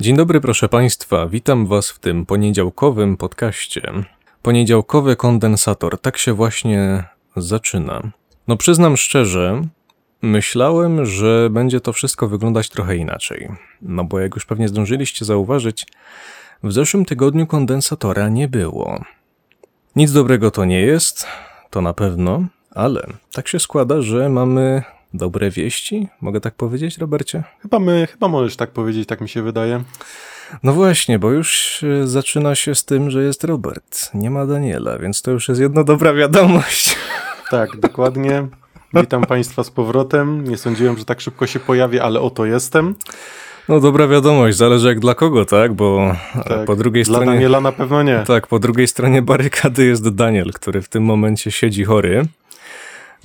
Dzień 0.00 0.16
dobry, 0.16 0.40
proszę 0.40 0.68
Państwa. 0.68 1.26
Witam 1.26 1.66
Was 1.66 1.90
w 1.90 1.98
tym 1.98 2.26
poniedziałkowym 2.26 3.16
podcaście. 3.16 3.92
Poniedziałkowy 4.42 5.16
kondensator. 5.16 6.00
Tak 6.00 6.18
się 6.18 6.32
właśnie 6.32 7.04
zaczyna. 7.36 8.02
No, 8.48 8.56
przyznam 8.56 8.96
szczerze, 8.96 9.62
myślałem, 10.22 11.06
że 11.06 11.48
będzie 11.50 11.80
to 11.80 11.92
wszystko 11.92 12.28
wyglądać 12.28 12.68
trochę 12.68 12.96
inaczej. 12.96 13.48
No, 13.82 14.04
bo 14.04 14.20
jak 14.20 14.34
już 14.34 14.46
pewnie 14.46 14.68
zdążyliście 14.68 15.24
zauważyć, 15.24 15.86
w 16.62 16.72
zeszłym 16.72 17.04
tygodniu 17.04 17.46
kondensatora 17.46 18.28
nie 18.28 18.48
było. 18.48 19.00
Nic 19.96 20.12
dobrego 20.12 20.50
to 20.50 20.64
nie 20.64 20.80
jest, 20.80 21.26
to 21.70 21.80
na 21.80 21.94
pewno, 21.94 22.46
ale 22.70 23.06
tak 23.32 23.48
się 23.48 23.58
składa, 23.58 24.02
że 24.02 24.28
mamy 24.28 24.82
dobre 25.14 25.50
wieści. 25.50 26.08
Mogę 26.20 26.40
tak 26.40 26.54
powiedzieć, 26.54 26.98
Robercie? 26.98 27.44
Chyba 27.62 27.78
my, 27.78 28.08
chyba 28.12 28.28
możesz 28.28 28.56
tak 28.56 28.70
powiedzieć, 28.70 29.08
tak 29.08 29.20
mi 29.20 29.28
się 29.28 29.42
wydaje. 29.42 29.82
No 30.62 30.72
właśnie, 30.72 31.18
bo 31.18 31.30
już 31.30 31.80
e, 31.82 32.06
zaczyna 32.06 32.54
się 32.54 32.74
z 32.74 32.84
tym, 32.84 33.10
że 33.10 33.22
jest 33.22 33.44
Robert. 33.44 34.10
Nie 34.14 34.30
ma 34.30 34.46
Daniela, 34.46 34.98
więc 34.98 35.22
to 35.22 35.30
już 35.30 35.48
jest 35.48 35.60
jedna 35.60 35.84
dobra 35.84 36.12
wiadomość. 36.12 36.96
Tak, 37.50 37.76
dokładnie. 37.80 38.46
Witam 38.94 39.22
Państwa 39.24 39.64
z 39.64 39.70
powrotem. 39.70 40.44
Nie 40.44 40.56
sądziłem, 40.56 40.98
że 40.98 41.04
tak 41.04 41.20
szybko 41.20 41.46
się 41.46 41.60
pojawi, 41.60 42.00
ale 42.00 42.20
oto 42.20 42.46
jestem. 42.46 42.94
No 43.68 43.80
dobra 43.80 44.08
wiadomość, 44.08 44.56
zależy 44.56 44.88
jak 44.88 45.00
dla 45.00 45.14
kogo, 45.14 45.44
tak? 45.44 45.72
Bo 45.72 46.16
e, 46.34 46.44
Tak, 46.48 46.64
po 46.66 46.76
drugiej 46.76 47.04
Dla 47.04 47.14
stronie. 47.14 47.32
Daniela 47.32 47.60
na 47.60 47.72
pewno 47.72 48.02
nie. 48.02 48.24
Tak, 48.26 48.46
po 48.46 48.58
drugiej 48.58 48.86
stronie 48.88 49.22
barykady 49.22 49.84
jest 49.84 50.08
Daniel, 50.08 50.52
który 50.52 50.82
w 50.82 50.88
tym 50.88 51.02
momencie 51.02 51.50
siedzi 51.50 51.84
chory. 51.84 52.26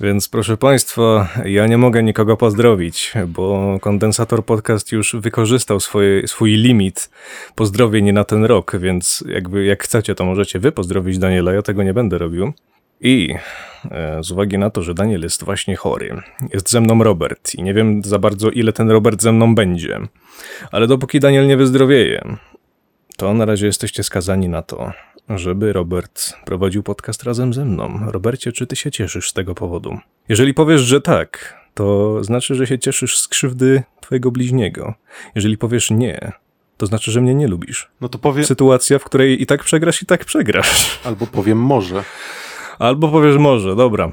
Więc 0.00 0.28
proszę 0.28 0.56
Państwa, 0.56 1.28
ja 1.44 1.66
nie 1.66 1.78
mogę 1.78 2.02
nikogo 2.02 2.36
pozdrowić, 2.36 3.12
bo 3.28 3.78
kondensator 3.80 4.44
podcast 4.44 4.92
już 4.92 5.16
wykorzystał 5.16 5.80
swoje, 5.80 6.28
swój 6.28 6.54
limit 6.54 7.10
pozdrowień 7.54 8.12
na 8.12 8.24
ten 8.24 8.44
rok, 8.44 8.76
więc 8.76 9.24
jakby 9.28 9.64
jak 9.64 9.84
chcecie, 9.84 10.14
to 10.14 10.24
możecie 10.24 10.58
wy 10.58 10.72
pozdrowić 10.72 11.18
Daniela, 11.18 11.52
ja 11.52 11.62
tego 11.62 11.82
nie 11.82 11.94
będę 11.94 12.18
robił. 12.18 12.52
I 13.00 13.34
e, 13.90 14.22
z 14.22 14.30
uwagi 14.30 14.58
na 14.58 14.70
to, 14.70 14.82
że 14.82 14.94
Daniel 14.94 15.22
jest 15.22 15.44
właśnie 15.44 15.76
chory, 15.76 16.22
jest 16.52 16.70
ze 16.70 16.80
mną 16.80 17.04
Robert 17.04 17.54
i 17.54 17.62
nie 17.62 17.74
wiem 17.74 18.02
za 18.04 18.18
bardzo 18.18 18.50
ile 18.50 18.72
ten 18.72 18.90
Robert 18.90 19.22
ze 19.22 19.32
mną 19.32 19.54
będzie, 19.54 20.00
ale 20.72 20.86
dopóki 20.86 21.20
Daniel 21.20 21.46
nie 21.46 21.56
wyzdrowieje, 21.56 22.36
to 23.16 23.34
na 23.34 23.44
razie 23.44 23.66
jesteście 23.66 24.02
skazani 24.02 24.48
na 24.48 24.62
to, 24.62 24.92
żeby 25.28 25.72
Robert 25.72 26.32
prowadził 26.44 26.82
podcast 26.82 27.22
razem 27.22 27.54
ze 27.54 27.64
mną. 27.64 27.98
Robercie, 28.06 28.52
czy 28.52 28.66
ty 28.66 28.76
się 28.76 28.90
cieszysz 28.90 29.30
z 29.30 29.32
tego 29.32 29.54
powodu? 29.54 29.98
Jeżeli 30.28 30.54
powiesz, 30.54 30.80
że 30.80 31.00
tak, 31.00 31.60
to 31.74 32.18
znaczy, 32.24 32.54
że 32.54 32.66
się 32.66 32.78
cieszysz 32.78 33.18
z 33.18 33.28
krzywdy 33.28 33.82
twojego 34.00 34.30
bliźniego. 34.30 34.94
Jeżeli 35.34 35.58
powiesz 35.58 35.90
nie, 35.90 36.32
to 36.76 36.86
znaczy, 36.86 37.10
że 37.10 37.20
mnie 37.20 37.34
nie 37.34 37.48
lubisz. 37.48 37.88
No 38.00 38.08
to 38.08 38.18
powiem, 38.18 38.44
Sytuacja, 38.44 38.98
w 38.98 39.04
której 39.04 39.42
i 39.42 39.46
tak 39.46 39.64
przegrasz, 39.64 40.02
i 40.02 40.06
tak 40.06 40.24
przegrasz. 40.24 40.98
albo 41.04 41.26
powiem 41.26 41.58
może. 41.58 42.04
Albo 42.78 43.08
powiesz 43.08 43.36
może, 43.36 43.76
dobra. 43.76 44.12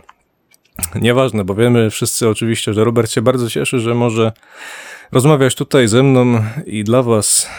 Nieważne, 0.96 1.44
bo 1.44 1.56
wiemy 1.56 1.90
wszyscy 1.90 2.30
oczywiście, 2.30 2.74
że 2.74 2.84
Robert 2.84 3.12
się 3.12 3.22
bardzo 3.22 3.50
cieszy, 3.50 3.80
że 3.80 3.94
może 3.94 4.32
rozmawiać 5.12 5.56
tutaj 5.56 5.88
ze 5.88 6.04
mną 6.04 6.44
i 6.66 6.84
dla 6.84 7.04
was 7.04 7.50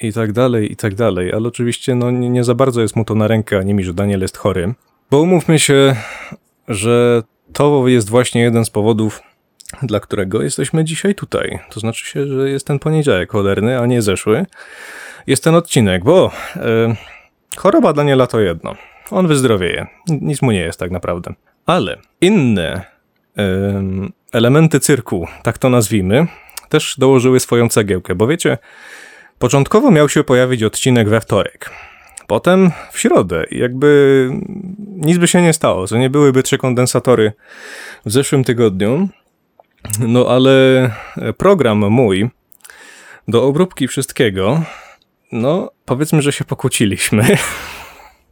i 0.00 0.12
tak 0.12 0.32
dalej, 0.32 0.72
i 0.72 0.76
tak 0.76 0.94
dalej. 0.94 1.32
Ale 1.32 1.48
oczywiście 1.48 1.94
no, 1.94 2.10
nie, 2.10 2.30
nie 2.30 2.44
za 2.44 2.54
bardzo 2.54 2.80
jest 2.80 2.96
mu 2.96 3.04
to 3.04 3.14
na 3.14 3.28
rękę, 3.28 3.58
ani 3.58 3.74
mi, 3.74 3.84
że 3.84 3.94
Daniel 3.94 4.20
jest 4.20 4.36
chory. 4.36 4.74
Bo 5.10 5.20
umówmy 5.20 5.58
się, 5.58 5.96
że 6.68 7.22
to 7.52 7.88
jest 7.88 8.10
właśnie 8.10 8.42
jeden 8.42 8.64
z 8.64 8.70
powodów, 8.70 9.22
dla 9.82 10.00
którego 10.00 10.42
jesteśmy 10.42 10.84
dzisiaj 10.84 11.14
tutaj. 11.14 11.58
To 11.70 11.80
znaczy 11.80 12.06
się, 12.06 12.26
że 12.26 12.50
jest 12.50 12.66
ten 12.66 12.78
poniedziałek 12.78 13.32
cholerny, 13.32 13.80
a 13.80 13.86
nie 13.86 14.02
zeszły. 14.02 14.46
Jest 15.26 15.44
ten 15.44 15.54
odcinek, 15.54 16.04
bo 16.04 16.30
e, 16.56 16.96
choroba 17.56 17.92
Daniela 17.92 18.26
to 18.26 18.40
jedno. 18.40 18.74
On 19.10 19.26
wyzdrowieje. 19.26 19.86
Nic 20.08 20.42
mu 20.42 20.50
nie 20.50 20.60
jest 20.60 20.80
tak 20.80 20.90
naprawdę. 20.90 21.34
Ale 21.66 21.98
inne 22.20 22.84
em, 23.36 24.12
elementy 24.32 24.80
cyrku, 24.80 25.26
tak 25.42 25.58
to 25.58 25.68
nazwijmy, 25.68 26.26
też 26.68 26.94
dołożyły 26.98 27.40
swoją 27.40 27.68
cegiełkę, 27.68 28.14
bo 28.14 28.26
wiecie, 28.26 28.58
początkowo 29.38 29.90
miał 29.90 30.08
się 30.08 30.24
pojawić 30.24 30.62
odcinek 30.62 31.08
we 31.08 31.20
wtorek. 31.20 31.70
Potem 32.26 32.70
w 32.92 32.98
środę. 32.98 33.44
Jakby 33.50 34.30
nic 34.88 35.18
by 35.18 35.28
się 35.28 35.42
nie 35.42 35.52
stało, 35.52 35.86
że 35.86 35.98
nie 35.98 36.10
byłyby 36.10 36.42
trzy 36.42 36.58
kondensatory 36.58 37.32
w 38.06 38.12
zeszłym 38.12 38.44
tygodniu. 38.44 39.08
No 39.98 40.26
ale 40.28 40.90
program 41.38 41.78
mój 41.78 42.30
do 43.28 43.44
obróbki 43.44 43.88
wszystkiego, 43.88 44.62
no 45.32 45.70
powiedzmy, 45.84 46.22
że 46.22 46.32
się 46.32 46.44
pokłóciliśmy. 46.44 47.24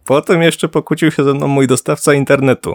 Potem 0.05 0.43
jeszcze 0.43 0.69
pokłócił 0.69 1.11
się 1.11 1.25
ze 1.25 1.35
mną 1.35 1.49
mój 1.49 1.67
dostawca 1.67 2.15
internetu. 2.15 2.75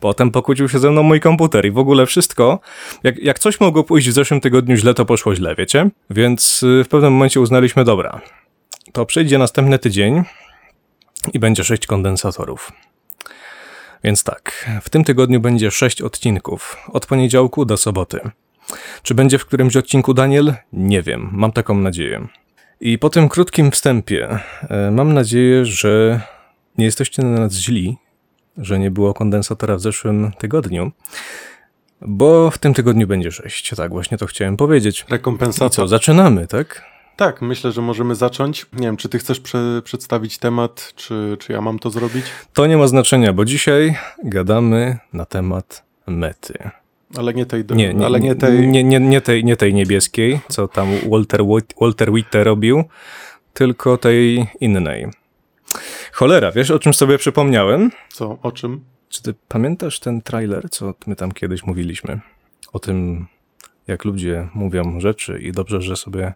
Potem 0.00 0.30
pokłócił 0.30 0.68
się 0.68 0.78
ze 0.78 0.90
mną 0.90 1.02
mój 1.02 1.20
komputer 1.20 1.66
i 1.66 1.70
w 1.70 1.78
ogóle 1.78 2.06
wszystko. 2.06 2.60
Jak, 3.02 3.18
jak 3.18 3.38
coś 3.38 3.60
mogło 3.60 3.84
pójść 3.84 4.08
w 4.08 4.12
zeszłym 4.12 4.40
tygodniu 4.40 4.76
źle, 4.76 4.94
to 4.94 5.04
poszło 5.04 5.34
źle, 5.34 5.54
wiecie? 5.54 5.90
Więc 6.10 6.62
y, 6.62 6.84
w 6.84 6.88
pewnym 6.88 7.12
momencie 7.12 7.40
uznaliśmy, 7.40 7.84
dobra, 7.84 8.20
to 8.92 9.06
przyjdzie 9.06 9.38
następny 9.38 9.78
tydzień 9.78 10.22
i 11.32 11.38
będzie 11.38 11.64
sześć 11.64 11.86
kondensatorów. 11.86 12.72
Więc 14.04 14.24
tak, 14.24 14.70
w 14.82 14.90
tym 14.90 15.04
tygodniu 15.04 15.40
będzie 15.40 15.70
sześć 15.70 16.02
odcinków, 16.02 16.76
od 16.92 17.06
poniedziałku 17.06 17.64
do 17.64 17.76
soboty. 17.76 18.20
Czy 19.02 19.14
będzie 19.14 19.38
w 19.38 19.46
którymś 19.46 19.76
odcinku 19.76 20.14
Daniel? 20.14 20.54
Nie 20.72 21.02
wiem, 21.02 21.30
mam 21.32 21.52
taką 21.52 21.74
nadzieję. 21.74 22.28
I 22.80 22.98
po 22.98 23.10
tym 23.10 23.28
krótkim 23.28 23.70
wstępie 23.70 24.38
e, 24.70 24.90
mam 24.90 25.14
nadzieję, 25.14 25.64
że 25.64 26.20
nie 26.78 26.84
jesteście 26.84 27.22
na 27.22 27.40
nas 27.40 27.52
źli, 27.54 27.96
że 28.58 28.78
nie 28.78 28.90
było 28.90 29.14
kondensatora 29.14 29.76
w 29.76 29.80
zeszłym 29.80 30.32
tygodniu, 30.38 30.92
bo 32.00 32.50
w 32.50 32.58
tym 32.58 32.74
tygodniu 32.74 33.06
będzie 33.06 33.32
sześć. 33.32 33.74
Tak, 33.76 33.90
właśnie 33.92 34.18
to 34.18 34.26
chciałem 34.26 34.56
powiedzieć. 34.56 35.04
I 35.08 35.12
Rekompensata. 35.12 35.70
co, 35.70 35.88
zaczynamy, 35.88 36.46
tak? 36.46 36.84
Tak, 37.16 37.42
myślę, 37.42 37.72
że 37.72 37.82
możemy 37.82 38.14
zacząć. 38.14 38.66
Nie 38.72 38.86
wiem, 38.86 38.96
czy 38.96 39.08
ty 39.08 39.18
chcesz 39.18 39.40
prze- 39.40 39.82
przedstawić 39.84 40.38
temat, 40.38 40.92
czy, 40.96 41.36
czy 41.40 41.52
ja 41.52 41.60
mam 41.60 41.78
to 41.78 41.90
zrobić? 41.90 42.24
To 42.52 42.66
nie 42.66 42.76
ma 42.76 42.86
znaczenia, 42.86 43.32
bo 43.32 43.44
dzisiaj 43.44 43.94
gadamy 44.24 44.98
na 45.12 45.24
temat 45.24 45.84
mety. 46.06 46.70
Ale 47.16 47.34
nie 47.34 47.46
tej, 47.46 47.64
do... 47.64 47.74
Nie, 47.74 47.94
nie, 47.94 48.06
ale 48.06 48.20
nie 48.20 48.34
tej... 48.34 48.68
nie, 48.68 48.84
nie, 48.84 49.00
nie, 49.00 49.20
tej, 49.20 49.44
nie 49.44 49.56
tej 49.56 49.74
niebieskiej, 49.74 50.40
co 50.48 50.68
tam 50.68 50.88
Walter, 51.10 51.40
Walter 51.80 52.12
Witte 52.12 52.44
robił, 52.44 52.84
tylko 53.52 53.96
tej 53.98 54.46
innej. 54.60 55.06
Cholera, 56.14 56.52
wiesz 56.52 56.70
o 56.70 56.78
czym 56.78 56.94
sobie 56.94 57.18
przypomniałem? 57.18 57.90
Co, 58.08 58.38
o 58.42 58.52
czym? 58.52 58.84
Czy 59.08 59.22
ty 59.22 59.34
pamiętasz 59.48 60.00
ten 60.00 60.22
trailer, 60.22 60.70
co 60.70 60.94
my 61.06 61.16
tam 61.16 61.32
kiedyś 61.32 61.64
mówiliśmy? 61.64 62.20
O 62.72 62.78
tym, 62.78 63.26
jak 63.86 64.04
ludzie 64.04 64.48
mówią 64.54 65.00
rzeczy 65.00 65.38
i 65.38 65.52
dobrze, 65.52 65.80
że 65.80 65.96
sobie 65.96 66.32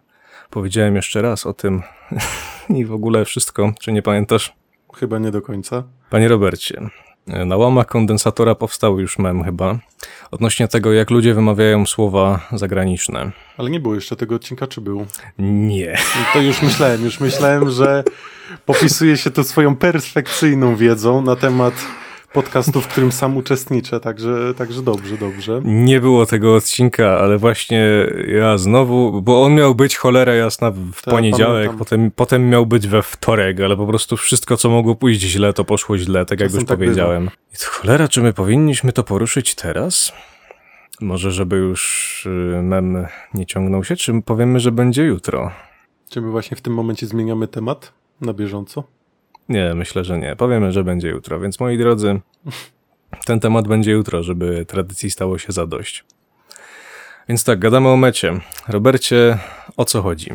powiedziałem 0.49 0.95
jeszcze 0.95 1.21
raz 1.21 1.45
o 1.45 1.53
tym 1.53 1.81
i 2.77 2.85
w 2.85 2.93
ogóle 2.93 3.25
wszystko. 3.25 3.73
Czy 3.79 3.91
nie 3.91 4.01
pamiętasz? 4.01 4.53
Chyba 4.95 5.19
nie 5.19 5.31
do 5.31 5.41
końca. 5.41 5.83
Panie 6.09 6.27
Robercie, 6.27 6.81
na 7.27 7.57
łamach 7.57 7.87
kondensatora 7.87 8.55
powstał 8.55 8.99
już 8.99 9.19
mem 9.19 9.43
chyba 9.43 9.79
odnośnie 10.31 10.67
tego, 10.67 10.93
jak 10.93 11.09
ludzie 11.09 11.33
wymawiają 11.33 11.85
słowa 11.85 12.47
zagraniczne. 12.51 13.31
Ale 13.57 13.69
nie 13.69 13.79
było 13.79 13.95
jeszcze 13.95 14.15
tego 14.15 14.35
odcinka, 14.35 14.67
czy 14.67 14.81
był? 14.81 15.05
Nie. 15.39 15.97
To 16.33 16.41
już 16.41 16.61
myślałem, 16.61 17.03
już 17.03 17.19
myślałem, 17.19 17.69
że 17.69 18.03
popisuje 18.65 19.17
się 19.17 19.31
to 19.31 19.43
swoją 19.43 19.75
perfekcyjną 19.75 20.75
wiedzą 20.75 21.21
na 21.21 21.35
temat 21.35 21.73
podcastu, 22.33 22.81
w 22.81 22.87
którym 22.87 23.11
sam 23.11 23.37
uczestniczę, 23.37 23.99
także, 23.99 24.53
także 24.57 24.81
dobrze, 24.81 25.17
dobrze. 25.17 25.61
Nie 25.63 26.01
było 26.01 26.25
tego 26.25 26.55
odcinka, 26.55 27.19
ale 27.19 27.37
właśnie 27.37 27.85
ja 28.27 28.57
znowu, 28.57 29.21
bo 29.21 29.43
on 29.43 29.55
miał 29.55 29.75
być 29.75 29.97
cholera 29.97 30.33
jasna 30.33 30.71
w 30.71 31.01
Tak, 31.01 31.13
poniedziałek, 31.13 31.55
pamiętam. 31.65 31.77
potem, 31.77 32.11
potem 32.11 32.49
miał 32.49 32.65
być 32.65 32.87
we 32.87 33.01
wtorek, 33.01 33.59
ale 33.59 33.77
po 33.77 33.87
prostu 33.87 34.17
wszystko, 34.17 34.57
co 34.57 34.69
mogło 34.69 34.95
pójść 34.95 35.21
źle, 35.21 35.53
to 35.53 35.65
poszło 35.65 35.97
źle, 35.97 36.25
tak 36.25 36.39
jak 36.39 36.53
już 36.53 36.65
tak 36.65 36.77
powiedziałem. 36.77 37.29
I 37.53 37.57
to 37.57 37.65
cholera, 37.69 38.07
czy 38.07 38.21
my 38.21 38.33
powinniśmy 38.33 38.91
to 38.93 39.03
poruszyć 39.03 39.55
teraz? 39.55 40.11
Może, 41.01 41.31
żeby 41.31 41.55
już 41.55 42.25
y, 42.25 42.61
mem 42.63 43.05
nie 43.33 43.45
ciągnął 43.45 43.83
się, 43.83 43.95
czy 43.95 44.21
powiemy, 44.21 44.59
że 44.59 44.71
będzie 44.71 45.03
jutro? 45.03 45.51
Czy 46.09 46.21
my 46.21 46.31
właśnie 46.31 46.57
w 46.57 46.61
tym 46.61 46.73
momencie 46.73 47.07
zmieniamy 47.07 47.47
temat 47.47 47.93
na 48.21 48.33
bieżąco? 48.33 48.83
Nie, 49.49 49.73
myślę, 49.75 50.03
że 50.03 50.19
nie. 50.19 50.35
Powiemy, 50.35 50.71
że 50.71 50.83
będzie 50.83 51.09
jutro, 51.09 51.39
więc 51.39 51.59
moi 51.59 51.77
drodzy, 51.77 52.19
ten 53.25 53.39
temat 53.39 53.67
będzie 53.67 53.91
jutro, 53.91 54.23
żeby 54.23 54.65
tradycji 54.65 55.11
stało 55.11 55.37
się 55.37 55.51
zadość. 55.51 56.05
Więc 57.29 57.43
tak, 57.43 57.59
gadamy 57.59 57.87
o 57.89 57.97
mecie. 57.97 58.39
Robercie, 58.67 59.37
o 59.77 59.85
co 59.85 60.01
chodzi? 60.01 60.31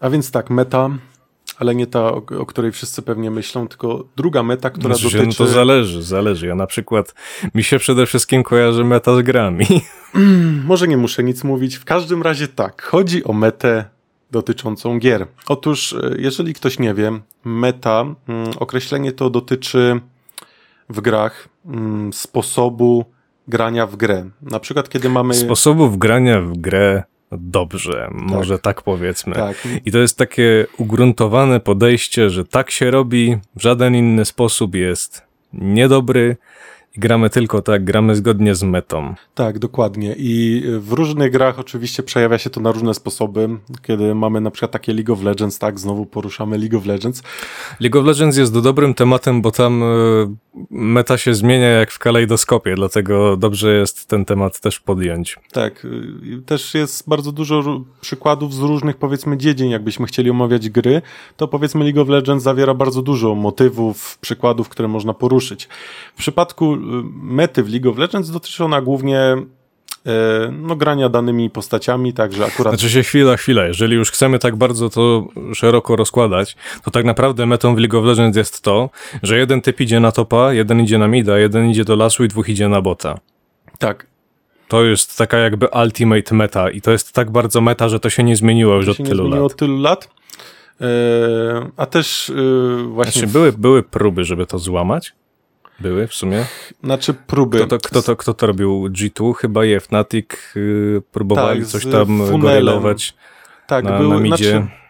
A 0.00 0.10
więc 0.10 0.30
tak, 0.30 0.50
meta, 0.50 0.90
ale 1.58 1.74
nie 1.74 1.86
ta, 1.86 2.00
o, 2.00 2.22
o 2.38 2.46
której 2.46 2.72
wszyscy 2.72 3.02
pewnie 3.02 3.30
myślą, 3.30 3.68
tylko 3.68 4.04
druga 4.16 4.42
meta, 4.42 4.70
która 4.70 4.94
Znaczy, 4.94 5.16
dotyczy... 5.16 5.40
No 5.40 5.46
to 5.46 5.52
zależy, 5.52 6.02
zależy. 6.02 6.46
Ja 6.46 6.54
na 6.54 6.66
przykład, 6.66 7.14
mi 7.54 7.62
się 7.62 7.78
przede 7.78 8.06
wszystkim 8.06 8.42
kojarzy 8.42 8.84
meta 8.84 9.16
z 9.16 9.22
grami. 9.22 9.66
Może 10.64 10.88
nie 10.88 10.96
muszę 10.96 11.24
nic 11.24 11.44
mówić. 11.44 11.76
W 11.76 11.84
każdym 11.84 12.22
razie 12.22 12.48
tak, 12.48 12.82
chodzi 12.82 13.24
o 13.24 13.32
metę 13.32 13.84
dotyczącą 14.34 14.98
gier. 14.98 15.26
Otóż, 15.48 15.92
e, 15.92 16.14
jeżeli 16.18 16.54
ktoś 16.54 16.78
nie 16.78 16.94
wie, 16.94 17.12
meta, 17.44 18.04
mm, 18.28 18.50
określenie 18.58 19.12
to 19.12 19.30
dotyczy 19.30 20.00
w 20.88 21.00
grach 21.00 21.48
mm, 21.66 22.12
sposobu 22.12 23.04
grania 23.48 23.86
w 23.86 23.96
grę. 23.96 24.30
Na 24.42 24.60
przykład, 24.60 24.88
kiedy 24.88 25.08
mamy. 25.08 25.34
Sposobów 25.34 25.98
grania 25.98 26.40
w 26.40 26.56
grę 26.56 27.02
dobrze, 27.32 28.08
może 28.12 28.58
tak 28.58 28.82
powiedzmy. 28.82 29.34
Tak, 29.34 29.68
I 29.84 29.92
to 29.92 29.98
jest 29.98 30.18
takie 30.18 30.66
ugruntowane 30.78 31.60
podejście, 31.60 32.30
że 32.30 32.44
tak 32.44 32.70
się 32.70 32.90
robi, 32.90 33.36
w 33.56 33.62
żaden 33.62 33.94
inny 33.94 34.24
sposób 34.24 34.74
jest 34.74 35.22
niedobry 35.52 36.36
gramy 36.96 37.30
tylko 37.30 37.62
tak, 37.62 37.84
gramy 37.84 38.16
zgodnie 38.16 38.54
z 38.54 38.62
metą. 38.62 39.14
Tak, 39.34 39.58
dokładnie. 39.58 40.14
I 40.18 40.62
w 40.78 40.92
różnych 40.92 41.32
grach 41.32 41.58
oczywiście 41.58 42.02
przejawia 42.02 42.38
się 42.38 42.50
to 42.50 42.60
na 42.60 42.72
różne 42.72 42.94
sposoby. 42.94 43.48
Kiedy 43.82 44.14
mamy 44.14 44.40
na 44.40 44.50
przykład 44.50 44.70
takie 44.70 44.92
League 44.92 45.12
of 45.12 45.22
Legends, 45.22 45.58
tak, 45.58 45.80
znowu 45.80 46.06
poruszamy 46.06 46.58
League 46.58 46.78
of 46.78 46.86
Legends. 46.86 47.22
League 47.80 47.98
of 47.98 48.06
Legends 48.06 48.36
jest 48.36 48.60
dobrym 48.60 48.94
tematem, 48.94 49.42
bo 49.42 49.50
tam 49.50 49.82
e, 49.82 49.86
meta 50.70 51.18
się 51.18 51.34
zmienia 51.34 51.68
jak 51.68 51.90
w 51.90 51.98
kalejdoskopie, 51.98 52.74
dlatego 52.74 53.36
dobrze 53.36 53.74
jest 53.74 54.08
ten 54.08 54.24
temat 54.24 54.60
też 54.60 54.80
podjąć. 54.80 55.38
Tak, 55.52 55.84
y, 55.84 56.42
też 56.46 56.74
jest 56.74 57.08
bardzo 57.08 57.32
dużo 57.32 57.80
przykładów 58.00 58.54
z 58.54 58.60
różnych 58.60 58.96
powiedzmy 58.96 59.36
dziedzin, 59.36 59.70
jakbyśmy 59.70 60.06
chcieli 60.06 60.30
omawiać 60.30 60.70
gry, 60.70 61.02
to 61.36 61.48
powiedzmy 61.48 61.84
League 61.84 62.00
of 62.00 62.08
Legends 62.08 62.44
zawiera 62.44 62.74
bardzo 62.74 63.02
dużo 63.02 63.34
motywów, 63.34 64.18
przykładów, 64.18 64.68
które 64.68 64.88
można 64.88 65.14
poruszyć. 65.14 65.68
W 66.14 66.18
przypadku 66.18 66.76
mety 67.22 67.62
w 67.62 67.70
League 67.70 67.90
of 67.90 67.98
Legends 67.98 68.30
dotyczy 68.30 68.64
ona 68.64 68.80
głównie 68.80 69.18
e, 69.18 69.42
no, 70.52 70.76
grania 70.76 71.08
danymi 71.08 71.50
postaciami, 71.50 72.12
także 72.12 72.44
akurat 72.44 72.74
Znaczy 72.74 72.90
się 72.90 73.02
chwila, 73.02 73.36
chwila, 73.36 73.64
jeżeli 73.66 73.96
już 73.96 74.10
chcemy 74.10 74.38
tak 74.38 74.56
bardzo 74.56 74.90
to 74.90 75.26
szeroko 75.54 75.96
rozkładać, 75.96 76.56
to 76.84 76.90
tak 76.90 77.04
naprawdę 77.04 77.46
metą 77.46 77.74
w 77.74 77.78
League 77.78 77.98
of 77.98 78.04
Legends 78.04 78.36
jest 78.36 78.62
to, 78.62 78.90
że 79.22 79.38
jeden 79.38 79.60
typ 79.60 79.80
idzie 79.80 80.00
na 80.00 80.12
topa, 80.12 80.52
jeden 80.52 80.80
idzie 80.80 80.98
na 80.98 81.08
mida, 81.08 81.38
jeden 81.38 81.70
idzie 81.70 81.84
do 81.84 81.96
lasu 81.96 82.24
i 82.24 82.28
dwóch 82.28 82.48
idzie 82.48 82.68
na 82.68 82.80
bota. 82.80 83.18
tak, 83.78 84.06
To 84.68 84.84
jest 84.84 85.18
taka 85.18 85.38
jakby 85.38 85.66
ultimate 85.84 86.34
meta 86.34 86.70
i 86.70 86.80
to 86.80 86.90
jest 86.90 87.12
tak 87.12 87.30
bardzo 87.30 87.60
meta, 87.60 87.88
że 87.88 88.00
to 88.00 88.10
się 88.10 88.22
nie 88.24 88.36
zmieniło 88.36 88.74
już 88.74 88.86
to 88.86 88.92
od 88.92 88.98
nie 88.98 89.04
tylu 89.06 89.16
zmieniło 89.24 89.42
lat. 89.42 89.52
od 89.52 89.58
tylu 89.58 89.78
lat. 89.78 90.10
E, 90.80 90.86
a 91.76 91.86
też 91.86 92.28
y, 92.28 92.34
właśnie, 92.88 93.12
Znaczy 93.12 93.26
były, 93.32 93.52
były 93.52 93.82
próby, 93.82 94.24
żeby 94.24 94.46
to 94.46 94.58
złamać? 94.58 95.12
Były 95.80 96.06
w 96.06 96.14
sumie? 96.14 96.44
znaczy 96.84 97.14
próby. 97.14 97.58
Kto 97.58 97.66
to, 97.66 97.78
kto 97.78 98.02
to, 98.02 98.16
kto 98.16 98.34
to 98.34 98.46
robił? 98.46 98.88
G2 98.88 99.34
chyba 99.34 99.64
i 99.64 99.80
Fnatic 99.80 100.26
yy, 100.54 101.02
próbowali 101.12 101.60
Tak, 101.60 101.68
coś 101.68 101.86
tam 101.86 102.06
Funelem. 102.06 102.40
gorylować 102.40 103.14
Tak, 103.66 103.84
na, 103.84 103.98
były, 103.98 104.14
na 104.14 104.20
midzie. 104.20 104.50
Znaczy, 104.50 104.83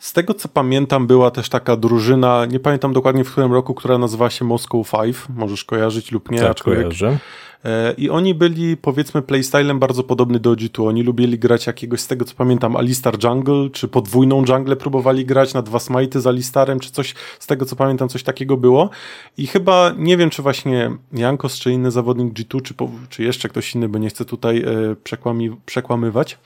z 0.00 0.12
tego 0.12 0.34
co 0.34 0.48
pamiętam, 0.48 1.06
była 1.06 1.30
też 1.30 1.48
taka 1.48 1.76
drużyna, 1.76 2.46
nie 2.46 2.60
pamiętam 2.60 2.92
dokładnie 2.92 3.24
w 3.24 3.30
którym 3.32 3.52
roku, 3.52 3.74
która 3.74 3.98
nazywała 3.98 4.30
się 4.30 4.44
Moscow 4.44 4.88
Five, 4.88 5.28
możesz 5.36 5.64
kojarzyć 5.64 6.12
lub 6.12 6.30
nie. 6.30 6.38
tak, 6.38 6.50
aczkolwiek- 6.50 6.82
kojarzę. 6.82 7.18
E, 7.64 7.94
I 7.98 8.10
oni 8.10 8.34
byli, 8.34 8.76
powiedzmy, 8.76 9.22
playstylem 9.22 9.78
bardzo 9.78 10.02
podobny 10.02 10.40
do 10.40 10.52
G2. 10.52 10.88
Oni 10.88 11.02
lubili 11.02 11.38
grać 11.38 11.66
jakiegoś, 11.66 12.00
z 12.00 12.06
tego 12.06 12.24
co 12.24 12.34
pamiętam, 12.34 12.76
Alistar 12.76 13.24
Jungle, 13.24 13.70
czy 13.72 13.88
podwójną 13.88 14.44
jungle 14.48 14.76
próbowali 14.76 15.26
grać 15.26 15.54
na 15.54 15.62
dwa 15.62 15.78
smajty 15.78 16.20
z 16.20 16.26
Alistarem, 16.26 16.80
czy 16.80 16.90
coś, 16.90 17.14
z 17.38 17.46
tego 17.46 17.64
co 17.66 17.76
pamiętam, 17.76 18.08
coś 18.08 18.22
takiego 18.22 18.56
było. 18.56 18.90
I 19.36 19.46
chyba, 19.46 19.92
nie 19.98 20.16
wiem, 20.16 20.30
czy 20.30 20.42
właśnie 20.42 20.90
Jankos, 21.12 21.58
czy 21.58 21.72
inny 21.72 21.90
zawodnik 21.90 22.34
G2, 22.34 22.62
czy, 22.62 22.74
czy 23.08 23.22
jeszcze 23.22 23.48
ktoś 23.48 23.74
inny, 23.74 23.88
bo 23.88 23.98
nie 23.98 24.08
chcę 24.08 24.24
tutaj 24.24 24.58
e, 24.62 24.96
przekłami, 25.04 25.56
przekłamywać, 25.66 26.38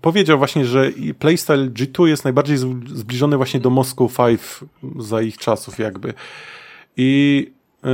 powiedział 0.00 0.38
właśnie, 0.38 0.64
że 0.64 0.90
playstyle 1.18 1.66
G2 1.66 2.06
jest 2.06 2.24
najbardziej 2.24 2.56
zbliżony 2.86 3.36
właśnie 3.36 3.60
do 3.60 3.70
Moscow 3.70 4.12
Five 4.12 4.64
za 4.98 5.22
ich 5.22 5.38
czasów 5.38 5.78
jakby. 5.78 6.14
I 6.96 7.52
e, 7.84 7.88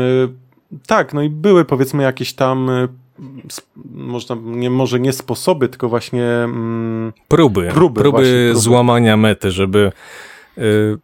tak, 0.87 1.15
no 1.15 1.23
i 1.23 1.29
były 1.29 1.65
powiedzmy 1.65 2.03
jakieś 2.03 2.33
tam 2.33 2.71
e, 2.71 2.89
można, 3.95 4.37
nie, 4.43 4.71
może 4.71 5.01
nie 5.01 5.13
sposoby, 5.13 5.69
tylko 5.69 5.89
właśnie 5.89 6.25
mm, 6.25 7.13
Próby, 7.29 7.69
Próby, 7.75 8.01
próby, 8.01 8.11
właśnie, 8.11 8.45
próby. 8.47 8.61
złamania 8.61 9.17
mety, 9.17 9.51
żeby 9.51 9.93
y, 10.59 10.99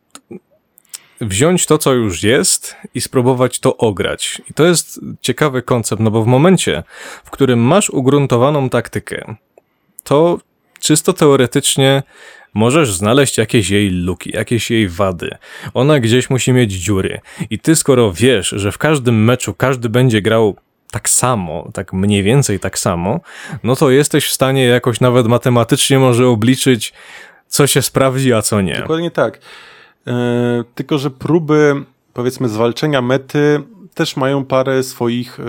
wziąć 1.20 1.66
to, 1.66 1.78
co 1.78 1.92
już 1.92 2.22
jest 2.22 2.76
i 2.94 3.00
spróbować 3.00 3.60
to 3.60 3.76
ograć. 3.76 4.42
I 4.50 4.54
to 4.54 4.64
jest 4.64 5.00
ciekawy 5.20 5.62
koncept, 5.62 6.02
no 6.02 6.10
bo 6.10 6.22
w 6.22 6.26
momencie, 6.26 6.82
w 7.24 7.30
którym 7.30 7.60
masz 7.60 7.90
ugruntowaną 7.90 8.68
taktykę, 8.68 9.36
to 10.04 10.38
czysto 10.80 11.12
teoretycznie 11.12 12.02
możesz 12.54 12.92
znaleźć 12.92 13.38
jakieś 13.38 13.70
jej 13.70 13.90
luki, 13.90 14.30
jakieś 14.34 14.70
jej 14.70 14.88
wady. 14.88 15.30
Ona 15.74 16.00
gdzieś 16.00 16.30
musi 16.30 16.52
mieć 16.52 16.72
dziury. 16.72 17.20
I 17.50 17.58
ty, 17.58 17.76
skoro 17.76 18.12
wiesz, 18.12 18.48
że 18.48 18.72
w 18.72 18.78
każdym 18.78 19.24
meczu 19.24 19.54
każdy 19.54 19.88
będzie 19.88 20.22
grał 20.22 20.56
tak 20.90 21.08
samo, 21.08 21.70
tak 21.72 21.92
mniej 21.92 22.22
więcej 22.22 22.60
tak 22.60 22.78
samo, 22.78 23.20
no 23.62 23.76
to 23.76 23.90
jesteś 23.90 24.26
w 24.26 24.32
stanie 24.32 24.64
jakoś 24.64 25.00
nawet 25.00 25.26
matematycznie 25.26 25.98
może 25.98 26.28
obliczyć, 26.28 26.92
co 27.48 27.66
się 27.66 27.82
sprawdzi, 27.82 28.32
a 28.32 28.42
co 28.42 28.60
nie. 28.60 28.78
Dokładnie 28.78 29.10
tak. 29.10 29.38
E, 30.06 30.64
tylko, 30.74 30.98
że 30.98 31.10
próby, 31.10 31.74
powiedzmy, 32.12 32.48
zwalczenia 32.48 33.02
mety 33.02 33.62
też 33.94 34.16
mają 34.16 34.44
parę 34.44 34.82
swoich 34.82 35.40
e, 35.40 35.44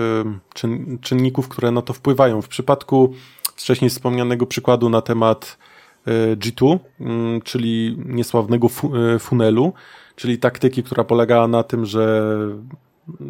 czyn, 0.54 0.98
czynników, 1.00 1.48
które 1.48 1.70
na 1.70 1.82
to 1.82 1.92
wpływają. 1.92 2.42
W 2.42 2.48
przypadku 2.48 3.14
wcześniej 3.56 3.90
wspomnianego 3.90 4.46
przykładu 4.46 4.88
na 4.88 5.02
temat 5.02 5.58
e, 6.06 6.36
G2, 6.36 6.78
mm, 7.00 7.42
czyli 7.42 7.98
niesławnego 8.06 8.66
e, 8.66 9.18
funelu, 9.18 9.72
czyli 10.16 10.38
taktyki, 10.38 10.82
która 10.82 11.04
polegała 11.04 11.48
na 11.48 11.62
tym, 11.62 11.86
że 11.86 12.32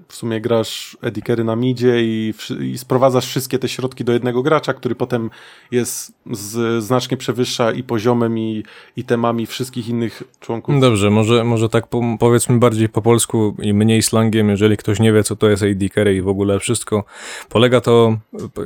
w 0.08 0.14
sumie 0.14 0.40
grasz 0.40 0.96
Eddie 1.02 1.22
Carry 1.22 1.44
na 1.44 1.56
midzie 1.56 2.02
i, 2.02 2.34
i 2.60 2.78
sprowadzasz 2.78 3.26
wszystkie 3.26 3.58
te 3.58 3.68
środki 3.68 4.04
do 4.04 4.12
jednego 4.12 4.42
gracza, 4.42 4.74
który 4.74 4.94
potem 4.94 5.30
jest 5.70 6.12
z, 6.30 6.84
znacznie 6.84 7.16
przewyższa 7.16 7.72
i 7.72 7.82
poziomem, 7.82 8.38
i, 8.38 8.64
i 8.96 9.04
temami 9.04 9.46
wszystkich 9.46 9.88
innych 9.88 10.22
członków. 10.40 10.80
Dobrze, 10.80 11.10
może, 11.10 11.44
może 11.44 11.68
tak 11.68 11.86
po, 11.86 12.02
powiedzmy 12.20 12.58
bardziej 12.58 12.88
po 12.88 13.02
polsku 13.02 13.56
i 13.62 13.74
mniej 13.74 14.02
slangiem, 14.02 14.48
jeżeli 14.48 14.76
ktoś 14.76 15.00
nie 15.00 15.12
wie, 15.12 15.22
co 15.22 15.36
to 15.36 15.48
jest 15.48 15.62
AD 15.62 15.88
Carry 15.94 16.16
i 16.16 16.22
w 16.22 16.28
ogóle 16.28 16.60
wszystko. 16.60 17.04
Polega 17.48 17.80
to, 17.80 18.18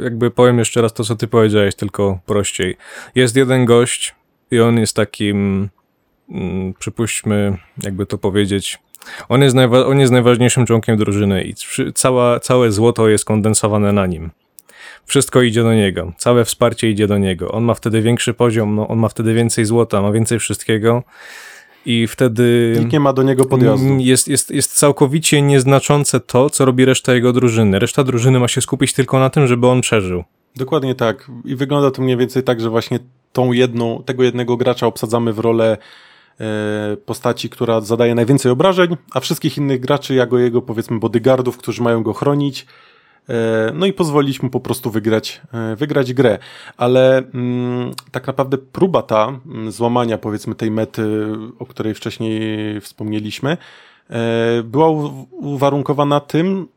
jakby 0.03 0.31
powiem 0.31 0.59
jeszcze 0.59 0.83
raz 0.83 0.93
to, 0.93 1.05
co 1.05 1.17
ty 1.17 1.27
powiedziałeś, 1.27 1.75
tylko 1.75 2.19
prościej. 2.27 2.77
Jest 3.15 3.37
jeden 3.37 3.65
gość 3.65 4.15
i 4.51 4.61
on 4.61 4.79
jest 4.79 4.97
takim, 4.97 5.69
mm, 6.31 6.75
przypuśćmy, 6.75 7.59
jakby 7.83 8.07
to 8.07 8.19
powiedzieć, 8.19 8.79
on 9.29 9.43
jest, 9.43 9.57
najwa- 9.57 9.87
on 9.87 10.01
jest 10.01 10.13
najważniejszym 10.13 10.67
członkiem 10.67 10.97
drużyny 10.97 11.43
i 11.45 11.55
cała, 11.95 12.41
całe 12.41 12.73
złoto 12.73 13.09
jest 13.09 13.25
kondensowane 13.25 13.93
na 13.93 14.07
nim. 14.07 14.31
Wszystko 15.07 15.43
idzie 15.43 15.63
do 15.63 15.75
niego, 15.75 16.13
całe 16.19 16.45
wsparcie 16.45 16.91
idzie 16.91 17.07
do 17.07 17.19
niego. 17.19 17.53
On 17.53 17.65
ma 17.65 17.75
wtedy 17.75 18.03
większy 18.03 18.35
poziom, 18.35 18.75
no, 18.75 18.89
on 18.89 18.99
ma 18.99 19.09
wtedy 19.09 19.35
więcej 19.35 19.65
złota, 19.65 20.03
ma 20.03 20.13
więcej 20.13 20.39
wszystkiego 20.39 21.03
i 21.87 22.07
wtedy 22.07 22.75
Nikt 22.79 22.93
nie 22.93 23.01
ma 23.01 23.13
do 23.13 23.23
niego 23.23 23.45
podjazdu. 23.45 23.87
mm, 23.87 24.01
jest, 24.01 24.29
jest, 24.29 24.51
jest 24.51 24.75
całkowicie 24.79 25.43
nieznaczące 25.43 26.21
to, 26.21 26.51
co 26.51 26.65
robi 26.65 26.85
reszta 26.85 27.15
jego 27.15 27.33
drużyny. 27.33 27.79
Reszta 27.79 28.05
drużyny 28.05 28.41
ma 28.41 28.49
się 28.49 28.61
skupić 28.61 28.93
tylko 28.93 29.19
na 29.19 29.31
tym, 29.31 29.47
żeby 29.47 29.67
on 29.67 29.81
przeżył. 29.81 30.25
Dokładnie 30.57 30.95
tak. 30.95 31.31
I 31.45 31.57
wygląda 31.57 31.91
to 31.91 32.03
mniej 32.03 32.17
więcej 32.17 32.43
tak, 32.43 32.61
że 32.61 32.71
właśnie 32.71 32.99
tą 33.33 33.53
jedną, 33.53 34.03
tego 34.07 34.23
jednego 34.25 34.57
gracza 34.57 34.87
obsadzamy 34.87 35.33
w 35.33 35.39
rolę 35.39 35.77
postaci, 37.07 37.51
która 37.51 37.81
zadaje 37.81 38.15
najwięcej 38.15 38.53
obrażeń, 38.53 38.97
a 39.13 39.21
wszystkich 39.21 39.59
innych 39.59 39.81
graczy 39.81 40.15
jako 40.15 40.39
jego 40.39 40.63
powiedzmy 40.63 40.99
bodyguardów, 40.99 41.57
którzy 41.57 41.83
mają 41.83 42.03
go 42.03 42.13
chronić. 42.13 42.67
E, 43.29 43.73
No 43.75 43.87
i 43.87 43.93
pozwolić 43.93 44.43
mu 44.43 44.51
po 44.51 44.61
prostu 44.61 44.91
wygrać, 44.91 45.41
e, 45.53 45.77
wygrać 45.77 46.15
grę. 46.15 46.39
Ale 46.77 47.19
mm, 47.19 47.91
tak 48.11 48.27
naprawdę 48.27 48.59
próba 48.59 49.03
ta 49.03 49.41
mm, 49.47 49.73
złamania 49.73 50.19
powiedzmy 50.19 50.55
tej 50.55 50.71
mety, 50.71 51.27
o 51.59 51.67
której 51.67 51.95
wcześniej 51.95 52.41
wspomnieliśmy, 52.81 53.57
e, 54.11 54.63
była 54.63 54.89
uwarunkowana 55.31 56.21
tym, 56.21 56.69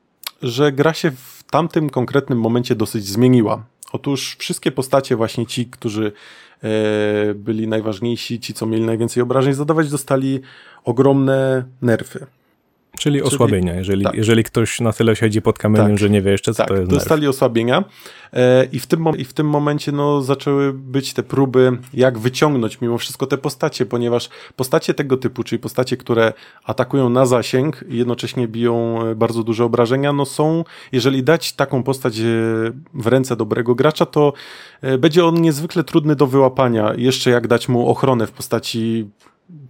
że 0.41 0.72
gra 0.72 0.93
się 0.93 1.12
w 1.12 1.43
tamtym 1.51 1.89
konkretnym 1.89 2.39
momencie 2.39 2.75
dosyć 2.75 3.05
zmieniła. 3.05 3.63
Otóż 3.91 4.36
wszystkie 4.39 4.72
postacie, 4.72 5.15
właśnie 5.15 5.46
ci, 5.46 5.65
którzy 5.65 6.05
e, 6.05 6.12
byli 7.36 7.67
najważniejsi, 7.67 8.39
ci, 8.39 8.53
co 8.53 8.65
mieli 8.65 8.84
najwięcej 8.84 9.24
obrażeń 9.24 9.53
zadawać, 9.53 9.89
dostali 9.89 10.41
ogromne 10.84 11.63
nerfy. 11.82 12.25
Czyli 13.00 13.21
osłabienia, 13.21 13.75
jeżeli, 13.75 14.03
tak. 14.03 14.15
jeżeli 14.15 14.43
ktoś 14.43 14.79
na 14.79 14.93
tyle 14.93 15.15
siedzi 15.15 15.41
pod 15.41 15.59
kamieniem, 15.59 15.88
Tak. 15.88 15.97
że 15.97 16.09
nie 16.09 16.21
wie 16.21 16.31
jeszcze, 16.31 16.53
co 16.53 16.57
Tak, 16.57 16.67
to 16.67 16.73
jest 16.73 16.91
nerw. 16.91 17.00
dostali 17.00 17.27
osłabienia 17.27 17.83
e, 18.33 18.65
i, 18.65 18.79
w 18.79 18.88
tym, 18.88 19.05
i 19.17 19.25
w 19.25 19.33
tym 19.33 19.50
momencie 19.50 19.91
no, 19.91 20.21
zaczęły 20.21 20.73
być 20.73 21.13
te 21.13 21.23
próby, 21.23 21.77
jak 21.93 22.19
wyciągnąć 22.19 22.81
mimo 22.81 22.97
wszystko 22.97 23.25
te 23.27 23.38
postacie, 23.38 23.85
ponieważ 23.85 24.29
postacie 24.55 24.93
tego 24.93 25.17
typu, 25.17 25.43
czyli 25.43 25.59
postacie, 25.59 25.97
które 25.97 26.33
atakują 26.63 27.09
na 27.09 27.25
zasięg 27.25 27.83
i 27.89 27.97
jednocześnie 27.97 28.47
biją 28.47 29.03
e, 29.05 29.15
bardzo 29.15 29.43
duże 29.43 29.65
obrażenia, 29.65 30.13
no 30.13 30.25
są, 30.25 30.63
jeżeli 30.91 31.23
dać 31.23 31.53
taką 31.53 31.83
postać 31.83 32.19
e, 32.19 32.23
w 32.93 33.07
ręce 33.07 33.35
dobrego 33.35 33.75
gracza, 33.75 34.05
to 34.05 34.33
e, 34.81 34.97
będzie 34.97 35.25
on 35.25 35.41
niezwykle 35.41 35.83
trudny 35.83 36.15
do 36.15 36.27
wyłapania. 36.27 36.93
Jeszcze 36.97 37.29
jak 37.29 37.47
dać 37.47 37.69
mu 37.69 37.89
ochronę 37.89 38.27
w 38.27 38.31
postaci 38.31 39.09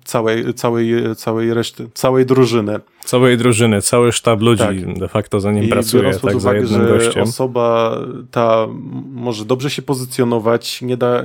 całej, 0.03 0.53
całej, 0.53 0.93
całej 1.15 1.53
reszty, 1.53 1.89
całej 1.93 2.25
drużyny. 2.25 2.79
Całej 3.05 3.37
drużyny, 3.37 3.81
cały 3.81 4.11
sztab 4.11 4.41
ludzi 4.41 4.63
Tak. 4.63 4.99
de 4.99 5.07
facto 5.07 5.39
za 5.39 5.51
nim 5.51 5.63
I 5.63 5.67
pracuje, 5.67 6.03
tak 6.11 6.31
za 6.31 6.37
uwagę, 6.37 6.59
jednym 6.59 6.81
że 6.81 6.87
gościem. 6.87 7.23
osoba 7.23 7.97
ta 8.31 8.67
może 9.13 9.45
dobrze 9.45 9.69
się 9.69 9.81
pozycjonować, 9.81 10.81
nie, 10.81 10.97
da, 10.97 11.23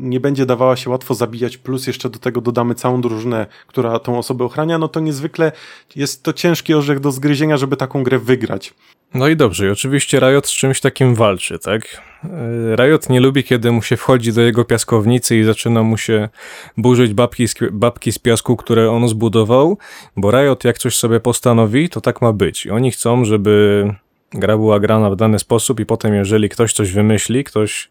nie 0.00 0.20
będzie 0.20 0.46
dawała 0.46 0.76
się 0.76 0.90
łatwo 0.90 1.14
zabijać, 1.14 1.56
plus 1.58 1.86
jeszcze 1.86 2.10
do 2.10 2.18
tego 2.18 2.40
dodamy 2.40 2.74
całą 2.74 3.00
drużynę, 3.00 3.46
która 3.66 3.98
tą 3.98 4.18
osobę 4.18 4.44
ochrania, 4.44 4.78
no 4.78 4.88
to 4.88 5.00
niezwykle 5.00 5.52
jest 5.96 6.22
to 6.22 6.32
ciężki 6.32 6.74
orzech 6.74 7.00
do 7.00 7.12
zgryzienia, 7.12 7.56
żeby 7.56 7.76
taką 7.76 8.02
grę 8.02 8.18
wygrać. 8.18 8.74
No 9.14 9.28
i 9.28 9.36
dobrze, 9.36 9.66
i 9.66 9.70
oczywiście 9.70 10.18
Riot 10.20 10.46
z 10.46 10.50
czymś 10.52 10.80
takim 10.80 11.14
walczy, 11.14 11.58
tak? 11.58 12.02
Yy, 12.24 12.76
Riot 12.76 13.08
nie 13.08 13.20
lubi, 13.20 13.44
kiedy 13.44 13.72
mu 13.72 13.82
się 13.82 13.96
wchodzi 13.96 14.32
do 14.32 14.40
jego 14.40 14.64
piaskownicy 14.64 15.36
i 15.36 15.44
zaczyna 15.44 15.82
mu 15.82 15.96
się 15.96 16.28
burzyć 16.76 17.14
babki 17.14 17.48
z, 17.48 17.54
babki 17.72 18.12
z 18.12 18.18
piasku, 18.18 18.56
które 18.56 18.90
on 18.90 19.08
zbudował, 19.08 19.78
bo 20.16 20.30
Riot 20.30 20.64
jak 20.64 20.78
coś 20.78 20.96
sobie 20.96 21.20
postanowi, 21.20 21.88
to 21.88 22.00
tak 22.00 22.22
ma 22.22 22.32
być. 22.32 22.66
I 22.66 22.70
oni 22.70 22.90
chcą, 22.90 23.24
żeby 23.24 23.84
gra 24.32 24.56
była 24.56 24.80
grana 24.80 25.10
w 25.10 25.16
dany 25.16 25.38
sposób 25.38 25.80
i 25.80 25.86
potem 25.86 26.14
jeżeli 26.14 26.48
ktoś 26.48 26.72
coś 26.72 26.92
wymyśli, 26.92 27.44
ktoś 27.44 27.90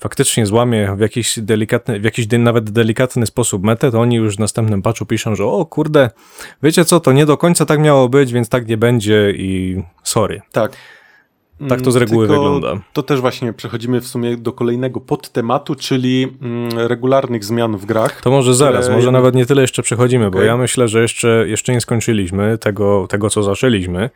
faktycznie 0.00 0.46
złamie 0.46 0.94
w 0.96 1.00
jakiś 1.00 1.38
delikatny, 1.38 2.00
w 2.00 2.04
jakiś 2.04 2.26
nawet 2.38 2.70
delikatny 2.70 3.26
sposób 3.26 3.64
metę, 3.64 3.90
to 3.90 4.00
oni 4.00 4.16
już 4.16 4.36
w 4.36 4.38
następnym 4.38 4.82
patchu 4.82 5.06
piszą, 5.06 5.34
że 5.34 5.44
o 5.44 5.66
kurde, 5.66 6.10
wiecie 6.62 6.84
co, 6.84 7.00
to 7.00 7.12
nie 7.12 7.26
do 7.26 7.36
końca 7.36 7.66
tak 7.66 7.80
miało 7.80 8.08
być, 8.08 8.32
więc 8.32 8.48
tak 8.48 8.68
nie 8.68 8.76
będzie 8.76 9.32
i 9.36 9.82
sorry. 10.02 10.40
Tak. 10.52 10.72
Tak 11.68 11.80
to 11.80 11.90
z 11.90 11.96
reguły 11.96 12.26
Tylko 12.26 12.42
wygląda. 12.42 12.82
To 12.92 13.02
też 13.02 13.20
właśnie 13.20 13.52
przechodzimy 13.52 14.00
w 14.00 14.06
sumie 14.06 14.36
do 14.36 14.52
kolejnego 14.52 15.00
podtematu, 15.00 15.74
czyli 15.74 16.36
mm, 16.42 16.78
regularnych 16.78 17.44
zmian 17.44 17.76
w 17.76 17.86
grach. 17.86 18.20
To 18.20 18.30
może 18.30 18.54
zaraz, 18.54 18.84
które 18.84 18.96
może 18.96 19.12
nawet 19.12 19.34
nie 19.34 19.46
tyle 19.46 19.62
jeszcze 19.62 19.82
przechodzimy, 19.82 20.30
bo 20.30 20.38
Okej. 20.38 20.46
ja 20.46 20.56
myślę, 20.56 20.88
że 20.88 21.02
jeszcze, 21.02 21.44
jeszcze 21.48 21.72
nie 21.72 21.80
skończyliśmy 21.80 22.58
tego, 22.58 23.06
tego, 23.06 23.30
co 23.30 23.42
zaczęliśmy, 23.42 24.10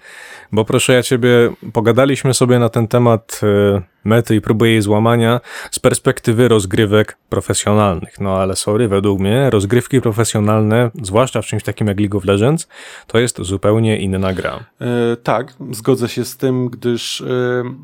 bo 0.53 0.65
proszę 0.65 0.93
ja 0.93 1.03
ciebie, 1.03 1.31
pogadaliśmy 1.73 2.35
sobie 2.35 2.59
na 2.59 2.69
ten 2.69 2.89
temat 2.89 3.41
e, 3.43 3.83
mety 4.05 4.35
i 4.37 4.41
próby 4.41 4.69
jej 4.69 4.83
złamania 4.83 5.41
z 5.71 5.79
perspektywy 5.79 6.49
rozgrywek 6.49 7.19
profesjonalnych. 7.29 8.21
No 8.21 8.37
ale 8.37 8.57
sorry, 8.57 8.89
według 8.89 9.21
mnie 9.21 9.51
rozgrywki 9.51 10.01
profesjonalne, 10.01 10.91
zwłaszcza 11.03 11.43
w 11.43 11.47
czymś 11.47 11.63
takim 11.63 11.87
jak 11.87 12.01
League 12.01 12.19
of 12.19 12.25
Legends, 12.25 12.69
to 13.07 13.19
jest 13.19 13.43
zupełnie 13.43 13.99
inna 13.99 14.33
gra. 14.33 14.65
E, 14.81 15.17
tak, 15.17 15.55
zgodzę 15.71 16.09
się 16.09 16.25
z 16.25 16.37
tym, 16.37 16.69
gdyż 16.69 17.21
e, 17.21 17.25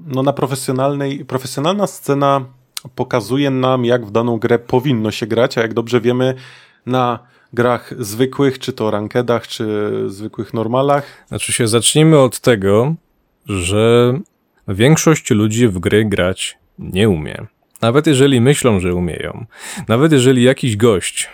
no, 0.07 0.23
na 0.23 0.33
profesjonalnej, 0.33 1.25
profesjonalna 1.25 1.87
scena 1.87 2.45
pokazuje 2.95 3.51
nam, 3.51 3.85
jak 3.85 4.07
w 4.07 4.11
daną 4.11 4.39
grę 4.39 4.59
powinno 4.59 5.11
się 5.11 5.27
grać, 5.27 5.59
a 5.59 5.63
jak 5.63 5.75
dobrze 5.75 6.01
wiemy, 6.01 6.35
na 6.87 7.19
grach 7.53 7.95
zwykłych, 7.99 8.59
czy 8.59 8.73
to 8.73 8.91
rankedach, 8.91 9.49
czy 9.49 9.93
zwykłych 10.07 10.55
normalach, 10.55 11.05
Znaczy 11.29 11.53
się, 11.53 11.69
zacznijmy 11.69 12.19
od 12.19 12.41
tego, 12.41 12.95
że 13.47 14.13
większość 14.69 15.31
ludzi 15.31 15.69
w 15.69 15.79
gry 15.79 16.05
grać 16.05 16.59
nie 16.79 17.09
umie. 17.09 17.47
Nawet 17.81 18.07
jeżeli 18.07 18.41
myślą, 18.41 18.81
że 18.81 18.95
umieją. 18.95 19.45
Nawet 19.89 20.13
jeżeli 20.13 20.43
jakiś 20.43 20.77
gość, 20.77 21.29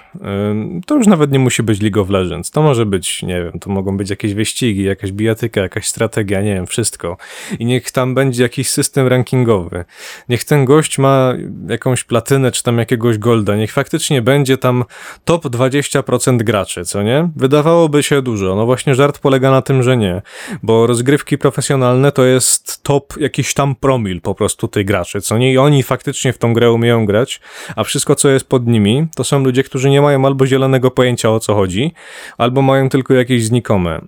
to 0.87 0.97
już 0.97 1.07
nawet 1.07 1.33
nie 1.33 1.39
musi 1.39 1.63
być 1.63 1.81
League 1.81 2.01
of 2.01 2.11
Legends, 2.11 2.51
to 2.51 2.63
może 2.63 2.87
być, 2.87 3.23
nie 3.23 3.43
wiem, 3.43 3.59
to 3.61 3.71
mogą 3.71 3.97
być 3.97 4.11
jakieś 4.11 4.35
wyścigi, 4.35 4.83
jakaś 4.83 5.13
bijatyka, 5.13 5.61
jakaś 5.61 5.87
strategia, 5.87 6.43
nie 6.43 6.55
wiem, 6.55 6.67
wszystko. 6.67 7.17
I 7.59 7.65
niech 7.65 7.91
tam 7.91 8.15
będzie 8.15 8.43
jakiś 8.43 8.71
system 8.71 9.07
rankingowy. 9.07 9.85
Niech 10.29 10.45
ten 10.45 10.65
gość 10.65 10.99
ma 10.99 11.33
jakąś 11.69 12.05
platynę, 12.05 12.53
czy 12.53 12.63
tam 12.63 12.79
jakiegoś 12.79 13.19
golda, 13.19 13.57
niech 13.57 13.73
faktycznie 13.73 14.23
będzie 14.23 14.59
tam 14.59 14.85
top 15.25 15.45
20% 15.45 16.37
graczy, 16.37 16.85
co 16.85 17.03
nie? 17.03 17.31
Wydawałoby 17.37 18.03
się 18.03 18.23
dużo. 18.23 18.55
No 18.55 18.67
właśnie 18.67 18.95
żart 18.95 19.19
polega 19.19 19.51
na 19.51 19.63
tym, 19.63 19.83
że 19.83 19.97
nie. 19.97 20.23
Bo 20.63 20.87
rozgrywki 20.87 21.39
profesjonalne 21.39 22.13
to 22.13 22.25
jest 22.25 22.83
top 22.83 23.21
jakiś 23.21 23.55
tam 23.55 23.75
promil 23.75 24.21
po 24.21 24.35
prostu 24.35 24.69
tej 24.69 24.85
graczy, 24.85 25.21
co 25.21 25.39
nie? 25.39 25.53
I 25.53 25.59
oni 25.59 25.83
faktycznie 25.83 26.34
w 26.35 26.39
tą 26.39 26.53
grę 26.53 26.73
umieją 26.73 27.07
grać, 27.07 27.41
a 27.77 27.85
wszystko 27.85 28.15
co 28.15 28.29
jest 28.29 28.49
pod 28.49 28.67
nimi 28.67 29.07
to 29.17 29.25
są 29.25 29.45
ludzie, 29.45 29.63
którzy 29.63 29.91
nie 29.91 30.03
mają 30.03 30.27
albo 30.27 30.47
zielonego 30.47 30.91
pojęcia 30.91 31.31
o 31.31 31.41
co 31.41 31.55
chodzi, 31.55 31.93
albo 32.39 32.63
mają 32.63 32.89
tylko 32.89 33.15
jakieś 33.15 33.45
znikome. 33.45 34.01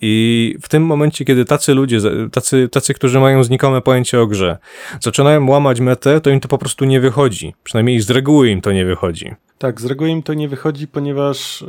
I 0.00 0.56
w 0.62 0.68
tym 0.68 0.82
momencie, 0.82 1.24
kiedy 1.24 1.44
tacy 1.44 1.74
ludzie, 1.74 1.98
tacy, 2.32 2.68
tacy, 2.68 2.94
którzy 2.94 3.20
mają 3.20 3.44
znikome 3.44 3.80
pojęcie 3.80 4.20
o 4.20 4.26
grze, 4.26 4.58
zaczynają 5.00 5.50
łamać 5.50 5.80
metę, 5.80 6.20
to 6.20 6.30
im 6.30 6.40
to 6.40 6.48
po 6.48 6.58
prostu 6.58 6.84
nie 6.84 7.00
wychodzi. 7.00 7.54
Przynajmniej 7.64 8.00
z 8.00 8.10
reguły 8.10 8.50
im 8.50 8.60
to 8.60 8.72
nie 8.72 8.84
wychodzi. 8.84 9.34
Tak, 9.58 9.80
z 9.80 9.84
reguły 9.84 10.10
im 10.10 10.22
to 10.22 10.34
nie 10.34 10.48
wychodzi, 10.48 10.88
ponieważ, 10.88 11.62
e, 11.62 11.66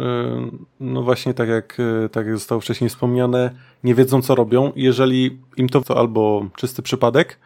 no 0.80 1.04
właśnie 1.04 1.34
tak 1.34 1.50
jak, 1.50 1.78
e, 2.06 2.10
tak 2.10 2.26
jak 2.26 2.38
zostało 2.38 2.62
wcześniej 2.62 2.90
wspomniane, 2.90 3.52
nie 3.84 3.96
wiedzą 3.96 4.22
co 4.22 4.36
robią. 4.36 4.72
Jeżeli 4.76 5.40
im 5.58 5.70
to, 5.70 5.82
to 5.82 5.98
albo 5.98 6.46
czysty 6.56 6.82
przypadek, 6.82 7.40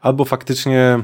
albo 0.00 0.24
faktycznie 0.24 1.02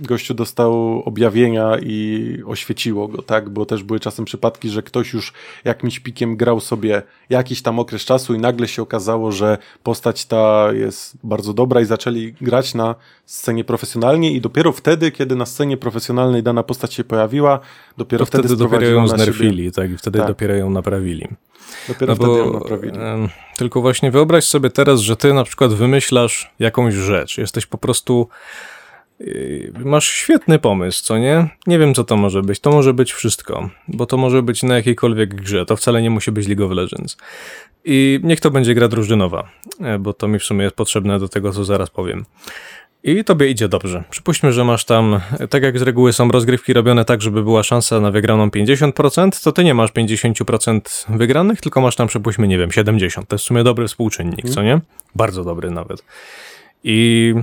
gościu 0.00 0.34
dostał 0.34 1.02
objawienia 1.04 1.76
i 1.82 2.36
oświeciło 2.46 3.08
go, 3.08 3.22
tak? 3.22 3.48
Bo 3.48 3.66
też 3.66 3.82
były 3.82 4.00
czasem 4.00 4.24
przypadki, 4.24 4.68
że 4.70 4.82
ktoś 4.82 5.12
już 5.12 5.32
jakimś 5.64 6.00
pikiem 6.00 6.36
grał 6.36 6.60
sobie 6.60 7.02
jakiś 7.30 7.62
tam 7.62 7.78
okres 7.78 8.04
czasu 8.04 8.34
i 8.34 8.38
nagle 8.38 8.68
się 8.68 8.82
okazało, 8.82 9.32
że 9.32 9.58
postać 9.82 10.24
ta 10.26 10.68
jest 10.72 11.16
bardzo 11.24 11.52
dobra 11.54 11.80
i 11.80 11.84
zaczęli 11.84 12.34
grać 12.40 12.74
na 12.74 12.94
scenie 13.26 13.64
profesjonalnie 13.64 14.32
i 14.32 14.40
dopiero 14.40 14.72
wtedy, 14.72 15.10
kiedy 15.10 15.36
na 15.36 15.46
scenie 15.46 15.76
profesjonalnej 15.76 16.42
dana 16.42 16.62
postać 16.62 16.94
się 16.94 17.04
pojawiła, 17.04 17.60
dopiero 17.98 18.24
To 18.24 18.26
wtedy 18.26 18.48
dopiero 18.48 18.68
sprowadziła 18.68 19.02
ją 19.02 19.06
siebie- 19.08 19.16
znerfili, 19.24 19.72
tak, 19.72 19.90
i 19.90 19.96
wtedy 19.96 20.18
Tak. 20.18 20.28
dopiero 20.28 20.54
ją 20.54 20.70
naprawili. 20.70 21.28
Dopiero 21.88 22.14
No 22.14 22.16
wtedy 22.16 22.38
ją 22.38 22.52
naprawili. 22.52 22.98
tylko 23.56 23.80
właśnie 23.80 24.10
wyobraź 24.10 24.44
sobie 24.44 24.70
teraz, 24.70 25.00
że 25.00 25.16
ty 25.16 25.34
na 25.34 25.44
przykład 25.44 25.72
wymyślasz 25.74 26.50
jakąś 26.58 26.94
rzecz. 26.94 27.38
Jesteś 27.38 27.66
po 27.66 27.78
prostu. 27.78 28.28
Yy, 29.20 29.72
Masz 29.84 30.08
świetny 30.10 30.58
pomysł, 30.58 31.04
co 31.04 31.18
nie? 31.18 31.48
Nie 31.66 31.78
wiem, 31.78 31.94
co 31.94 32.04
to 32.04 32.16
może 32.16 32.42
być. 32.42 32.60
To 32.60 32.70
może 32.70 32.94
być 32.94 33.12
wszystko, 33.12 33.70
bo 33.88 34.06
to 34.06 34.16
może 34.16 34.42
być 34.42 34.62
na 34.62 34.74
jakiejkolwiek 34.74 35.34
grze. 35.34 35.66
To 35.66 35.76
wcale 35.76 36.02
nie 36.02 36.10
musi 36.10 36.32
być 36.32 36.48
League 36.48 36.64
of 36.64 36.72
Legends. 36.72 37.16
I 37.84 38.20
niech 38.22 38.40
to 38.40 38.50
będzie 38.50 38.74
gra 38.74 38.88
drużynowa, 38.88 39.48
e, 39.80 39.98
bo 39.98 40.12
to 40.12 40.28
mi 40.28 40.38
w 40.38 40.44
sumie 40.44 40.64
jest 40.64 40.76
potrzebne 40.76 41.18
do 41.18 41.28
tego, 41.28 41.52
co 41.52 41.64
zaraz 41.64 41.90
powiem. 41.90 42.24
I 43.04 43.24
tobie 43.24 43.50
idzie 43.50 43.68
dobrze. 43.68 44.04
Przypuśćmy, 44.10 44.52
że 44.52 44.64
masz 44.64 44.84
tam, 44.84 45.20
tak 45.50 45.62
jak 45.62 45.78
z 45.78 45.82
reguły 45.82 46.12
są 46.12 46.30
rozgrywki 46.30 46.72
robione 46.72 47.04
tak, 47.04 47.22
żeby 47.22 47.42
była 47.42 47.62
szansa 47.62 48.00
na 48.00 48.10
wygraną 48.10 48.48
50%, 48.48 49.44
to 49.44 49.52
ty 49.52 49.64
nie 49.64 49.74
masz 49.74 49.92
50% 49.92 50.80
wygranych, 51.16 51.60
tylko 51.60 51.80
masz 51.80 51.96
tam, 51.96 52.08
przypuśćmy, 52.08 52.48
nie 52.48 52.58
wiem, 52.58 52.70
70%. 52.70 53.26
To 53.26 53.34
jest 53.34 53.44
w 53.44 53.48
sumie 53.48 53.64
dobry 53.64 53.88
współczynnik, 53.88 54.48
co 54.48 54.62
nie? 54.62 54.80
Bardzo 55.14 55.44
dobry 55.44 55.70
nawet. 55.70 56.04
I 56.84 57.34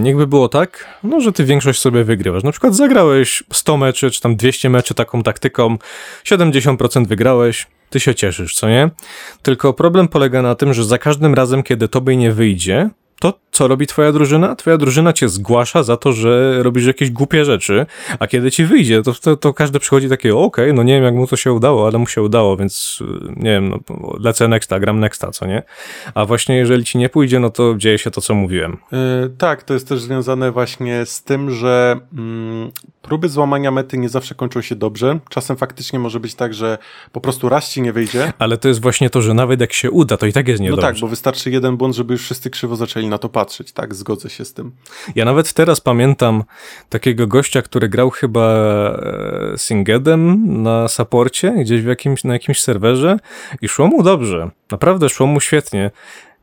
niechby 0.00 0.26
było 0.26 0.48
tak, 0.48 0.86
no, 1.02 1.20
że 1.20 1.32
ty 1.32 1.44
większość 1.44 1.80
sobie 1.80 2.04
wygrywasz. 2.04 2.42
Na 2.42 2.52
przykład 2.52 2.76
zagrałeś 2.76 3.42
100 3.52 3.76
meczy, 3.76 4.10
czy 4.10 4.20
tam 4.20 4.36
200 4.36 4.70
meczy 4.70 4.94
taką 4.94 5.22
taktyką, 5.22 5.78
70% 6.24 7.06
wygrałeś, 7.06 7.66
ty 7.90 8.00
się 8.00 8.14
cieszysz, 8.14 8.54
co 8.54 8.68
nie? 8.68 8.90
Tylko 9.42 9.72
problem 9.72 10.08
polega 10.08 10.42
na 10.42 10.54
tym, 10.54 10.74
że 10.74 10.84
za 10.84 10.98
każdym 10.98 11.34
razem, 11.34 11.62
kiedy 11.62 11.88
tobie 11.88 12.16
nie 12.16 12.32
wyjdzie, 12.32 12.90
to 13.20 13.34
co 13.52 13.68
robi 13.68 13.86
twoja 13.86 14.12
drużyna? 14.12 14.56
Twoja 14.56 14.78
drużyna 14.78 15.12
cię 15.12 15.28
zgłasza 15.28 15.82
za 15.82 15.96
to, 15.96 16.12
że 16.12 16.62
robisz 16.62 16.86
jakieś 16.86 17.10
głupie 17.10 17.44
rzeczy, 17.44 17.86
a 18.18 18.26
kiedy 18.26 18.50
ci 18.50 18.64
wyjdzie, 18.64 19.02
to, 19.02 19.12
to, 19.14 19.36
to 19.36 19.54
każdy 19.54 19.80
przychodzi 19.80 20.08
takie, 20.08 20.36
okej, 20.36 20.74
no 20.74 20.82
nie 20.82 20.94
wiem 20.94 21.04
jak 21.04 21.14
mu 21.14 21.26
to 21.26 21.36
się 21.36 21.52
udało, 21.52 21.86
ale 21.86 21.98
mu 21.98 22.06
się 22.06 22.22
udało, 22.22 22.56
więc 22.56 22.98
y, 23.00 23.04
nie 23.36 23.50
wiem, 23.50 23.70
no, 23.70 23.80
lecę 24.20 24.48
nexta, 24.48 24.80
gram 24.80 25.00
nexta, 25.00 25.30
co 25.30 25.46
nie? 25.46 25.62
A 26.14 26.24
właśnie 26.24 26.56
jeżeli 26.56 26.84
ci 26.84 26.98
nie 26.98 27.08
pójdzie, 27.08 27.40
no 27.40 27.50
to 27.50 27.74
dzieje 27.76 27.98
się 27.98 28.10
to, 28.10 28.20
co 28.20 28.34
mówiłem. 28.34 28.76
E, 28.92 29.28
tak, 29.38 29.62
to 29.62 29.74
jest 29.74 29.88
też 29.88 30.00
związane 30.00 30.52
właśnie 30.52 31.06
z 31.06 31.22
tym, 31.22 31.50
że 31.50 32.00
mm, 32.18 32.70
próby 33.02 33.28
złamania 33.28 33.70
mety 33.70 33.98
nie 33.98 34.08
zawsze 34.08 34.34
kończą 34.34 34.62
się 34.62 34.76
dobrze. 34.76 35.18
Czasem 35.28 35.56
faktycznie 35.56 35.98
może 35.98 36.20
być 36.20 36.34
tak, 36.34 36.54
że 36.54 36.78
po 37.12 37.20
prostu 37.20 37.48
raz 37.48 37.70
ci 37.70 37.82
nie 37.82 37.92
wyjdzie. 37.92 38.32
Ale 38.38 38.58
to 38.58 38.68
jest 38.68 38.82
właśnie 38.82 39.10
to, 39.10 39.22
że 39.22 39.34
nawet 39.34 39.60
jak 39.60 39.72
się 39.72 39.90
uda, 39.90 40.16
to 40.16 40.26
i 40.26 40.32
tak 40.32 40.48
jest 40.48 40.60
No 40.60 40.64
niedobrze. 40.64 40.86
tak, 40.86 40.98
bo 41.00 41.08
wystarczy 41.08 41.50
jeden 41.50 41.76
błąd, 41.76 41.94
żeby 41.96 42.14
już 42.14 42.22
wszyscy 42.22 42.50
krzywo 42.50 42.76
zaczęli 42.76 43.06
na 43.10 43.18
to 43.18 43.28
patrzeć, 43.28 43.72
tak, 43.72 43.94
zgodzę 43.94 44.30
się 44.30 44.44
z 44.44 44.54
tym. 44.54 44.72
Ja 45.14 45.24
nawet 45.24 45.52
teraz 45.52 45.80
pamiętam 45.80 46.44
takiego 46.88 47.26
gościa, 47.26 47.62
który 47.62 47.88
grał 47.88 48.10
chyba 48.10 48.46
e, 49.52 49.54
Singedem 49.56 50.44
na 50.62 50.88
saporcie, 50.88 51.52
gdzieś 51.60 51.82
w 51.82 51.86
jakimś, 51.86 52.24
na 52.24 52.32
jakimś 52.32 52.60
serwerze 52.60 53.16
i 53.62 53.68
szło 53.68 53.86
mu 53.86 54.02
dobrze. 54.02 54.50
Naprawdę 54.70 55.08
szło 55.08 55.26
mu 55.26 55.40
świetnie. 55.40 55.90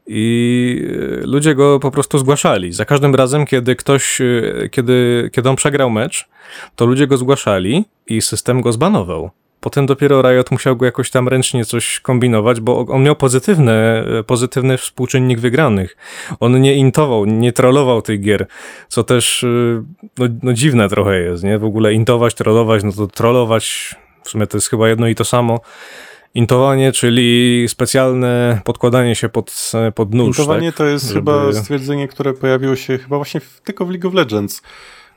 I 0.07 0.87
e, 1.23 1.27
ludzie 1.27 1.55
go 1.55 1.79
po 1.79 1.91
prostu 1.91 2.17
zgłaszali. 2.17 2.73
Za 2.73 2.85
każdym 2.85 3.15
razem, 3.15 3.45
kiedy 3.45 3.75
ktoś, 3.75 4.21
e, 4.21 4.69
kiedy, 4.71 5.29
kiedy 5.33 5.49
on 5.49 5.55
przegrał 5.55 5.89
mecz, 5.89 6.29
to 6.75 6.85
ludzie 6.85 7.07
go 7.07 7.17
zgłaszali 7.17 7.85
i 8.07 8.21
system 8.21 8.61
go 8.61 8.71
zbanował. 8.71 9.31
Potem 9.67 9.85
dopiero 9.85 10.21
Riot 10.21 10.51
musiał 10.51 10.75
go 10.75 10.85
jakoś 10.85 11.09
tam 11.09 11.27
ręcznie 11.27 11.65
coś 11.65 11.99
kombinować, 11.99 12.61
bo 12.61 12.85
on 12.87 13.03
miał 13.03 13.15
pozytywny, 13.15 14.03
pozytywny 14.27 14.77
współczynnik 14.77 15.39
wygranych. 15.39 15.97
On 16.39 16.61
nie 16.61 16.75
intował, 16.75 17.25
nie 17.25 17.51
trollował 17.51 18.01
tych 18.01 18.21
gier, 18.21 18.47
co 18.87 19.03
też 19.03 19.43
y, 19.43 19.83
no, 20.17 20.25
no 20.43 20.53
dziwne 20.53 20.89
trochę 20.89 21.19
jest, 21.19 21.43
nie? 21.43 21.57
W 21.57 21.63
ogóle 21.63 21.93
intować, 21.93 22.33
trollować, 22.33 22.83
no 22.83 22.91
to 22.91 23.07
trollować 23.07 23.95
w 24.23 24.29
sumie 24.29 24.47
to 24.47 24.57
jest 24.57 24.69
chyba 24.69 24.89
jedno 24.89 25.07
i 25.07 25.15
to 25.15 25.25
samo. 25.25 25.59
Intowanie, 26.33 26.91
czyli 26.91 27.65
specjalne 27.67 28.61
podkładanie 28.63 29.15
się 29.15 29.29
pod, 29.29 29.71
pod 29.95 30.13
nóż. 30.13 30.39
Intowanie 30.39 30.67
tak? 30.67 30.77
to 30.77 30.85
jest 30.85 31.05
Żeby- 31.07 31.31
chyba 31.31 31.53
stwierdzenie, 31.53 32.07
które 32.07 32.33
pojawiło 32.33 32.75
się 32.75 32.97
chyba 32.97 33.17
właśnie 33.17 33.39
w, 33.39 33.61
tylko 33.61 33.85
w 33.85 33.89
League 33.89 34.07
of 34.07 34.13
Legends. 34.13 34.61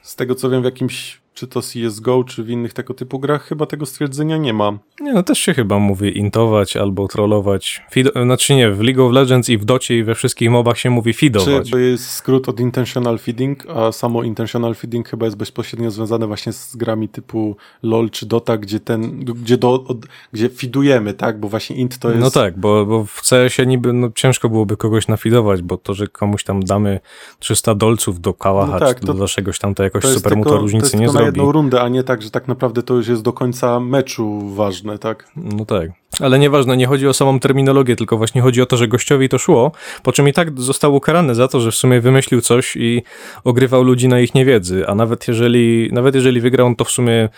Z 0.02 0.16
tego 0.16 0.34
co 0.34 0.50
wiem, 0.50 0.62
w 0.62 0.64
jakimś, 0.64 1.19
czy 1.34 1.46
to 1.46 1.60
CSGO, 1.60 2.24
czy 2.24 2.44
w 2.44 2.50
innych 2.50 2.72
tego 2.72 2.94
typu 2.94 3.18
grach, 3.18 3.44
chyba 3.44 3.66
tego 3.66 3.86
stwierdzenia 3.86 4.36
nie 4.36 4.52
ma. 4.52 4.72
Nie, 5.00 5.12
no 5.12 5.22
też 5.22 5.38
się 5.38 5.54
chyba 5.54 5.78
mówi 5.78 6.18
intować 6.18 6.76
albo 6.76 7.08
trollować. 7.08 7.82
Fido, 7.90 8.10
znaczy 8.24 8.54
nie, 8.54 8.70
w 8.70 8.80
League 8.80 9.06
of 9.06 9.12
Legends 9.12 9.48
i 9.48 9.58
w 9.58 9.64
Docie 9.64 9.98
i 9.98 10.04
we 10.04 10.14
wszystkich 10.14 10.50
mobach 10.50 10.78
się 10.78 10.90
mówi 10.90 11.12
Czy 11.14 11.18
fidować. 11.18 11.70
to 11.70 11.78
jest 11.78 12.10
skrót 12.10 12.48
od 12.48 12.60
intentional 12.60 13.18
feeding, 13.18 13.66
a 13.68 13.92
samo 13.92 14.22
intentional 14.22 14.74
feeding 14.74 15.08
chyba 15.08 15.26
jest 15.26 15.36
bezpośrednio 15.36 15.90
związane 15.90 16.26
właśnie 16.26 16.52
z 16.52 16.76
grami 16.76 17.08
typu 17.08 17.56
LoL 17.82 18.10
czy 18.10 18.26
Dota, 18.26 18.56
gdzie 18.58 18.80
ten, 18.80 19.20
gdzie, 19.20 19.56
do, 19.58 19.72
od, 19.72 19.98
gdzie 20.32 20.48
fidujemy, 20.48 21.14
tak? 21.14 21.40
Bo 21.40 21.48
właśnie 21.48 21.76
int 21.76 21.98
to 21.98 22.08
jest... 22.08 22.20
No 22.20 22.30
tak, 22.30 22.58
bo, 22.58 22.86
bo 22.86 23.04
w 23.04 23.22
CS-ie 23.28 23.66
niby 23.66 23.92
no, 23.92 24.08
ciężko 24.14 24.48
byłoby 24.48 24.76
kogoś 24.76 25.08
nafidować, 25.08 25.62
bo 25.62 25.76
to, 25.76 25.94
że 25.94 26.06
komuś 26.06 26.44
tam 26.44 26.62
damy 26.62 27.00
300 27.38 27.74
dolców 27.74 28.20
do 28.20 28.34
kałacha, 28.34 28.72
No 28.72 28.78
tak, 28.78 29.00
czy 29.00 29.06
to- 29.06 29.14
do 29.14 29.28
czegoś 29.28 29.58
tam, 29.58 29.74
to 29.74 29.82
jakoś 29.82 30.04
super 30.04 30.36
mu 30.36 30.44
to 30.44 30.58
różnicy 30.58 30.96
nie 30.96 31.06
tylko 31.06 31.19
na 31.20 31.26
jedną 31.26 31.52
rundę, 31.52 31.80
a 31.80 31.88
nie 31.88 32.02
tak, 32.02 32.22
że 32.22 32.30
tak 32.30 32.48
naprawdę 32.48 32.82
to 32.82 32.94
już 32.94 33.08
jest 33.08 33.22
do 33.22 33.32
końca 33.32 33.80
meczu 33.80 34.40
ważne, 34.54 34.98
tak? 34.98 35.28
No 35.36 35.64
tak. 35.64 35.90
Ale 36.20 36.38
nieważne, 36.38 36.76
nie 36.76 36.86
chodzi 36.86 37.08
o 37.08 37.14
samą 37.14 37.40
terminologię, 37.40 37.96
tylko 37.96 38.16
właśnie 38.16 38.42
chodzi 38.42 38.62
o 38.62 38.66
to, 38.66 38.76
że 38.76 38.88
gościowi 38.88 39.28
to 39.28 39.38
szło, 39.38 39.72
po 40.02 40.12
czym 40.12 40.28
i 40.28 40.32
tak 40.32 40.60
został 40.60 40.94
ukarany 40.94 41.34
za 41.34 41.48
to, 41.48 41.60
że 41.60 41.70
w 41.70 41.74
sumie 41.74 42.00
wymyślił 42.00 42.40
coś 42.40 42.76
i 42.76 43.02
ogrywał 43.44 43.82
ludzi 43.82 44.08
na 44.08 44.20
ich 44.20 44.34
niewiedzy, 44.34 44.86
a 44.86 44.94
nawet 44.94 45.28
jeżeli, 45.28 45.90
nawet 45.92 46.14
jeżeli 46.14 46.40
wygrał, 46.40 46.68
no 46.68 46.74
to 46.74 46.84
w 46.84 46.90
sumie 46.90 47.28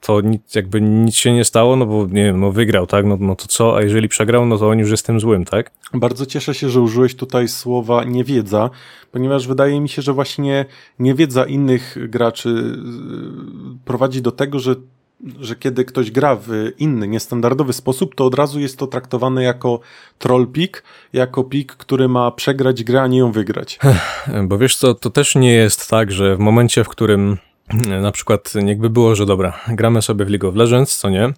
to 0.00 0.20
nic, 0.20 0.54
jakby 0.54 0.80
nic 0.80 1.14
się 1.14 1.32
nie 1.32 1.44
stało, 1.44 1.76
no 1.76 1.86
bo 1.86 2.06
nie 2.06 2.24
wiem, 2.24 2.40
no 2.40 2.52
wygrał, 2.52 2.86
tak, 2.86 3.06
no, 3.06 3.16
no 3.20 3.36
to 3.36 3.46
co, 3.46 3.76
a 3.76 3.82
jeżeli 3.82 4.08
przegrał, 4.08 4.46
no 4.46 4.58
to 4.58 4.68
on 4.68 4.78
już 4.78 4.90
jest 4.90 5.06
tym 5.06 5.20
złym, 5.20 5.44
tak? 5.44 5.70
Bardzo 5.94 6.26
cieszę 6.26 6.54
się, 6.54 6.68
że 6.68 6.80
użyłeś 6.80 7.14
tutaj 7.14 7.48
słowa 7.48 8.04
niewiedza, 8.04 8.70
ponieważ 9.12 9.46
wydaje 9.46 9.80
mi 9.80 9.88
się, 9.88 10.02
że 10.02 10.12
właśnie 10.12 10.64
niewiedza 10.98 11.44
innych 11.44 11.96
graczy 12.08 12.48
yy, 12.48 13.78
prowadzi 13.84 14.22
do 14.22 14.32
tego, 14.32 14.58
że, 14.58 14.74
że 15.40 15.56
kiedy 15.56 15.84
ktoś 15.84 16.10
gra 16.10 16.36
w 16.36 16.48
inny, 16.78 17.08
niestandardowy 17.08 17.72
sposób, 17.72 18.14
to 18.14 18.26
od 18.26 18.34
razu 18.34 18.60
jest 18.60 18.78
to 18.78 18.86
traktowane 18.86 19.42
jako 19.42 19.80
troll 20.18 20.46
pick, 20.46 20.82
jako 21.12 21.44
pick, 21.44 21.76
który 21.76 22.08
ma 22.08 22.30
przegrać 22.30 22.84
grę, 22.84 23.02
a 23.02 23.06
nie 23.06 23.18
ją 23.18 23.32
wygrać. 23.32 23.78
Bo 24.48 24.58
wiesz 24.58 24.76
co, 24.76 24.94
to 24.94 25.10
też 25.10 25.34
nie 25.34 25.52
jest 25.52 25.90
tak, 25.90 26.12
że 26.12 26.36
w 26.36 26.38
momencie, 26.38 26.84
w 26.84 26.88
którym 26.88 27.38
na 28.02 28.12
przykład 28.12 28.52
jakby 28.66 28.90
było, 28.90 29.14
że 29.14 29.26
dobra, 29.26 29.60
gramy 29.68 30.02
sobie 30.02 30.24
w 30.24 30.30
League 30.30 30.48
of 30.48 30.54
Legends, 30.54 30.98
co 30.98 31.10
nie? 31.10 31.32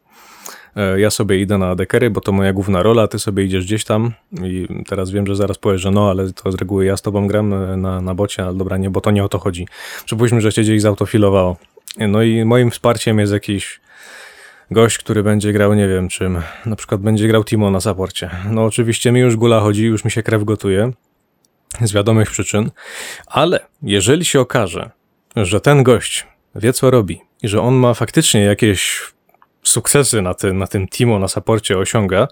E, 0.76 1.00
Ja 1.00 1.10
sobie 1.10 1.40
idę 1.40 1.58
na 1.58 1.74
dekery, 1.74 2.10
bo 2.10 2.20
to 2.20 2.32
moja 2.32 2.52
główna 2.52 2.82
rola, 2.82 3.08
ty 3.08 3.18
sobie 3.18 3.44
idziesz 3.44 3.64
gdzieś 3.64 3.84
tam 3.84 4.12
i 4.42 4.68
teraz 4.86 5.10
wiem, 5.10 5.26
że 5.26 5.36
zaraz 5.36 5.58
powiesz, 5.58 5.80
że 5.80 5.90
no, 5.90 6.10
ale 6.10 6.32
to 6.32 6.52
z 6.52 6.54
reguły 6.54 6.84
ja 6.84 6.96
z 6.96 7.02
tobą 7.02 7.26
gram 7.26 7.52
e, 7.52 7.76
na, 7.76 8.00
na 8.00 8.14
bocie, 8.14 8.44
ale 8.44 8.54
dobra, 8.54 8.76
nie, 8.76 8.90
bo 8.90 9.00
to 9.00 9.10
nie 9.10 9.24
o 9.24 9.28
to 9.28 9.38
chodzi. 9.38 9.68
Przypuśćmy, 10.04 10.40
że 10.40 10.52
cię 10.52 10.62
gdzieś 10.62 10.82
zautofilowało. 10.82 11.56
No 11.98 12.22
i 12.22 12.44
moim 12.44 12.70
wsparciem 12.70 13.18
jest 13.18 13.32
jakiś 13.32 13.80
gość, 14.70 14.98
który 14.98 15.22
będzie 15.22 15.52
grał, 15.52 15.74
nie 15.74 15.88
wiem 15.88 16.08
czym, 16.08 16.42
na 16.66 16.76
przykład 16.76 17.00
będzie 17.00 17.28
grał 17.28 17.44
Timo 17.44 17.70
na 17.70 17.80
saporcie. 17.80 18.30
No 18.50 18.64
oczywiście 18.64 19.12
mi 19.12 19.20
już 19.20 19.36
gula 19.36 19.60
chodzi, 19.60 19.84
już 19.84 20.04
mi 20.04 20.10
się 20.10 20.22
krew 20.22 20.44
gotuje, 20.44 20.92
z 21.80 21.92
wiadomych 21.92 22.30
przyczyn, 22.30 22.70
ale 23.26 23.60
jeżeli 23.82 24.24
się 24.24 24.40
okaże, 24.40 24.90
że 25.36 25.60
ten 25.60 25.82
gość 25.82 26.26
wie 26.54 26.72
co 26.72 26.90
robi 26.90 27.20
i 27.42 27.48
że 27.48 27.60
on 27.60 27.74
ma 27.74 27.94
faktycznie 27.94 28.40
jakieś 28.40 29.00
sukcesy 29.62 30.22
na, 30.22 30.34
ty, 30.34 30.52
na 30.52 30.66
tym 30.66 30.88
Timo 30.88 31.18
na 31.18 31.28
saporcie 31.28 31.78
osiąga, 31.78 32.28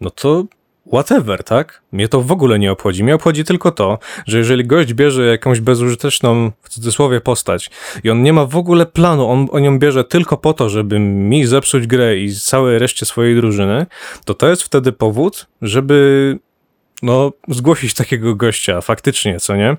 no 0.00 0.10
to 0.10 0.44
whatever, 0.86 1.44
tak? 1.44 1.82
Mnie 1.92 2.08
to 2.08 2.20
w 2.20 2.32
ogóle 2.32 2.58
nie 2.58 2.72
obchodzi. 2.72 3.04
Mnie 3.04 3.14
obchodzi 3.14 3.44
tylko 3.44 3.70
to, 3.70 3.98
że 4.26 4.38
jeżeli 4.38 4.64
gość 4.64 4.94
bierze 4.94 5.26
jakąś 5.26 5.60
bezużyteczną, 5.60 6.52
w 6.62 6.68
cudzysłowie, 6.68 7.20
postać 7.20 7.70
i 8.04 8.10
on 8.10 8.22
nie 8.22 8.32
ma 8.32 8.46
w 8.46 8.56
ogóle 8.56 8.86
planu, 8.86 9.28
on, 9.28 9.48
on 9.50 9.64
ją 9.64 9.78
bierze 9.78 10.04
tylko 10.04 10.36
po 10.36 10.54
to, 10.54 10.68
żeby 10.68 10.98
mi 10.98 11.46
zepsuć 11.46 11.86
grę 11.86 12.16
i 12.16 12.34
całej 12.34 12.78
reszcie 12.78 13.06
swojej 13.06 13.36
drużyny, 13.36 13.86
to 14.24 14.34
to 14.34 14.48
jest 14.48 14.62
wtedy 14.62 14.92
powód, 14.92 15.46
żeby 15.62 16.38
no, 17.02 17.32
zgłosić 17.48 17.94
takiego 17.94 18.34
gościa, 18.34 18.80
faktycznie, 18.80 19.40
co 19.40 19.56
nie? 19.56 19.76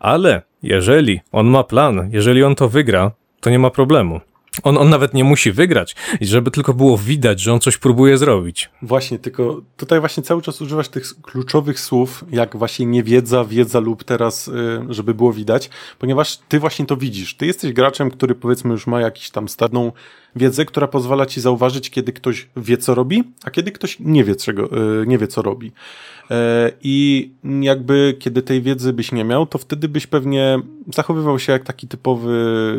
Ale 0.00 0.42
jeżeli 0.62 1.20
on 1.32 1.46
ma 1.46 1.64
plan, 1.64 2.10
jeżeli 2.12 2.44
on 2.44 2.54
to 2.54 2.68
wygra, 2.68 3.10
to 3.40 3.50
nie 3.50 3.58
ma 3.58 3.70
problemu. 3.70 4.20
On, 4.62 4.78
on 4.78 4.90
nawet 4.90 5.14
nie 5.14 5.24
musi 5.24 5.52
wygrać, 5.52 5.96
żeby 6.20 6.50
tylko 6.50 6.74
było 6.74 6.98
widać, 6.98 7.40
że 7.40 7.52
on 7.52 7.60
coś 7.60 7.78
próbuje 7.78 8.18
zrobić. 8.18 8.70
Właśnie, 8.82 9.18
tylko 9.18 9.62
tutaj 9.76 10.00
właśnie 10.00 10.22
cały 10.22 10.42
czas 10.42 10.60
używasz 10.60 10.88
tych 10.88 11.22
kluczowych 11.22 11.80
słów, 11.80 12.24
jak 12.30 12.56
właśnie 12.56 12.86
niewiedza, 12.86 13.44
wiedza 13.44 13.80
lub 13.80 14.04
teraz, 14.04 14.48
y, 14.48 14.52
żeby 14.88 15.14
było 15.14 15.32
widać, 15.32 15.70
ponieważ 15.98 16.36
ty 16.36 16.60
właśnie 16.60 16.86
to 16.86 16.96
widzisz. 16.96 17.36
Ty 17.36 17.46
jesteś 17.46 17.72
graczem, 17.72 18.10
który 18.10 18.34
powiedzmy 18.34 18.70
już 18.70 18.86
ma 18.86 19.00
jakiś 19.00 19.30
tam 19.30 19.48
starną 19.48 19.92
wiedzę, 20.36 20.64
która 20.64 20.88
pozwala 20.88 21.26
ci 21.26 21.40
zauważyć, 21.40 21.90
kiedy 21.90 22.12
ktoś 22.12 22.48
wie, 22.56 22.78
co 22.78 22.94
robi, 22.94 23.24
a 23.44 23.50
kiedy 23.50 23.72
ktoś 23.72 23.96
nie 24.00 24.24
wie, 24.24 24.36
czego, 24.36 24.64
y, 25.02 25.06
nie 25.06 25.18
wie 25.18 25.26
co 25.26 25.42
robi. 25.42 25.72
E, 26.30 26.72
I 26.82 27.30
jakby 27.60 28.16
kiedy 28.18 28.42
tej 28.42 28.62
wiedzy 28.62 28.92
byś 28.92 29.12
nie 29.12 29.24
miał, 29.24 29.46
to 29.46 29.58
wtedy 29.58 29.88
byś 29.88 30.06
pewnie 30.06 30.58
zachowywał 30.94 31.38
się 31.38 31.52
jak 31.52 31.64
taki 31.64 31.88
typowy 31.88 32.32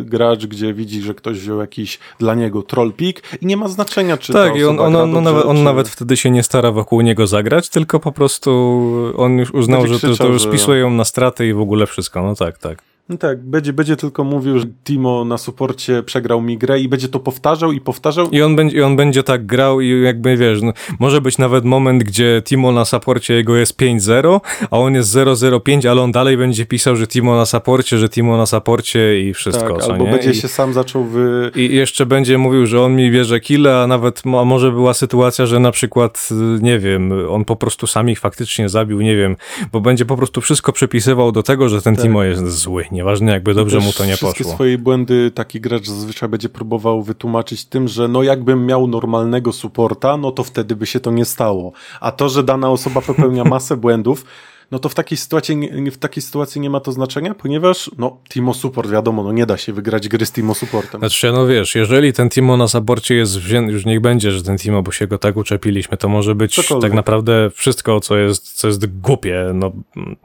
gracz, 0.06 0.46
gdzie 0.46 0.74
widzi, 0.74 1.02
że 1.02 1.14
ktoś 1.14 1.40
wziął 1.40 1.60
jakiś 1.60 2.00
dla 2.20 2.36
niego 2.36 2.62
troll 2.62 2.94
pick 2.94 3.42
i 3.42 3.46
nie 3.46 3.58
ma 3.58 3.68
znaczenia, 3.68 4.18
czy 4.18 4.34
tak, 4.34 4.52
ta 4.52 4.58
i 4.60 4.64
on, 4.64 4.80
on, 4.80 4.96
on, 4.96 5.14
dobrze, 5.14 5.22
nawet, 5.22 5.46
on 5.46 5.58
czy... 5.58 5.64
nawet 5.64 5.90
wtedy 5.90 6.18
się 6.18 6.32
nie 6.32 6.44
stara 6.44 6.72
wokół 6.72 7.02
niego 7.02 7.28
zagrać, 7.28 7.70
tylko 7.70 8.00
po 8.00 8.12
prostu 8.12 8.84
on 9.18 9.38
już 9.38 9.52
uznał, 9.52 9.88
że 9.88 9.94
to, 9.94 10.08
krzyczał, 10.08 10.28
to 10.28 10.34
już 10.34 10.42
że- 10.42 10.50
spisuje 10.50 10.80
ją 10.80 10.90
na 10.90 11.06
straty 11.06 11.48
i 11.48 11.54
w 11.54 11.60
ogóle 11.60 11.88
wszystko. 11.88 12.24
No 12.24 12.36
tak, 12.36 12.58
tak. 12.58 12.93
No 13.10 13.18
tak, 13.18 13.42
będzie, 13.42 13.74
będzie 13.74 13.96
tylko 13.96 14.24
mówił, 14.24 14.60
że 14.60 14.66
Timo 14.84 15.26
na 15.26 15.38
suporcie 15.38 16.04
przegrał 16.04 16.42
mi 16.42 16.58
grę 16.58 16.80
i 16.80 16.88
będzie 16.90 17.10
to 17.10 17.20
powtarzał 17.20 17.72
i 17.72 17.82
powtarzał. 17.82 18.30
I 18.30 18.42
on 18.42 18.56
będzie, 18.56 18.78
i 18.78 18.82
on 18.82 18.96
będzie 18.96 19.24
tak 19.24 19.46
grał 19.46 19.82
i 19.82 20.04
jakby 20.04 20.38
wiesz, 20.38 20.62
no, 20.62 20.74
może 21.00 21.22
być 21.22 21.38
nawet 21.38 21.66
moment, 21.66 22.04
gdzie 22.04 22.42
Timo 22.46 22.72
na 22.72 22.86
saporcie 22.86 23.34
jego 23.34 23.56
jest 23.56 23.80
5-0, 23.80 24.40
a 24.72 24.78
on 24.80 24.96
jest 24.96 25.16
0-0-5, 25.16 25.88
ale 25.90 26.02
on 26.02 26.12
dalej 26.12 26.38
będzie 26.38 26.66
pisał, 26.66 26.96
że 26.96 27.08
Timo 27.08 27.36
na 27.36 27.46
saporcie, 27.46 27.98
że 27.98 28.10
Timo 28.10 28.38
na 28.38 28.46
saporcie 28.46 29.22
i 29.22 29.34
wszystko, 29.34 29.76
tak, 29.78 29.90
albo 29.90 30.06
nie? 30.06 30.12
będzie 30.12 30.32
I, 30.32 30.36
się 30.36 30.48
sam 30.48 30.74
zaczął 30.74 31.04
wy... 31.04 31.52
I 31.56 31.76
jeszcze 31.76 32.06
będzie 32.06 32.38
mówił, 32.38 32.66
że 32.66 32.82
on 32.82 32.96
mi 32.96 33.12
bierze 33.12 33.40
kile, 33.40 33.82
a 33.82 33.88
nawet 33.88 34.22
a 34.26 34.46
może 34.46 34.72
była 34.72 34.94
sytuacja, 34.94 35.46
że 35.46 35.60
na 35.60 35.72
przykład, 35.72 36.30
nie 36.62 36.80
wiem, 36.80 37.12
on 37.30 37.46
po 37.46 37.56
prostu 37.56 37.88
sam 37.88 38.10
ich 38.10 38.20
faktycznie 38.20 38.70
zabił, 38.70 39.02
nie 39.02 39.16
wiem, 39.16 39.36
bo 39.72 39.82
będzie 39.82 40.06
po 40.06 40.18
prostu 40.18 40.42
wszystko 40.42 40.72
przypisywał 40.72 41.32
do 41.32 41.44
tego, 41.44 41.70
że 41.70 41.82
ten 41.82 41.96
Tak. 41.96 42.04
Timo 42.04 42.24
jest 42.24 42.48
zły, 42.48 42.86
nieważne 42.94 43.32
jakby 43.32 43.54
dobrze 43.54 43.78
Też 43.78 43.86
mu 43.86 43.94
to 43.94 44.06
nie 44.06 44.16
wszystkie 44.16 44.44
poszło. 44.44 44.54
swoje 44.54 44.78
błędy 44.78 45.32
taki 45.32 45.62
gracz 45.62 45.88
zazwyczaj 45.88 46.30
będzie 46.30 46.50
próbował 46.50 47.04
wytłumaczyć 47.04 47.66
tym, 47.66 47.88
że 47.88 48.08
no 48.08 48.24
jakbym 48.24 48.66
miał 48.66 48.88
normalnego 48.88 49.54
supporta, 49.54 50.18
no 50.18 50.32
to 50.32 50.44
wtedy 50.44 50.76
by 50.76 50.86
się 50.86 51.00
to 51.00 51.12
nie 51.12 51.26
stało. 51.26 51.72
A 52.02 52.12
to, 52.12 52.30
że 52.30 52.44
dana 52.44 52.70
osoba 52.70 53.02
popełnia 53.02 53.44
masę 53.54 53.78
błędów, 53.78 54.26
no 54.74 54.80
to 54.80 54.90
w 54.90 54.96
takiej 54.96 55.18
sytuacji, 55.18 55.58
nie- 55.58 55.92
w 55.92 55.98
takiej 55.98 56.24
sytuacji 56.24 56.62
nie 56.62 56.70
ma 56.70 56.80
to 56.80 56.92
znaczenia, 56.92 57.34
ponieważ 57.34 57.92
no 57.98 58.18
Timo 58.30 58.54
Support, 58.54 58.90
wiadomo, 58.90 59.24
no 59.24 59.32
nie 59.32 59.46
da 59.46 59.58
się 59.58 59.74
wygrać 59.74 60.08
gry 60.08 60.26
z 60.26 60.32
Timo 60.32 60.54
Supportem. 60.54 61.02
Znaczy, 61.02 61.32
no 61.32 61.48
wiesz, 61.48 61.76
jeżeli 61.76 62.14
ten 62.14 62.30
Timo 62.30 62.58
na 62.58 62.68
saporcie 62.68 63.16
jest 63.16 63.40
wzięty, 63.40 63.74
już 63.74 63.86
niech 63.86 64.02
będzie, 64.02 64.32
że 64.32 64.44
ten 64.44 64.58
Timo, 64.58 64.82
bo 64.82 64.92
się 64.92 65.08
go 65.08 65.18
tak 65.18 65.38
uczepiliśmy, 65.38 65.98
to 65.98 66.10
może 66.10 66.36
być 66.36 66.56
Cokolwiek. 66.56 66.90
tak 66.90 66.96
naprawdę 66.96 67.50
wszystko, 67.54 68.00
co 68.00 68.18
jest, 68.18 68.52
co 68.54 68.68
jest 68.68 69.00
głupie. 69.02 69.52
No, 69.54 69.72
mm. 69.98 70.16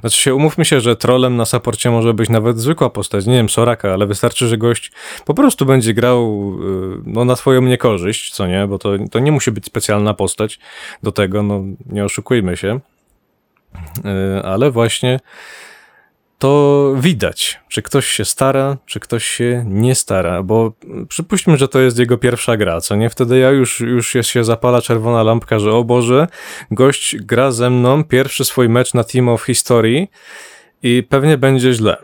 znaczy 0.00 0.16
się, 0.16 0.34
umówmy 0.34 0.64
się, 0.64 0.80
że 0.80 0.96
trolem 0.96 1.36
na 1.36 1.44
saporcie 1.44 1.90
może 1.90 2.14
być 2.14 2.30
nawet 2.30 2.58
zwykła 2.58 2.90
postać, 2.90 3.26
nie 3.26 3.34
wiem, 3.34 3.48
Soraka, 3.48 3.92
ale 3.92 4.06
wystarczy, 4.06 4.48
że 4.48 4.58
gość 4.58 4.92
po 5.24 5.34
prostu 5.34 5.66
będzie 5.66 5.94
grał 5.94 6.52
y, 6.96 7.02
no, 7.06 7.24
na 7.24 7.36
twoją 7.36 7.62
niekorzyść, 7.62 8.34
co 8.34 8.46
nie, 8.46 8.66
bo 8.66 8.78
to, 8.78 8.90
to 9.10 9.18
nie 9.18 9.32
musi 9.32 9.52
być 9.52 9.64
specjalna 9.64 10.14
postać 10.14 10.58
do 11.02 11.12
tego, 11.12 11.42
no 11.42 11.62
nie 11.86 12.04
oszukujmy 12.04 12.56
się. 12.56 12.80
E, 14.04 14.42
ale 14.42 14.70
właśnie 14.70 15.20
to 16.38 16.94
widać, 17.00 17.60
czy 17.68 17.82
ktoś 17.82 18.06
się 18.06 18.24
stara, 18.24 18.76
czy 18.86 19.00
ktoś 19.00 19.24
się 19.24 19.64
nie 19.66 19.94
stara, 19.94 20.42
bo 20.42 20.72
przypuśćmy, 21.08 21.56
że 21.56 21.68
to 21.68 21.80
jest 21.80 21.98
jego 21.98 22.18
pierwsza 22.18 22.56
gra, 22.56 22.80
co 22.80 22.96
nie? 22.96 23.10
Wtedy 23.10 23.38
ja 23.38 23.50
już, 23.50 23.80
już 23.80 24.14
jest, 24.14 24.28
się 24.28 24.44
zapala 24.44 24.82
czerwona 24.82 25.22
lampka, 25.22 25.58
że 25.58 25.72
o 25.72 25.84
Boże, 25.84 26.26
gość 26.70 27.16
gra 27.16 27.50
ze 27.50 27.70
mną 27.70 28.04
pierwszy 28.04 28.44
swój 28.44 28.68
mecz 28.68 28.94
na 28.94 29.04
Team 29.04 29.28
of 29.28 29.42
History 29.42 30.08
i 30.82 31.02
pewnie 31.08 31.38
będzie 31.38 31.72
źle. 31.72 31.96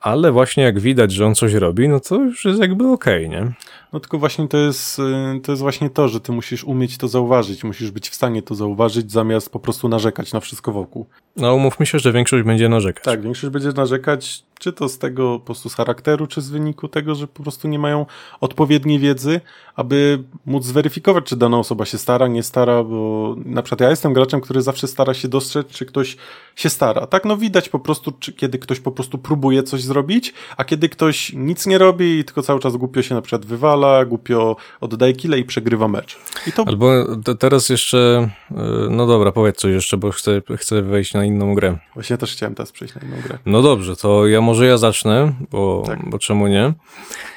Ale 0.00 0.32
właśnie 0.32 0.64
jak 0.64 0.80
widać, 0.80 1.12
że 1.12 1.26
on 1.26 1.34
coś 1.34 1.52
robi, 1.52 1.88
no 1.88 2.00
to 2.00 2.16
już 2.16 2.44
jest 2.44 2.60
jakby 2.60 2.88
okej, 2.88 3.26
okay, 3.26 3.40
nie? 3.40 3.52
No 3.96 4.00
tylko 4.00 4.18
właśnie 4.18 4.48
to 4.48 4.58
jest, 4.58 4.98
y, 4.98 5.40
to 5.42 5.52
jest 5.52 5.62
właśnie 5.62 5.90
to, 5.90 6.08
że 6.08 6.20
ty 6.20 6.32
musisz 6.32 6.64
umieć 6.64 6.98
to 6.98 7.08
zauważyć, 7.08 7.64
musisz 7.64 7.90
być 7.90 8.08
w 8.08 8.14
stanie 8.14 8.42
to 8.42 8.54
zauważyć, 8.54 9.12
zamiast 9.12 9.50
po 9.50 9.60
prostu 9.60 9.88
narzekać 9.88 10.32
na 10.32 10.40
wszystko 10.40 10.72
wokół. 10.72 11.06
No 11.36 11.54
umówmy 11.54 11.86
się, 11.86 11.98
że 11.98 12.12
większość 12.12 12.44
będzie 12.44 12.68
narzekać. 12.68 13.04
Tak, 13.04 13.22
większość 13.22 13.52
będzie 13.52 13.72
narzekać, 13.72 14.44
czy 14.58 14.72
to 14.72 14.88
z 14.88 14.98
tego 14.98 15.38
po 15.38 15.44
prostu 15.44 15.68
z 15.68 15.74
charakteru, 15.74 16.26
czy 16.26 16.40
z 16.40 16.50
wyniku 16.50 16.88
tego, 16.88 17.14
że 17.14 17.26
po 17.26 17.42
prostu 17.42 17.68
nie 17.68 17.78
mają 17.78 18.06
odpowiedniej 18.40 18.98
wiedzy, 18.98 19.40
aby 19.74 20.24
móc 20.46 20.64
zweryfikować, 20.64 21.24
czy 21.24 21.36
dana 21.36 21.58
osoba 21.58 21.84
się 21.84 21.98
stara, 21.98 22.26
nie 22.26 22.42
stara, 22.42 22.84
bo 22.84 23.34
na 23.44 23.62
przykład 23.62 23.80
ja 23.80 23.90
jestem 23.90 24.12
graczem, 24.12 24.40
który 24.40 24.62
zawsze 24.62 24.88
stara 24.88 25.14
się 25.14 25.28
dostrzec, 25.28 25.66
czy 25.66 25.86
ktoś 25.86 26.16
się 26.56 26.70
stara. 26.70 27.06
Tak, 27.06 27.24
no 27.24 27.36
widać 27.36 27.68
po 27.68 27.78
prostu, 27.78 28.12
czy 28.12 28.32
kiedy 28.32 28.58
ktoś 28.58 28.80
po 28.80 28.92
prostu 28.92 29.18
próbuje 29.18 29.62
coś 29.62 29.82
zrobić, 29.82 30.34
a 30.56 30.64
kiedy 30.64 30.88
ktoś 30.88 31.32
nic 31.32 31.66
nie 31.66 31.78
robi, 31.78 32.24
tylko 32.24 32.42
cały 32.42 32.60
czas 32.60 32.76
głupio 32.76 33.02
się 33.02 33.14
na 33.14 33.22
przykład 33.22 33.46
wywala, 33.46 33.85
głupio 34.06 34.56
oddaje 34.80 35.12
kile 35.12 35.38
i 35.38 35.44
przegrywa 35.44 35.88
mecz. 35.88 36.18
I 36.46 36.52
to... 36.52 36.64
Albo 36.66 36.92
teraz 37.38 37.68
jeszcze, 37.68 38.28
y, 38.50 38.54
no 38.90 39.06
dobra, 39.06 39.32
powiedz 39.32 39.56
coś 39.56 39.72
jeszcze, 39.72 39.96
bo 39.96 40.10
chcę, 40.10 40.42
chcę 40.56 40.82
wejść 40.82 41.14
na 41.14 41.24
inną 41.24 41.54
grę. 41.54 41.78
Właśnie 41.94 42.14
ja 42.14 42.18
też 42.18 42.32
chciałem 42.32 42.54
teraz 42.54 42.72
przejść 42.72 42.94
na 42.94 43.00
inną 43.00 43.16
grę. 43.20 43.38
No 43.46 43.62
dobrze, 43.62 43.96
to 43.96 44.26
ja 44.26 44.40
może 44.40 44.66
ja 44.66 44.78
zacznę, 44.78 45.32
bo, 45.50 45.82
tak. 45.86 46.10
bo 46.10 46.18
czemu 46.18 46.46
nie? 46.46 46.72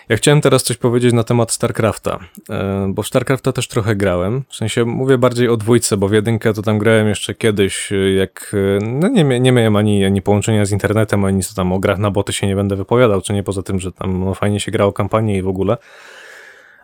Ja 0.09 0.17
chciałem 0.17 0.41
teraz 0.41 0.63
coś 0.63 0.77
powiedzieć 0.77 1.13
na 1.13 1.23
temat 1.23 1.51
StarCrafta, 1.51 2.19
e, 2.49 2.87
bo 2.93 3.03
w 3.03 3.07
StarCrafta 3.07 3.51
też 3.51 3.67
trochę 3.67 3.95
grałem. 3.95 4.43
W 4.49 4.55
sensie 4.55 4.85
mówię 4.85 5.17
bardziej 5.17 5.49
o 5.49 5.57
dwójce, 5.57 5.97
bo 5.97 6.07
w 6.07 6.13
jedynkę 6.13 6.53
to 6.53 6.61
tam 6.61 6.79
grałem 6.79 7.07
jeszcze 7.07 7.35
kiedyś, 7.35 7.93
jak 8.17 8.55
no 8.81 9.07
nie, 9.07 9.39
nie 9.39 9.51
miałem 9.51 9.75
ani, 9.75 10.05
ani 10.05 10.21
połączenia 10.21 10.65
z 10.65 10.71
internetem, 10.71 11.25
ani 11.25 11.43
co 11.43 11.55
tam 11.55 11.73
o 11.73 11.79
grach 11.79 11.97
na 11.97 12.11
boty 12.11 12.33
się 12.33 12.47
nie 12.47 12.55
będę 12.55 12.75
wypowiadał, 12.75 13.21
czy 13.21 13.33
nie 13.33 13.43
poza 13.43 13.63
tym, 13.63 13.79
że 13.79 13.91
tam 13.91 14.25
no, 14.25 14.33
fajnie 14.33 14.59
się 14.59 14.71
grało 14.71 14.93
kampanię 14.93 15.37
i 15.37 15.41
w 15.41 15.47
ogóle. 15.47 15.77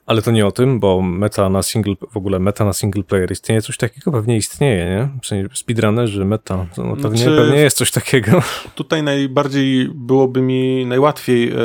Ale 0.06 0.22
to 0.22 0.32
nie 0.32 0.48
o 0.48 0.52
tym, 0.52 0.80
bo 0.80 1.02
meta 1.02 1.50
na 1.50 1.64
single, 1.64 1.96
w 2.12 2.18
ogóle 2.18 2.40
meta 2.40 2.66
na 2.66 2.74
single 2.74 3.04
player 3.04 3.32
istnieje, 3.32 3.62
coś 3.62 3.78
takiego 3.78 4.12
pewnie 4.12 4.38
istnieje, 4.38 4.86
nie? 4.86 5.20
W 5.22 5.28
sensie 5.28 5.56
speedrunnerzy, 5.56 6.26
meta, 6.26 6.68
no 6.78 6.96
pewnie, 6.96 7.18
znaczy, 7.18 7.38
pewnie 7.38 7.58
jest 7.60 7.78
coś 7.78 7.92
takiego. 7.92 8.42
Tutaj 8.76 9.04
najbardziej 9.04 9.90
byłoby 9.94 10.42
mi 10.42 10.86
najłatwiej 10.86 11.52
e, 11.52 11.56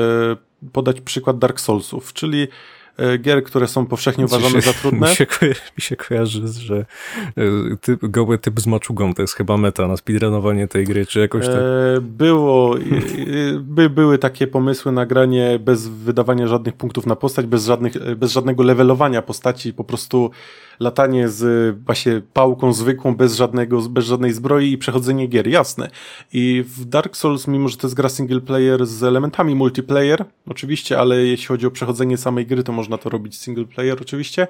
podać 0.72 1.00
przykład 1.00 1.38
Dark 1.38 1.61
Soulsów, 1.61 2.12
czyli 2.12 2.48
gier, 3.18 3.44
które 3.44 3.68
są 3.68 3.87
powszechnie 3.87 4.24
uważane 4.24 4.50
się, 4.50 4.61
za 4.61 4.72
trudne. 4.72 5.09
Mi 5.09 5.14
się, 5.14 5.26
kojarzy, 5.26 5.61
mi 5.79 5.83
się 5.83 5.96
kojarzy, 5.96 6.48
że 6.48 6.76
e, 6.76 6.87
typ, 7.81 8.07
goły 8.07 8.38
typ 8.38 8.61
z 8.61 8.66
maczugą 8.66 9.14
to 9.14 9.22
jest 9.22 9.35
chyba 9.35 9.57
meta 9.57 9.88
na 9.88 9.96
speedrunowanie 9.96 10.68
tej 10.68 10.85
gry, 10.85 11.07
czy 11.07 11.20
jakoś 11.20 11.46
tak? 11.46 11.57
E, 11.57 12.00
było, 12.00 12.76
by, 13.61 13.90
były 13.90 14.18
takie 14.18 14.46
pomysły 14.46 14.92
na 14.92 15.07
granie 15.07 15.59
bez 15.59 15.88
wydawania 15.88 16.46
żadnych 16.46 16.74
punktów 16.74 17.07
na 17.07 17.16
postać, 17.16 17.46
bez, 17.46 17.64
żadnych, 17.64 18.16
bez 18.16 18.33
żadnego 18.33 18.62
levelowania 18.62 19.22
postaci, 19.22 19.72
po 19.72 19.85
prostu 19.85 20.31
latanie 20.81 21.29
z 21.29 21.76
właśnie 21.85 22.22
pałką 22.33 22.72
zwykłą, 22.72 23.16
bez, 23.16 23.37
żadnego, 23.37 23.81
bez 23.81 24.07
żadnej 24.07 24.33
zbroi 24.33 24.72
i 24.72 24.79
przechodzenie 24.79 25.26
gier, 25.26 25.48
jasne. 25.48 25.90
I 26.33 26.64
w 26.66 26.85
Dark 26.85 27.16
Souls, 27.16 27.48
mimo 27.48 27.68
że 27.68 27.76
to 27.76 27.87
jest 27.87 27.96
gra 27.96 28.09
single 28.09 28.40
player 28.40 28.87
z 28.87 29.03
elementami 29.03 29.55
multiplayer, 29.55 30.24
oczywiście, 30.46 30.98
ale 30.98 31.16
jeśli 31.16 31.46
chodzi 31.46 31.66
o 31.66 31.70
przechodzenie 31.70 32.16
samej 32.16 32.46
gry, 32.46 32.62
to 32.62 32.72
można 32.81 32.99
to 32.99 33.11
robić 33.11 33.38
single 33.38 33.64
player 33.64 33.99
oczywiście. 34.03 34.47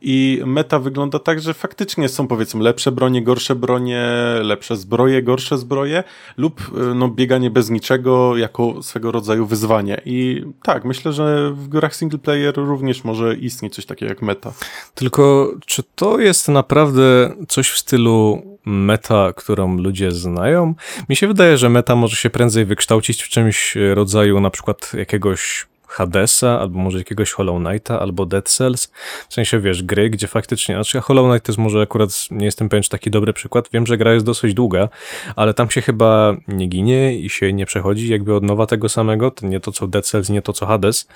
I 0.00 0.42
meta 0.46 0.78
wygląda 0.78 1.18
tak, 1.18 1.40
że 1.40 1.54
faktycznie 1.54 2.08
są 2.08 2.28
powiedzmy 2.28 2.64
lepsze 2.64 2.92
bronie, 2.92 3.22
gorsze 3.22 3.54
bronie, 3.54 4.06
lepsze 4.42 4.76
zbroje, 4.76 5.22
gorsze 5.22 5.58
zbroje 5.58 6.04
lub 6.36 6.60
e, 6.60 6.94
no, 6.94 7.08
bieganie 7.08 7.50
bez 7.50 7.70
niczego 7.70 8.36
jako 8.36 8.82
swego 8.82 9.12
rodzaju 9.12 9.46
wyzwanie. 9.46 10.00
I 10.04 10.44
tak, 10.62 10.84
myślę, 10.84 11.12
że 11.12 11.50
w 11.50 11.68
grach 11.68 11.96
single 11.96 12.18
player 12.18 12.54
również 12.56 13.04
może 13.04 13.34
istnieć 13.34 13.74
coś 13.74 13.86
takiego 13.86 14.10
jak 14.10 14.22
meta. 14.22 14.52
Tylko 14.94 15.52
czy 15.66 15.82
to 15.94 16.20
jest 16.20 16.48
naprawdę 16.48 17.32
coś 17.48 17.70
w 17.70 17.78
stylu 17.78 18.42
meta, 18.66 19.32
którą 19.36 19.76
ludzie 19.76 20.10
znają? 20.10 20.74
Mi 21.08 21.16
się 21.16 21.28
wydaje, 21.28 21.58
że 21.58 21.68
meta 21.68 21.96
może 21.96 22.16
się 22.16 22.30
prędzej 22.30 22.64
wykształcić 22.64 23.22
w 23.22 23.28
czymś 23.28 23.76
rodzaju 23.94 24.40
na 24.40 24.50
przykład 24.50 24.92
jakiegoś 24.94 25.66
Hadesa, 25.96 26.60
albo 26.60 26.78
może 26.78 26.98
jakiegoś 26.98 27.32
Hollow 27.32 27.62
Knighta, 27.62 28.00
albo 28.00 28.26
Dead 28.26 28.48
Cells. 28.48 28.92
W 29.28 29.34
sensie, 29.34 29.60
wiesz, 29.60 29.82
gry, 29.82 30.10
gdzie 30.10 30.26
faktycznie, 30.26 30.74
znaczy 30.74 31.00
Hollow 31.00 31.30
Knight 31.30 31.46
to 31.46 31.52
jest 31.52 31.58
może 31.58 31.80
akurat, 31.80 32.10
nie 32.30 32.44
jestem 32.44 32.68
pewien, 32.68 32.82
czy 32.82 32.90
taki 32.90 33.10
dobry 33.10 33.32
przykład. 33.32 33.68
Wiem, 33.72 33.86
że 33.86 33.96
gra 33.96 34.12
jest 34.12 34.26
dosyć 34.26 34.54
długa, 34.54 34.88
ale 35.36 35.54
tam 35.54 35.70
się 35.70 35.80
chyba 35.80 36.36
nie 36.48 36.66
ginie 36.66 37.18
i 37.18 37.30
się 37.30 37.52
nie 37.52 37.66
przechodzi 37.66 38.08
jakby 38.08 38.34
od 38.34 38.42
nowa 38.42 38.66
tego 38.66 38.88
samego. 38.88 39.30
To 39.30 39.46
nie 39.46 39.60
to, 39.60 39.72
co 39.72 39.86
Dead 39.86 40.06
Cells, 40.06 40.28
nie 40.28 40.42
to, 40.42 40.52
co 40.52 40.66
Hades, 40.66 41.08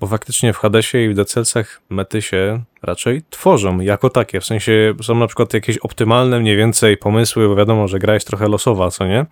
bo 0.00 0.06
faktycznie 0.06 0.52
w 0.52 0.56
Hadesie 0.56 0.98
i 0.98 1.08
w 1.08 1.14
Dead 1.14 1.28
Cellsach 1.28 1.80
mety 1.90 2.22
się 2.22 2.62
raczej 2.82 3.22
tworzą 3.30 3.80
jako 3.80 4.10
takie. 4.10 4.40
W 4.40 4.44
sensie 4.44 4.94
są 5.02 5.14
na 5.14 5.26
przykład 5.26 5.54
jakieś 5.54 5.78
optymalne 5.78 6.40
mniej 6.40 6.56
więcej 6.56 6.96
pomysły, 6.96 7.48
bo 7.48 7.56
wiadomo, 7.56 7.88
że 7.88 7.98
gra 7.98 8.14
jest 8.14 8.26
trochę 8.26 8.48
losowa, 8.48 8.90
co 8.90 9.06
nie? 9.06 9.26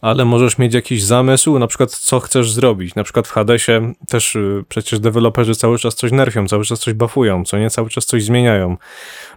Ale 0.00 0.24
możesz 0.24 0.58
mieć 0.58 0.74
jakiś 0.74 1.04
zamysł, 1.04 1.58
na 1.58 1.66
przykład 1.66 1.90
co 1.90 2.20
chcesz 2.20 2.52
zrobić. 2.52 2.94
Na 2.94 3.04
przykład 3.04 3.28
w 3.28 3.30
Hadesie 3.30 3.92
też 4.08 4.36
y, 4.36 4.64
przecież 4.68 5.00
deweloperzy 5.00 5.54
cały 5.54 5.78
czas 5.78 5.94
coś 5.94 6.12
nerfią, 6.12 6.48
cały 6.48 6.64
czas 6.64 6.80
coś 6.80 6.94
buffują, 6.94 7.44
co 7.44 7.58
nie, 7.58 7.70
cały 7.70 7.90
czas 7.90 8.06
coś 8.06 8.24
zmieniają. 8.24 8.76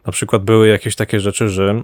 Na 0.05 0.11
przykład 0.11 0.43
były 0.43 0.67
jakieś 0.67 0.95
takie 0.95 1.19
rzeczy, 1.19 1.49
że 1.49 1.83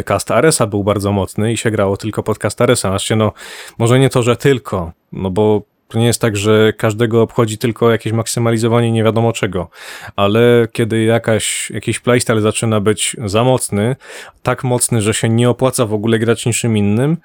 y, 0.00 0.04
cast 0.04 0.30
Aresa 0.30 0.66
był 0.66 0.84
bardzo 0.84 1.12
mocny 1.12 1.52
i 1.52 1.56
się 1.56 1.70
grało 1.70 1.96
tylko 1.96 2.22
pod 2.22 2.38
cast 2.38 2.60
Aresa. 2.60 2.88
Znaczy, 2.88 3.16
no, 3.16 3.32
może 3.78 3.98
nie 3.98 4.08
to, 4.08 4.22
że 4.22 4.36
tylko, 4.36 4.92
no 5.12 5.30
bo 5.30 5.62
to 5.90 5.98
nie 5.98 6.06
jest 6.06 6.20
tak, 6.20 6.36
że 6.36 6.72
każdego 6.72 7.22
obchodzi 7.22 7.58
tylko 7.58 7.90
jakieś 7.90 8.12
maksymalizowanie 8.12 8.92
nie 8.92 9.04
wiadomo 9.04 9.32
czego, 9.32 9.68
ale 10.16 10.68
kiedy 10.72 11.02
jakaś, 11.02 11.70
jakiś 11.70 12.00
playstyle 12.00 12.40
zaczyna 12.40 12.80
być 12.80 13.16
za 13.24 13.44
mocny, 13.44 13.96
tak 14.42 14.64
mocny, 14.64 15.02
że 15.02 15.14
się 15.14 15.28
nie 15.28 15.50
opłaca 15.50 15.86
w 15.86 15.94
ogóle 15.94 16.18
grać 16.18 16.46
niczym 16.46 16.76
innym, 16.76 17.16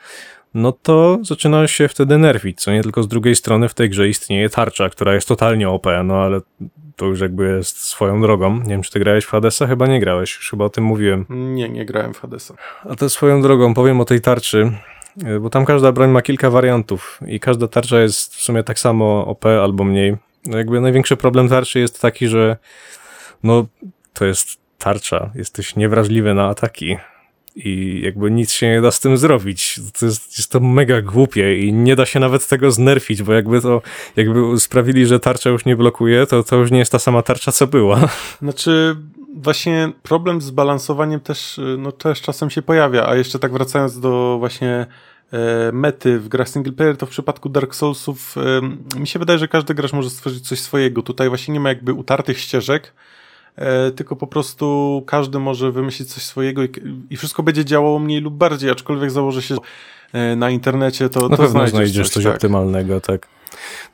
no 0.55 0.71
to 0.71 1.17
zaczyna 1.21 1.67
się 1.67 1.87
wtedy 1.87 2.17
nerwić, 2.17 2.61
co 2.61 2.71
nie 2.71 2.83
tylko 2.83 3.03
z 3.03 3.07
drugiej 3.07 3.35
strony 3.35 3.69
w 3.69 3.73
tej 3.73 3.89
grze 3.89 4.07
istnieje 4.07 4.49
tarcza, 4.49 4.89
która 4.89 5.13
jest 5.13 5.27
totalnie 5.27 5.69
OP, 5.69 5.85
no 6.03 6.15
ale 6.15 6.41
to 6.95 7.05
już 7.05 7.21
jakby 7.21 7.55
jest 7.57 7.77
swoją 7.77 8.21
drogą. 8.21 8.59
Nie 8.59 8.69
wiem, 8.69 8.81
czy 8.81 8.91
ty 8.91 8.99
grałeś 8.99 9.25
w 9.25 9.29
Hadesa? 9.29 9.67
Chyba 9.67 9.87
nie 9.87 9.99
grałeś, 9.99 10.35
już 10.35 10.49
chyba 10.49 10.65
o 10.65 10.69
tym 10.69 10.83
mówiłem. 10.83 11.25
Nie, 11.29 11.69
nie 11.69 11.85
grałem 11.85 12.13
w 12.13 12.19
Hadesa. 12.19 12.53
A 12.89 12.95
to 12.95 13.09
swoją 13.09 13.41
drogą, 13.41 13.73
powiem 13.73 14.01
o 14.01 14.05
tej 14.05 14.21
tarczy, 14.21 14.71
bo 15.41 15.49
tam 15.49 15.65
każda 15.65 15.91
broń 15.91 16.09
ma 16.09 16.21
kilka 16.21 16.49
wariantów 16.49 17.19
i 17.27 17.39
każda 17.39 17.67
tarcza 17.67 17.99
jest 17.99 18.35
w 18.35 18.41
sumie 18.41 18.63
tak 18.63 18.79
samo 18.79 19.25
OP 19.25 19.45
albo 19.45 19.83
mniej. 19.83 20.17
No 20.45 20.57
jakby 20.57 20.81
największy 20.81 21.17
problem 21.17 21.49
tarczy 21.49 21.79
jest 21.79 22.01
taki, 22.01 22.27
że 22.27 22.57
no 23.43 23.65
to 24.13 24.25
jest 24.25 24.47
tarcza, 24.77 25.31
jesteś 25.35 25.75
niewrażliwy 25.75 26.33
na 26.33 26.47
ataki 26.47 26.97
i 27.55 28.01
jakby 28.03 28.31
nic 28.31 28.51
się 28.51 28.69
nie 28.69 28.81
da 28.81 28.91
z 28.91 28.99
tym 28.99 29.17
zrobić. 29.17 29.79
To 29.99 30.05
jest, 30.05 30.37
jest 30.37 30.51
to 30.51 30.59
mega 30.59 31.01
głupie 31.01 31.59
i 31.59 31.73
nie 31.73 31.95
da 31.95 32.05
się 32.05 32.19
nawet 32.19 32.47
tego 32.47 32.71
znerfić, 32.71 33.23
bo 33.23 33.33
jakby 33.33 33.61
to, 33.61 33.81
jakby 34.15 34.59
sprawili, 34.59 35.05
że 35.05 35.19
tarcza 35.19 35.49
już 35.49 35.65
nie 35.65 35.75
blokuje, 35.75 36.25
to 36.25 36.43
to 36.43 36.55
już 36.55 36.71
nie 36.71 36.79
jest 36.79 36.91
ta 36.91 36.99
sama 36.99 37.21
tarcza, 37.21 37.51
co 37.51 37.67
była. 37.67 38.09
Znaczy, 38.41 38.95
właśnie 39.35 39.91
problem 40.03 40.41
z 40.41 40.51
balansowaniem 40.51 41.19
też, 41.19 41.59
no 41.77 41.91
też 41.91 42.21
czasem 42.21 42.49
się 42.49 42.61
pojawia, 42.61 43.07
a 43.07 43.15
jeszcze 43.15 43.39
tak 43.39 43.51
wracając 43.51 43.99
do 43.99 44.35
właśnie 44.39 44.85
e, 45.31 45.71
mety 45.71 46.19
w 46.19 46.27
grach 46.27 46.49
single 46.49 46.73
player, 46.73 46.97
to 46.97 47.05
w 47.05 47.09
przypadku 47.09 47.49
Dark 47.49 47.75
Soulsów 47.75 48.35
mi 48.99 49.07
się 49.07 49.19
wydaje, 49.19 49.39
że 49.39 49.47
każdy 49.47 49.73
gracz 49.73 49.93
może 49.93 50.09
stworzyć 50.09 50.47
coś 50.47 50.59
swojego. 50.59 51.01
Tutaj 51.01 51.29
właśnie 51.29 51.53
nie 51.53 51.59
ma 51.59 51.69
jakby 51.69 51.93
utartych 51.93 52.39
ścieżek, 52.39 52.93
tylko 53.95 54.15
po 54.15 54.27
prostu 54.27 55.03
każdy 55.07 55.39
może 55.39 55.71
wymyślić 55.71 56.13
coś 56.13 56.23
swojego 56.23 56.63
i, 56.63 56.69
i, 57.09 57.17
wszystko 57.17 57.43
będzie 57.43 57.65
działało 57.65 57.99
mniej 57.99 58.21
lub 58.21 58.33
bardziej, 58.33 58.69
aczkolwiek 58.69 59.11
założę 59.11 59.41
się 59.41 59.55
e, 60.13 60.35
na 60.35 60.49
internecie, 60.49 61.09
to, 61.09 61.29
na 61.29 61.37
to 61.37 61.47
znajdziesz, 61.47 61.71
znajdziesz 61.71 62.07
coś, 62.07 62.13
coś 62.13 62.23
tak. 62.23 62.33
optymalnego, 62.33 63.01
tak. 63.01 63.27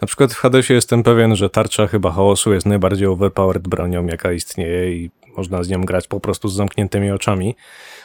Na 0.02 0.08
przykład 0.08 0.34
w 0.34 0.38
Hadesie 0.38 0.74
jestem 0.74 1.04
pewien, 1.04 1.36
że 1.36 1.50
tarcza 1.50 1.88
chyba 1.88 2.12
chaosu 2.12 2.54
jest 2.54 2.66
najbardziej 2.66 3.08
overpowered 3.08 3.68
bronią, 3.68 4.06
jaka 4.06 4.32
istnieje 4.32 4.96
i 4.96 5.12
można 5.38 5.64
z 5.64 5.70
nią 5.70 5.82
grać 5.82 6.08
po 6.08 6.20
prostu 6.20 6.48
z 6.48 6.56
zamkniętymi 6.56 7.12
oczami. 7.12 7.56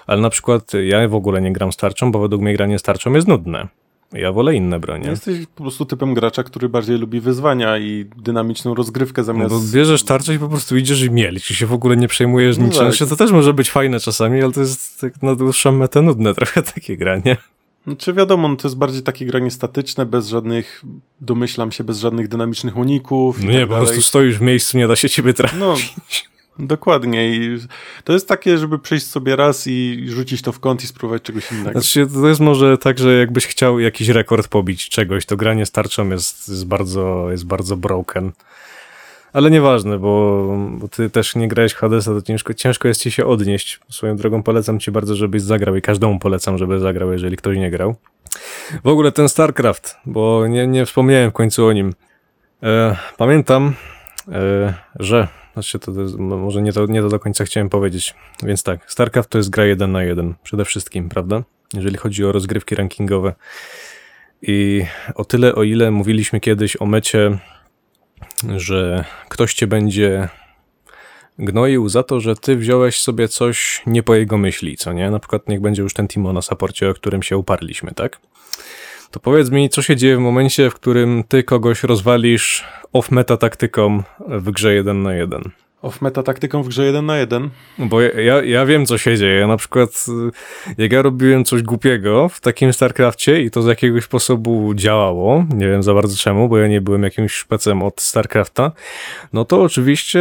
Ale 0.06 0.20
na 0.20 0.30
przykład 0.30 0.72
ja 0.84 1.08
w 1.08 1.14
ogóle 1.14 1.40
nie 1.40 1.52
gram 1.52 1.72
z 1.72 1.76
tarczą, 1.76 2.12
bo 2.12 2.18
według 2.18 2.42
mnie 2.42 2.54
granie 2.54 2.78
z 2.78 2.82
tarczą 2.82 3.12
jest 3.12 3.28
nudne. 3.28 3.68
Ja 4.12 4.32
wolę 4.32 4.54
inne 4.54 4.80
bronie. 4.80 5.08
Jesteś 5.08 5.46
po 5.54 5.62
prostu 5.62 5.84
typem 5.84 6.14
gracza, 6.14 6.42
który 6.42 6.68
bardziej 6.68 6.98
lubi 6.98 7.20
wyzwania 7.20 7.78
i 7.78 8.06
dynamiczną 8.16 8.74
rozgrywkę 8.74 9.22
No 9.22 9.24
zamiast... 9.26 9.54
bo 9.54 9.60
bierzesz 9.78 10.02
tarczę 10.02 10.34
i 10.34 10.38
po 10.38 10.48
prostu 10.48 10.76
idziesz 10.76 11.02
i 11.02 11.10
mielisz 11.10 11.50
i 11.50 11.54
się 11.54 11.66
w 11.66 11.72
ogóle 11.72 11.96
nie 11.96 12.08
przejmujesz 12.08 12.58
No 12.58 12.64
niczym. 12.66 12.80
tak. 12.80 12.94
Znaczy, 12.94 13.10
To 13.10 13.16
też 13.16 13.30
może 13.32 13.54
być 13.54 13.70
fajne 13.70 14.00
czasami, 14.00 14.42
ale 14.42 14.52
to 14.52 14.60
jest 14.60 15.00
tak 15.00 15.22
na 15.22 15.34
dłuższą 15.34 15.72
metę 15.72 16.02
nudne 16.02 16.34
trochę 16.40 16.62
takie 16.62 16.96
granie. 16.96 17.36
Czy 17.98 18.12
wiadomo, 18.12 18.48
no 18.48 18.56
to 18.56 18.68
jest 18.68 18.78
bardziej 18.78 19.02
takie 19.02 19.26
granie 19.26 19.50
statyczne, 19.50 20.06
bez 20.06 20.28
żadnych, 20.28 20.82
domyślam 21.20 21.72
się, 21.72 21.84
bez 21.84 21.98
żadnych 22.00 22.28
dynamicznych 22.28 22.76
uników. 22.76 23.42
No 23.42 23.50
nie, 23.52 23.60
tak 23.60 23.68
po 23.68 23.76
prostu 23.76 24.02
stoisz 24.02 24.38
w 24.38 24.40
miejscu, 24.42 24.78
nie 24.78 24.88
da 24.88 24.96
się 24.96 25.08
ciebie 25.08 25.34
trafić. 25.34 25.58
No, 25.60 25.74
dokładnie. 26.58 27.36
I 27.36 27.58
to 28.04 28.12
jest 28.12 28.28
takie, 28.28 28.58
żeby 28.58 28.78
przyjść 28.78 29.06
sobie 29.06 29.36
raz 29.36 29.66
i 29.66 30.04
rzucić 30.08 30.42
to 30.42 30.52
w 30.52 30.60
kąt 30.60 30.84
i 30.84 30.86
spróbować 30.86 31.22
czegoś 31.22 31.52
innego. 31.52 31.80
Znaczy, 31.80 32.06
to 32.06 32.28
jest 32.28 32.40
może 32.40 32.78
tak, 32.78 32.98
że 32.98 33.18
jakbyś 33.18 33.46
chciał 33.46 33.80
jakiś 33.80 34.08
rekord 34.08 34.48
pobić 34.48 34.88
czegoś, 34.88 35.26
to 35.26 35.36
granie 35.36 35.66
z 35.66 35.70
tarczą 35.70 36.08
jest, 36.08 36.48
jest, 36.48 36.66
bardzo, 36.66 37.30
jest 37.30 37.46
bardzo 37.46 37.76
broken. 37.76 38.32
Ale 39.32 39.50
nieważne, 39.50 39.98
bo, 39.98 40.46
bo 40.70 40.88
ty 40.88 41.10
też 41.10 41.36
nie 41.36 41.48
grałeś 41.48 41.74
Hadesa, 41.74 42.14
to 42.14 42.22
ciężko, 42.22 42.54
ciężko 42.54 42.88
jest 42.88 43.00
ci 43.00 43.10
się 43.10 43.26
odnieść. 43.26 43.80
Swoją 43.90 44.16
drogą 44.16 44.42
polecam 44.42 44.80
ci 44.80 44.90
bardzo, 44.90 45.16
żebyś 45.16 45.42
zagrał 45.42 45.76
i 45.76 45.82
każdemu 45.82 46.18
polecam, 46.18 46.58
żeby 46.58 46.78
zagrał, 46.78 47.12
jeżeli 47.12 47.36
ktoś 47.36 47.56
nie 47.56 47.70
grał. 47.70 47.94
W 48.84 48.88
ogóle 48.88 49.12
ten 49.12 49.28
StarCraft, 49.28 49.96
bo 50.06 50.46
nie, 50.46 50.66
nie 50.66 50.86
wspomniałem 50.86 51.30
w 51.30 51.32
końcu 51.32 51.66
o 51.66 51.72
nim. 51.72 51.94
E, 52.62 52.96
pamiętam, 53.16 53.74
e, 54.32 54.74
że, 55.00 55.28
znaczy 55.56 55.78
to, 55.78 55.92
to 55.92 56.00
no 56.18 56.36
może 56.36 56.62
nie 56.62 56.72
to, 56.72 56.86
nie 56.86 57.02
to 57.02 57.08
do 57.08 57.18
końca 57.18 57.44
chciałem 57.44 57.68
powiedzieć. 57.68 58.14
Więc 58.42 58.62
tak, 58.62 58.92
StarCraft 58.92 59.30
to 59.30 59.38
jest 59.38 59.50
gra 59.50 59.64
jeden 59.64 59.92
na 59.92 60.02
jeden, 60.02 60.34
przede 60.42 60.64
wszystkim, 60.64 61.08
prawda? 61.08 61.42
Jeżeli 61.74 61.96
chodzi 61.96 62.24
o 62.24 62.32
rozgrywki 62.32 62.74
rankingowe. 62.74 63.34
I 64.42 64.84
o 65.14 65.24
tyle, 65.24 65.54
o 65.54 65.62
ile 65.62 65.90
mówiliśmy 65.90 66.40
kiedyś 66.40 66.76
o 66.80 66.86
mecie, 66.86 67.38
że 68.56 69.04
ktoś 69.28 69.54
cię 69.54 69.66
będzie 69.66 70.28
gnoił 71.38 71.88
za 71.88 72.02
to, 72.02 72.20
że 72.20 72.36
ty 72.36 72.56
wziąłeś 72.56 73.02
sobie 73.02 73.28
coś 73.28 73.82
nie 73.86 74.02
po 74.02 74.14
jego 74.14 74.38
myśli, 74.38 74.76
co 74.76 74.92
nie? 74.92 75.10
Na 75.10 75.18
przykład 75.18 75.48
niech 75.48 75.60
będzie 75.60 75.82
już 75.82 75.94
ten 75.94 76.08
Timo 76.08 76.32
na 76.32 76.42
saporcie, 76.42 76.90
o 76.90 76.94
którym 76.94 77.22
się 77.22 77.36
uparliśmy, 77.36 77.92
tak? 77.92 78.20
To 79.16 79.20
powiedz 79.20 79.50
mi, 79.50 79.68
co 79.68 79.82
się 79.82 79.96
dzieje 79.96 80.16
w 80.16 80.20
momencie, 80.20 80.70
w 80.70 80.74
którym 80.74 81.24
ty 81.28 81.42
kogoś 81.42 81.82
rozwalisz 81.82 82.64
off-meta 82.92 83.36
taktyką 83.36 84.02
w 84.28 84.50
grze 84.50 84.74
1 84.74 85.02
na 85.02 85.14
1. 85.14 85.42
Off-meta 85.82 86.22
taktyką 86.22 86.62
w 86.62 86.68
grze 86.68 86.84
1 86.84 87.06
na 87.06 87.16
1. 87.16 87.50
Bo 87.78 88.00
ja, 88.00 88.20
ja, 88.20 88.42
ja 88.42 88.66
wiem, 88.66 88.86
co 88.86 88.98
się 88.98 89.16
dzieje. 89.16 89.46
Na 89.46 89.56
przykład, 89.56 90.06
y, 90.68 90.82
jak 90.82 90.92
ja 90.92 91.02
robiłem 91.02 91.44
coś 91.44 91.62
głupiego 91.62 92.28
w 92.28 92.40
takim 92.40 92.72
StarCrafcie 92.72 93.42
i 93.42 93.50
to 93.50 93.62
z 93.62 93.66
jakiegoś 93.66 94.04
sposobu 94.04 94.74
działało, 94.74 95.44
nie 95.54 95.68
wiem 95.68 95.82
za 95.82 95.94
bardzo 95.94 96.16
czemu, 96.16 96.48
bo 96.48 96.58
ja 96.58 96.68
nie 96.68 96.80
byłem 96.80 97.02
jakimś 97.02 97.32
szpecem 97.32 97.82
od 97.82 98.00
StarCrafta, 98.00 98.72
no 99.32 99.44
to 99.44 99.62
oczywiście 99.62 100.20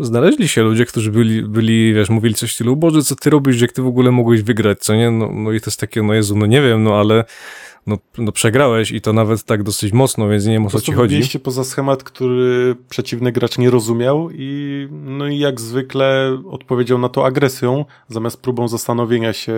znaleźli 0.00 0.48
się 0.48 0.62
ludzie, 0.62 0.84
którzy 0.84 1.10
byli, 1.10 1.42
byli 1.42 1.94
wiesz, 1.94 2.10
mówili 2.10 2.34
coś 2.34 2.50
w 2.50 2.54
stylu, 2.54 2.76
Boże, 2.76 3.02
co 3.02 3.16
ty 3.16 3.30
robisz, 3.30 3.60
jak 3.60 3.72
ty 3.72 3.82
w 3.82 3.86
ogóle 3.86 4.10
mogłeś 4.10 4.42
wygrać, 4.42 4.78
co 4.78 4.94
nie? 4.94 5.10
No, 5.10 5.30
no 5.32 5.52
i 5.52 5.60
to 5.60 5.70
jest 5.70 5.80
takie, 5.80 6.02
no 6.02 6.14
Jezu, 6.14 6.36
no 6.36 6.46
nie 6.46 6.62
wiem, 6.62 6.82
no 6.82 7.00
ale 7.00 7.24
no, 7.86 7.98
no 8.18 8.32
przegrałeś 8.32 8.90
i 8.92 9.00
to 9.00 9.12
nawet 9.12 9.44
tak 9.44 9.62
dosyć 9.62 9.92
mocno, 9.92 10.28
więc 10.28 10.46
nie 10.46 10.52
wiem 10.52 10.66
o 10.66 10.70
co 10.70 10.80
ci 10.80 10.92
chodzi. 10.92 11.08
wybiliście 11.08 11.38
poza 11.38 11.64
schemat, 11.64 12.02
który 12.02 12.76
przeciwny 12.88 13.32
gracz 13.32 13.58
nie 13.58 13.70
rozumiał 13.70 14.28
i 14.32 14.88
no 14.90 15.28
i 15.28 15.38
jak 15.38 15.60
zwykle 15.60 16.38
odpowiedział 16.50 16.98
na 16.98 17.08
to 17.08 17.26
agresją, 17.26 17.84
zamiast 18.08 18.40
próbą 18.42 18.68
zastanowienia 18.68 19.32
się 19.32 19.54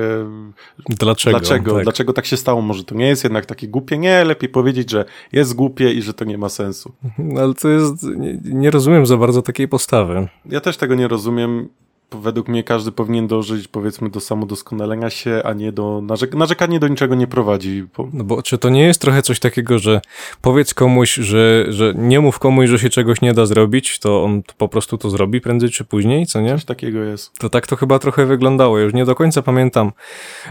Dlaczego? 0.89 1.39
dlaczego, 1.39 1.75
Tak. 1.75 1.83
dlaczego 1.83 2.12
tak 2.12 2.27
się 2.27 2.37
stało. 2.37 2.62
Może 2.62 2.85
to 2.85 2.95
nie 2.95 3.07
jest 3.07 3.25
jednak 3.25 3.47
takie 3.47 3.69
głupie. 3.69 3.99
Nie, 3.99 4.25
lepiej 4.25 4.49
powiedzieć, 4.49 4.91
że 4.91 5.05
jest 5.33 5.55
głupie 5.55 5.93
i 5.93 6.03
że 6.03 6.15
to 6.15 6.25
nie 6.25 6.39
ma 6.39 6.49
sensu. 6.49 6.93
No, 7.19 7.41
ale 7.41 7.55
to 7.55 7.69
jest, 7.69 8.03
nie, 8.03 8.39
nie 8.45 8.71
rozumiem 8.71 9.07
za 9.07 9.17
bardzo 9.17 9.43
takiej 9.43 9.69
postawy. 9.69 10.29
Ja 10.47 10.61
też 10.61 10.77
tego 10.77 10.95
nie 10.95 11.09
rozumiem. 11.09 11.69
Według 12.11 12.49
mnie 12.49 12.64
każdy 12.64 12.92
powinien 12.92 13.27
dążyć, 13.27 13.69
powiedzmy, 13.69 14.11
do 14.11 14.21
samodoskonalenia 14.21 15.11
się, 15.11 15.42
a 15.45 15.53
nie 15.53 15.73
do 15.73 16.01
narzek 16.03 16.35
narzekanie 16.35 16.81
do 16.81 16.88
niczego 16.88 17.14
nie 17.14 17.27
prowadzi. 17.27 17.85
No 18.12 18.25
bo 18.25 18.42
czy 18.42 18.59
to 18.59 18.69
nie 18.69 18.83
jest 18.83 19.01
trochę 19.01 19.23
coś 19.23 19.40
takiego, 19.40 19.79
że 19.79 20.01
powiedz 20.40 20.75
komuś, 20.75 21.14
że, 21.14 21.64
że 21.69 21.95
nie 21.97 22.21
mów 22.21 22.38
komuś, 22.38 22.71
że 22.71 22.79
się 22.79 22.90
czegoś 22.90 23.21
nie 23.21 23.33
da 23.33 23.47
zrobić, 23.47 23.99
to 23.99 24.25
on 24.25 24.42
po 24.57 24.69
prostu 24.69 24.99
to 24.99 25.11
zrobi 25.11 25.40
prędzej 25.40 25.71
czy 25.71 25.85
później, 25.85 26.27
co 26.27 26.40
nie? 26.40 26.51
Coś 26.51 26.64
takiego 26.64 26.99
jest. 26.99 27.38
To 27.38 27.51
tak 27.51 27.66
to 27.66 27.77
chyba 27.77 27.99
trochę 27.99 28.27
wyglądało. 28.27 28.79
Już 28.79 28.95
nie 28.95 29.05
do 29.05 29.14
końca 29.14 29.42
pamiętam. 29.42 29.92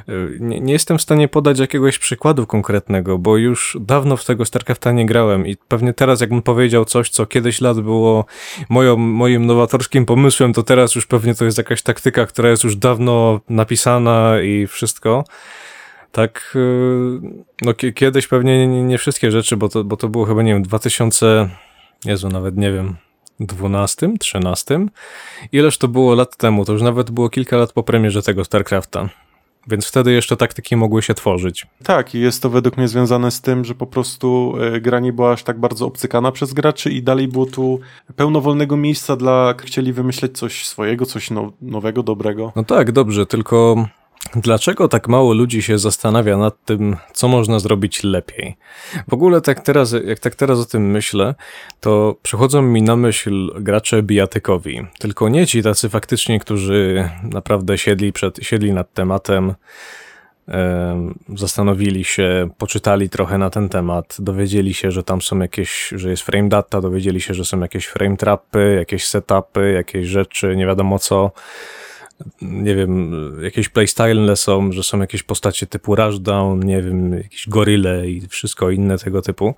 Y, 0.10 0.38
Nie, 0.40 0.60
nie 0.60 0.74
jestem 0.74 0.98
w 0.98 1.02
stanie 1.02 1.28
podać 1.28 1.60
jakiegoś 1.60 2.00
przykładu 2.00 2.48
konkretnego, 2.48 3.18
bo 3.18 3.38
już 3.38 3.78
dawno 3.82 4.18
w 4.18 4.26
tego 4.26 4.46
StarCrafta 4.46 4.92
nie 4.92 5.06
grałem 5.06 5.48
i 5.48 5.56
pewnie 5.68 5.94
teraz 5.94 6.22
jakbym 6.22 6.42
powiedział 6.42 6.86
coś, 6.86 7.10
co 7.10 7.26
kiedyś 7.26 7.62
lat 7.62 7.80
było 7.82 8.26
moją, 8.70 8.98
moim 8.98 9.46
nowatorskim 9.46 10.06
pomysłem, 10.06 10.54
to 10.54 10.64
teraz 10.64 10.96
już 10.96 11.06
pewnie 11.06 11.36
to 11.36 11.45
jest 11.46 11.58
jakaś 11.58 11.82
taktyka, 11.82 12.26
która 12.26 12.50
jest 12.50 12.64
już 12.64 12.76
dawno 12.76 13.40
napisana 13.50 14.42
i 14.42 14.68
wszystko. 14.68 15.24
Tak, 16.12 16.54
y, 16.56 17.20
no 17.62 17.74
kie- 17.74 17.94
kiedyś 17.94 18.28
pewnie 18.28 18.68
nie, 18.68 18.84
nie 18.84 18.98
wszystkie 18.98 19.32
rzeczy, 19.32 19.58
bo 19.58 19.70
to, 19.70 19.84
bo 19.84 19.98
to 19.98 20.10
było 20.10 20.26
chyba, 20.26 20.44
nie 20.44 20.54
wiem, 20.54 20.64
2000, 20.64 21.50
Jezu, 22.06 22.30
nawet 22.30 22.58
nie 22.58 22.72
wiem, 22.72 22.96
12, 23.40 24.10
13? 24.20 24.86
Ileż 25.52 25.78
to 25.78 25.88
było 25.88 26.16
lat 26.16 26.38
temu? 26.38 26.66
To 26.66 26.74
już 26.74 26.82
nawet 26.82 27.12
było 27.12 27.30
kilka 27.30 27.58
lat 27.58 27.72
po 27.74 27.84
premierze 27.84 28.22
tego 28.22 28.46
StarCrafta. 28.46 29.10
Więc 29.68 29.88
wtedy 29.88 30.12
jeszcze 30.12 30.38
taktyki 30.38 30.76
mogły 30.76 31.02
się 31.02 31.14
tworzyć. 31.14 31.68
Tak, 31.84 32.16
i 32.16 32.20
jest 32.20 32.42
to 32.42 32.50
według 32.50 32.78
mnie 32.78 32.88
związane 32.88 33.32
z 33.32 33.42
tym, 33.42 33.66
że 33.66 33.76
po 33.76 33.88
prostu 33.88 34.54
e, 34.62 34.82
gra 34.82 35.00
nie 35.00 35.14
była 35.14 35.32
aż 35.32 35.44
tak 35.44 35.60
bardzo 35.60 35.86
obcykana 35.86 36.32
przez 36.32 36.54
graczy 36.54 36.92
i 36.92 37.04
dalej 37.04 37.28
było 37.28 37.46
tu 37.46 37.80
pełno 38.16 38.42
wolnego 38.42 38.78
miejsca 38.78 39.16
dla 39.16 39.54
chcieli 39.60 39.94
wymyśleć 39.94 40.38
coś 40.38 40.68
swojego, 40.68 41.06
coś 41.06 41.32
now, 41.32 41.54
nowego, 41.62 42.04
dobrego. 42.04 42.52
No 42.56 42.64
tak, 42.64 42.92
dobrze, 42.92 43.26
tylko 43.26 43.88
dlaczego 44.36 44.88
tak 44.88 45.08
mało 45.08 45.34
ludzi 45.34 45.62
się 45.62 45.78
zastanawia 45.78 46.38
nad 46.38 46.66
tym, 46.66 46.98
co 47.14 47.28
można 47.28 47.60
zrobić 47.60 48.04
lepiej? 48.04 48.56
W 49.08 49.14
ogóle 49.14 49.42
tak 49.42 49.60
teraz, 49.60 49.96
jak 50.06 50.20
tak 50.20 50.36
teraz 50.36 50.60
o 50.60 50.66
tym 50.66 50.92
myślę, 50.92 51.36
to 51.80 52.16
przychodzą 52.24 52.62
mi 52.62 52.82
na 52.82 52.96
myśl 52.96 53.52
gracze 53.64 54.04
bijatykowi. 54.04 54.88
Tylko 55.00 55.30
nie 55.30 55.48
ci 55.48 55.64
tacy 55.64 55.90
faktycznie, 55.90 56.40
którzy 56.40 57.10
naprawdę 57.24 57.78
siedli, 57.78 58.14
przed, 58.14 58.38
siedli 58.42 58.74
nad 58.74 58.94
tematem, 58.94 59.54
em, 60.48 61.20
zastanowili 61.36 62.04
się, 62.04 62.50
poczytali 62.58 63.10
trochę 63.10 63.38
na 63.38 63.50
ten 63.50 63.70
temat, 63.70 64.18
dowiedzieli 64.20 64.74
się, 64.74 64.92
że 64.92 65.04
tam 65.04 65.22
są 65.22 65.40
jakieś, 65.40 65.94
że 65.96 66.10
jest 66.10 66.24
frame 66.24 66.50
data, 66.50 66.82
dowiedzieli 66.82 67.22
się, 67.22 67.34
że 67.34 67.46
są 67.46 67.60
jakieś 67.60 67.86
frame 67.86 68.18
trapy, 68.18 68.76
jakieś 68.78 69.06
setupy, 69.08 69.72
jakieś 69.72 70.08
rzeczy, 70.08 70.56
nie 70.56 70.66
wiadomo 70.66 71.00
co 71.00 71.32
nie 72.42 72.76
wiem, 72.76 73.12
jakieś 73.44 73.70
playstyle 73.70 74.36
są, 74.36 74.72
że 74.72 74.84
są 74.84 75.00
jakieś 75.00 75.24
postacie 75.24 75.68
typu 75.68 75.96
Rushdown, 75.96 76.60
nie 76.60 76.82
wiem, 76.82 77.14
jakieś 77.14 77.50
gorille 77.50 78.10
i 78.10 78.28
wszystko 78.28 78.70
inne 78.70 78.98
tego 78.98 79.22
typu. 79.22 79.56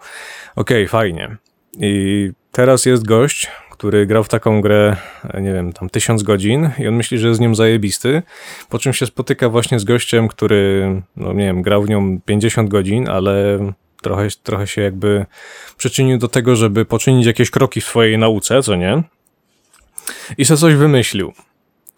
Okej, 0.56 0.88
fajnie. 0.88 1.38
I 1.80 2.32
teraz 2.52 2.86
jest 2.86 3.06
gość, 3.06 3.48
który 3.72 4.06
grał 4.06 4.24
w 4.24 4.30
taką 4.30 4.62
grę, 4.62 4.96
nie 5.42 5.54
wiem, 5.54 5.74
tam 5.74 5.90
tysiąc 5.90 6.24
godzin 6.24 6.70
i 6.80 6.88
on 6.88 6.96
myśli, 6.96 7.18
że 7.18 7.28
jest 7.28 7.38
z 7.38 7.42
nią 7.42 7.56
zajebisty, 7.56 8.24
po 8.70 8.80
czym 8.80 8.94
się 8.94 9.06
spotyka 9.06 9.50
właśnie 9.50 9.80
z 9.80 9.84
gościem, 9.84 10.28
który, 10.28 11.02
no 11.16 11.34
nie 11.34 11.46
wiem, 11.46 11.62
grał 11.62 11.84
w 11.84 11.90
nią 11.90 12.22
50 12.22 12.70
godzin, 12.70 13.10
ale 13.10 13.60
trochę, 14.02 14.28
trochę 14.44 14.68
się 14.68 14.82
jakby 14.82 15.26
przyczynił 15.78 16.18
do 16.18 16.28
tego, 16.28 16.56
żeby 16.56 16.86
poczynić 16.86 17.26
jakieś 17.26 17.50
kroki 17.50 17.82
w 17.82 17.86
swojej 17.86 18.18
nauce, 18.18 18.64
co 18.64 18.76
nie? 18.76 19.04
I 20.38 20.46
se 20.46 20.58
coś 20.58 20.76
wymyślił. 20.76 21.34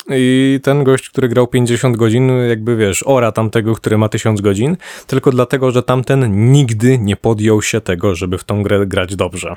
I 0.09 0.59
ten 0.63 0.83
gość, 0.83 1.09
który 1.09 1.29
grał 1.29 1.47
50 1.47 1.97
godzin, 1.97 2.29
jakby 2.49 2.75
wiesz, 2.75 3.03
ora 3.05 3.31
tamtego, 3.31 3.75
który 3.75 3.97
ma 3.97 4.09
1000 4.09 4.41
godzin, 4.41 4.77
tylko 5.07 5.31
dlatego, 5.31 5.71
że 5.71 5.83
tamten 5.83 6.51
nigdy 6.51 6.97
nie 6.97 7.15
podjął 7.15 7.61
się 7.61 7.81
tego, 7.81 8.15
żeby 8.15 8.37
w 8.37 8.43
tą 8.43 8.63
grę 8.63 8.85
grać 8.87 9.15
dobrze. 9.15 9.55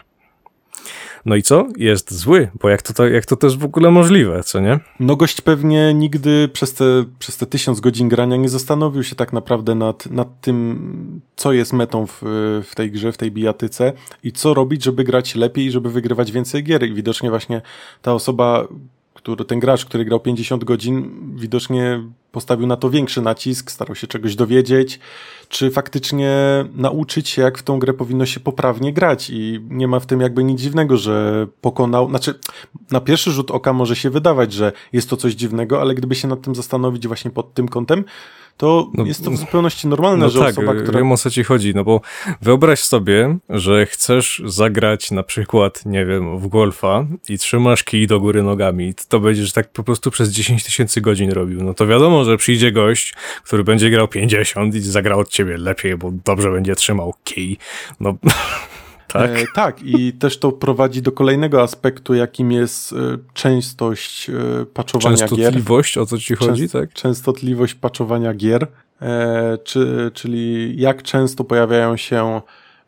No 1.25 1.37
i 1.37 1.43
co? 1.43 1.67
Jest 1.77 2.15
zły, 2.15 2.49
bo 2.61 2.69
jak 2.69 2.83
to, 2.83 2.93
to, 2.93 3.09
jak 3.09 3.27
to, 3.27 3.47
jest 3.47 3.59
w 3.59 3.65
ogóle 3.65 3.91
możliwe, 3.91 4.43
co 4.43 4.61
nie? 4.61 4.81
No 5.01 5.17
gość 5.17 5.41
pewnie 5.41 5.95
nigdy 5.95 6.49
przez 6.53 6.75
te, 6.75 6.85
przez 7.19 7.37
te 7.37 7.47
tysiąc 7.47 7.81
godzin 7.81 8.09
grania 8.09 8.37
nie 8.37 8.49
zastanowił 8.49 9.03
się 9.03 9.15
tak 9.15 9.33
naprawdę 9.33 9.75
nad, 9.75 10.07
nad 10.07 10.41
tym, 10.41 11.21
co 11.37 11.53
jest 11.53 11.73
metą 11.73 12.07
w, 12.07 12.23
w 12.71 12.75
tej 12.75 12.91
grze, 12.91 13.13
w 13.13 13.17
tej 13.17 13.31
bijatyce 13.31 13.93
i 14.23 14.33
co 14.33 14.55
robić, 14.55 14.85
żeby 14.85 15.05
grać 15.05 15.35
lepiej 15.35 15.71
żeby 15.71 15.91
wygrywać 15.91 16.33
więcej 16.33 16.65
gier. 16.65 16.83
I 16.83 16.95
widocznie 16.95 17.31
właśnie 17.31 17.63
ta 18.03 18.15
osoba, 18.15 18.69
który, 19.23 19.45
ten 19.45 19.61
gracz, 19.61 19.85
który 19.85 20.05
grał 20.05 20.21
50 20.21 20.65
godzin, 20.65 21.11
widocznie 21.37 22.03
postawił 22.33 22.67
na 22.67 22.77
to 22.77 22.91
większy 22.91 23.23
nacisk, 23.23 23.71
starał 23.71 23.95
się 23.95 24.07
czegoś 24.07 24.37
dowiedzieć, 24.37 25.01
czy 25.49 25.71
faktycznie 25.71 26.35
nauczyć 26.75 27.29
się, 27.29 27.43
jak 27.43 27.59
w 27.59 27.63
tą 27.63 27.79
grę 27.79 27.93
powinno 27.93 28.27
się 28.27 28.41
poprawnie 28.41 28.93
grać. 28.93 29.31
I 29.31 29.61
nie 29.69 29.89
ma 29.89 30.01
w 30.01 30.07
tym 30.07 30.21
jakby 30.21 30.45
nic 30.45 30.61
dziwnego, 30.61 30.97
że 30.97 31.47
pokonał. 31.61 32.09
Znaczy, 32.09 32.35
na 32.91 33.01
pierwszy 33.01 33.31
rzut 33.31 33.51
oka 33.51 33.73
może 33.73 33.97
się 33.97 34.11
wydawać, 34.11 34.53
że 34.53 34.73
jest 34.93 35.11
to 35.11 35.17
coś 35.17 35.33
dziwnego, 35.35 35.81
ale 35.81 35.95
gdyby 35.95 36.15
się 36.15 36.29
nad 36.29 36.43
tym 36.43 36.55
zastanowić 36.55 37.07
właśnie 37.07 37.31
pod 37.31 37.55
tym 37.55 37.69
kątem, 37.69 38.05
to 38.57 38.91
No, 38.95 39.05
jest 39.05 39.25
to 39.25 39.31
w 39.31 39.37
zupełności 39.37 39.89
normalne, 39.89 40.25
No 40.25 40.31
że 40.31 40.39
tak, 40.39 40.49
osoba, 40.49 40.75
która... 40.75 40.99
wiem 40.99 41.13
o 41.13 41.17
co 41.17 41.31
ci 41.31 41.45
chodzi, 41.45 41.75
no 41.75 41.85
bo 41.85 42.01
wyobraź 42.43 42.81
sobie, 42.81 43.39
że 43.49 43.87
chcesz 43.87 44.43
zagrać 44.45 45.11
na 45.11 45.23
przykład, 45.23 45.87
nie 45.87 46.07
wiem, 46.07 46.39
w 46.39 46.49
golfa 46.49 47.07
i 47.29 47.39
trzymasz 47.39 47.85
kij 47.85 48.07
do 48.07 48.21
góry 48.21 48.43
nogami 48.43 48.95
to 49.09 49.21
będziesz 49.21 49.53
tak 49.53 49.73
po 49.73 49.83
prostu 49.83 50.11
przez 50.11 50.31
10 50.31 50.65
tysięcy 50.65 51.01
godzin 51.01 51.31
robił, 51.31 51.63
no 51.63 51.75
to 51.75 51.87
wiadomo, 51.87 52.22
że 52.25 52.37
przyjdzie 52.37 52.73
gość, 52.73 53.15
który 53.45 53.65
będzie 53.65 53.91
grał 53.91 54.09
50 54.09 54.75
i 54.75 54.81
zagra 54.81 55.17
od 55.17 55.29
ciebie 55.29 55.57
lepiej, 55.57 55.97
bo 55.97 56.11
dobrze 56.25 56.51
będzie 56.51 56.77
trzymał 56.77 57.15
kij, 57.25 57.59
no 58.01 58.15
tak. 59.13 59.31
E, 59.31 59.45
tak, 59.55 59.83
i 59.83 60.13
też 60.13 60.39
to 60.39 60.53
prowadzi 60.53 61.03
do 61.03 61.13
kolejnego 61.13 61.63
aspektu, 61.63 62.15
jakim 62.15 62.53
jest 62.53 62.93
e, 62.93 62.97
częstość 63.35 64.31
e, 64.31 64.33
patchowania 64.75 65.17
gier. 65.17 65.29
Częstotliwość, 65.29 65.99
o 65.99 66.07
co 66.07 66.19
ci 66.19 66.35
chodzi, 66.35 66.63
Częst- 66.63 66.73
tak? 66.73 66.93
Częstotliwość 66.93 67.75
patchowania 67.75 68.35
gier, 68.35 68.67
e, 69.03 69.59
czy, 69.65 70.11
czyli 70.15 70.75
jak 70.81 71.03
często 71.03 71.45
pojawiają 71.45 71.97
się 71.97 72.41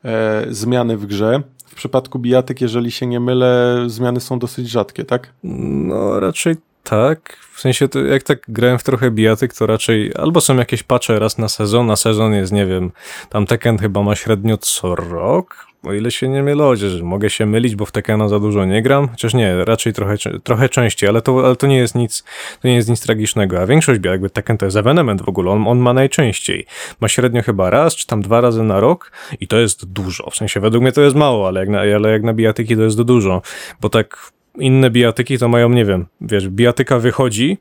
e, 0.05 0.47
zmiany 0.51 0.97
w 0.97 1.07
grze. 1.07 1.42
W 1.66 1.75
przypadku 1.75 2.18
bijatyk, 2.18 2.61
jeżeli 2.61 2.90
się 2.90 3.07
nie 3.07 3.20
mylę, 3.20 3.85
zmiany 3.87 4.20
są 4.20 4.38
dosyć 4.38 4.70
rzadkie, 4.70 5.05
tak? 5.05 5.33
No, 5.44 6.20
raczej 6.20 6.57
tak. 6.85 7.37
W 7.53 7.61
sensie, 7.61 7.88
to 7.88 8.01
jak 8.01 8.23
tak 8.23 8.38
grałem 8.49 8.79
w 8.79 8.83
trochę 8.83 9.11
bijatyk, 9.11 9.55
to 9.55 9.66
raczej 9.66 10.12
albo 10.14 10.40
są 10.40 10.57
jakieś 10.57 10.83
patche 10.83 11.18
raz 11.18 11.38
na 11.38 11.49
sezon, 11.49 11.90
a 11.90 11.97
sezon 11.97 12.35
jest, 12.35 12.53
nie 12.53 12.66
wiem, 12.66 12.92
tam 13.31 13.47
Tekken 13.47 13.79
chyba 13.79 14.03
ma 14.03 14.16
średnio 14.16 14.57
co 14.57 14.94
rok, 14.94 15.66
o 15.83 15.92
ile 15.92 16.11
się 16.11 16.29
nie 16.29 16.42
mylę, 16.42 16.64
chociaż 16.64 17.03
mogę 17.03 17.31
się 17.31 17.47
mylić, 17.47 17.77
bo 17.77 17.87
w 17.87 17.92
Tekkena 17.92 18.29
za 18.29 18.40
dużo 18.40 18.64
nie 18.64 18.83
gram, 18.83 19.09
chociaż 19.09 19.35
nie, 19.35 19.64
raczej 19.64 19.92
trochę, 19.92 20.16
trochę 20.44 20.68
częściej, 20.68 21.09
ale 21.09 21.23
to, 21.23 21.47
ale 21.47 21.57
to 21.57 21.66
nie 21.66 21.77
jest 21.77 21.94
nic, 21.94 22.25
to 22.62 22.68
nie 22.68 22.75
jest 22.75 22.88
nic 22.88 23.01
tragicznego, 23.01 23.61
a 23.61 23.66
większość 23.66 24.01
jakby 24.05 24.31
Tekken 24.31 24.59
to 24.59 24.64
jest 24.64 24.77
ewenement 24.77 25.23
w 25.23 25.29
ogóle, 25.29 25.51
on, 25.51 25.68
on 25.68 25.79
ma 25.79 25.92
najczęściej. 25.92 26.66
Ma 27.01 27.09
średnio 27.09 27.42
chyba 27.42 27.70
raz, 27.70 27.97
czy 27.97 28.07
tam 28.07 28.23
dwa 28.23 28.40
razy 28.40 28.62
na 28.62 28.81
rok 28.81 29.12
i 29.40 29.49
to 29.49 29.59
jest 29.59 29.85
dużo, 29.85 30.31
w 30.31 30.37
sensie 30.37 30.61
według 30.61 30.83
mnie 30.83 30.92
to 30.92 31.01
jest 31.01 31.16
mało, 31.16 31.49
ale 31.49 31.61
jak 31.61 31.68
na, 31.68 31.81
ale 31.81 32.11
jak 32.11 32.23
na 32.23 32.35
bijatyki 32.35 32.77
to 32.77 32.83
jest 32.83 33.03
dużo, 33.03 33.42
bo 33.81 33.88
tak 33.88 34.33
inne 34.59 34.90
bijatyki 34.90 35.38
to 35.38 35.49
mają, 35.49 35.69
nie 35.69 35.85
wiem, 35.85 36.07
wiesz, 36.21 36.49
bijatyka 36.49 36.99
wychodzi, 36.99 37.59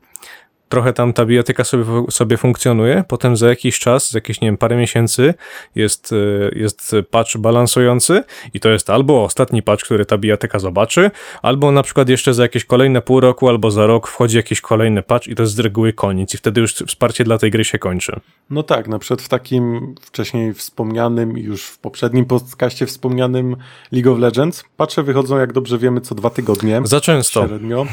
trochę 0.70 0.94
tam 0.94 1.14
ta 1.14 1.26
bijatyka 1.26 1.64
sobie, 1.64 1.86
sobie 2.10 2.38
funkcjonuje, 2.38 3.04
potem 3.08 3.38
za 3.38 3.50
jakiś 3.50 3.80
czas, 3.80 4.12
za 4.12 4.18
jakieś, 4.18 4.42
nie 4.42 4.48
wiem, 4.48 4.58
parę 4.58 4.76
miesięcy 4.76 5.34
jest, 5.76 6.14
e, 6.14 6.60
jest 6.60 6.96
patch 7.12 7.38
balansujący 7.38 8.24
i 8.54 8.60
to 8.60 8.70
jest 8.70 8.90
albo 8.90 9.24
ostatni 9.24 9.64
patch, 9.64 9.84
który 9.84 10.06
ta 10.06 10.18
bijatyka 10.18 10.60
zobaczy, 10.60 11.12
albo 11.42 11.72
na 11.72 11.84
przykład 11.84 12.10
jeszcze 12.10 12.34
za 12.34 12.44
jakieś 12.44 12.66
kolejne 12.66 13.02
pół 13.02 13.20
roku 13.20 13.50
albo 13.50 13.72
za 13.72 13.88
rok 13.88 14.08
wchodzi 14.08 14.38
jakiś 14.38 14.62
kolejny 14.62 15.02
patch 15.02 15.28
i 15.28 15.36
to 15.36 15.44
jest 15.44 15.56
z 15.56 15.60
reguły 15.60 15.94
koniec 15.94 16.34
i 16.34 16.38
wtedy 16.38 16.62
już 16.62 16.74
wsparcie 16.74 17.24
dla 17.24 17.38
tej 17.38 17.52
gry 17.52 17.66
się 17.66 17.80
kończy. 17.80 18.20
No 18.50 18.64
tak, 18.64 18.88
na 18.88 19.00
przykład 19.00 19.22
w 19.22 19.30
takim 19.30 19.96
wcześniej 20.02 20.54
wspomnianym, 20.54 21.38
już 21.38 21.64
w 21.64 21.78
poprzednim 21.78 22.26
podcaście 22.26 22.86
wspomnianym 22.86 23.56
League 23.92 24.12
of 24.12 24.20
Legends, 24.20 24.64
patche 24.78 25.04
wychodzą, 25.04 25.38
jak 25.38 25.54
dobrze 25.54 25.78
wiemy, 25.78 26.02
co 26.02 26.16
dwa 26.16 26.30
tygodnie. 26.30 26.82
Za 26.84 27.02
często. 27.02 27.48
Średnio. 27.48 27.86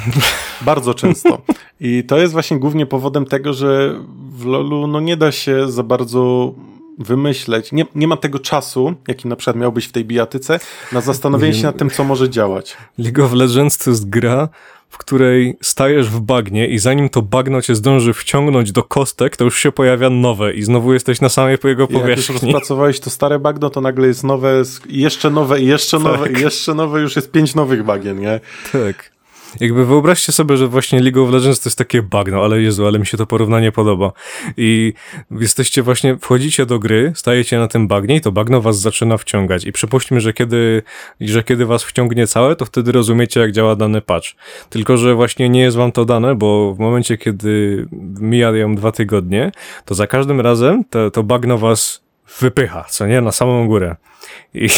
Bardzo 0.60 0.94
często. 0.94 1.42
I 1.80 2.04
to 2.04 2.18
jest 2.18 2.32
właśnie 2.32 2.58
głównie 2.60 2.86
powodem 2.86 3.24
tego, 3.26 3.52
że 3.52 3.94
w 4.32 4.44
LoLu 4.46 4.86
no 4.86 5.00
nie 5.00 5.16
da 5.16 5.32
się 5.32 5.70
za 5.70 5.82
bardzo 5.82 6.52
wymyśleć, 6.98 7.72
nie, 7.72 7.86
nie 7.94 8.08
ma 8.08 8.16
tego 8.16 8.38
czasu, 8.38 8.94
jaki 9.08 9.28
na 9.28 9.36
przykład 9.36 9.56
miałbyś 9.56 9.84
w 9.86 9.92
tej 9.92 10.04
bijatyce, 10.04 10.60
na 10.92 11.00
zastanowienie 11.00 11.54
się 11.54 11.62
nad 11.62 11.76
tym, 11.76 11.90
co 11.90 12.04
może 12.04 12.30
działać. 12.30 12.76
League 12.98 13.24
of 13.24 13.32
Legends 13.32 13.78
to 13.78 13.90
jest 13.90 14.08
gra, 14.08 14.48
w 14.88 14.98
której 14.98 15.56
stajesz 15.62 16.08
w 16.08 16.20
bagnie 16.20 16.68
i 16.68 16.78
zanim 16.78 17.08
to 17.08 17.22
bagno 17.22 17.62
cię 17.62 17.74
zdąży 17.74 18.12
wciągnąć 18.12 18.72
do 18.72 18.82
kostek, 18.82 19.36
to 19.36 19.44
już 19.44 19.58
się 19.58 19.72
pojawia 19.72 20.10
nowe 20.10 20.54
i 20.54 20.62
znowu 20.62 20.92
jesteś 20.92 21.20
na 21.20 21.28
samej 21.28 21.58
jego 21.64 21.82
I 21.82 21.86
jak 21.86 21.90
już 21.90 22.00
powierzchni. 22.02 22.34
rozpracowałeś 22.34 23.00
to 23.00 23.10
stare 23.10 23.38
bagno, 23.38 23.70
to 23.70 23.80
nagle 23.80 24.06
jest 24.06 24.24
nowe, 24.24 24.62
jeszcze 24.88 25.30
nowe, 25.30 25.60
i 25.60 25.66
jeszcze 25.66 25.98
nowe, 25.98 26.18
Tak. 26.28 26.38
i 26.38 26.42
jeszcze 26.42 26.74
nowe, 26.74 27.00
już 27.00 27.16
jest 27.16 27.30
pięć 27.30 27.54
nowych 27.54 27.84
bagien, 27.84 28.20
nie? 28.20 28.40
Tak. 28.72 29.12
Jakby 29.60 29.86
wyobraźcie 29.86 30.32
sobie, 30.32 30.56
że 30.56 30.68
właśnie 30.68 31.00
League 31.00 31.22
of 31.22 31.30
Legends 31.30 31.60
to 31.60 31.68
jest 31.68 31.78
takie 31.78 32.02
bagno, 32.02 32.44
ale 32.44 32.62
Jezu, 32.62 32.86
ale 32.86 32.98
mi 32.98 33.06
się 33.06 33.16
to 33.16 33.26
porównanie 33.26 33.72
podoba. 33.72 34.12
I 34.56 34.92
jesteście 35.30 35.82
właśnie, 35.82 36.16
wchodzicie 36.16 36.66
do 36.66 36.78
gry, 36.78 37.12
stajecie 37.14 37.58
na 37.58 37.68
tym 37.68 37.88
bagnie 37.88 38.16
i 38.16 38.20
to 38.20 38.32
bagno 38.32 38.60
was 38.60 38.80
zaczyna 38.80 39.16
wciągać. 39.16 39.64
I 39.64 39.72
przypuśćmy, 39.72 40.20
że 40.20 40.32
kiedy, 40.32 40.82
że 41.20 41.42
kiedy 41.42 41.66
was 41.66 41.84
wciągnie 41.84 42.26
całe, 42.26 42.56
to 42.56 42.64
wtedy 42.64 42.92
rozumiecie, 42.92 43.40
jak 43.40 43.52
działa 43.52 43.76
dany 43.76 44.00
patch. 44.00 44.28
Tylko, 44.70 44.96
że 44.96 45.14
właśnie 45.14 45.48
nie 45.48 45.60
jest 45.60 45.76
wam 45.76 45.92
to 45.92 46.04
dane, 46.04 46.34
bo 46.34 46.74
w 46.74 46.78
momencie, 46.78 47.18
kiedy 47.18 47.86
mijają 48.20 48.74
dwa 48.74 48.92
tygodnie, 48.92 49.52
to 49.84 49.94
za 49.94 50.06
każdym 50.06 50.40
razem 50.40 50.84
to, 50.84 51.10
to 51.10 51.22
bagno 51.22 51.58
was 51.58 52.02
wypycha, 52.40 52.84
co 52.90 53.06
nie? 53.06 53.20
Na 53.20 53.32
samą 53.32 53.66
górę. 53.66 53.96
I... 54.54 54.68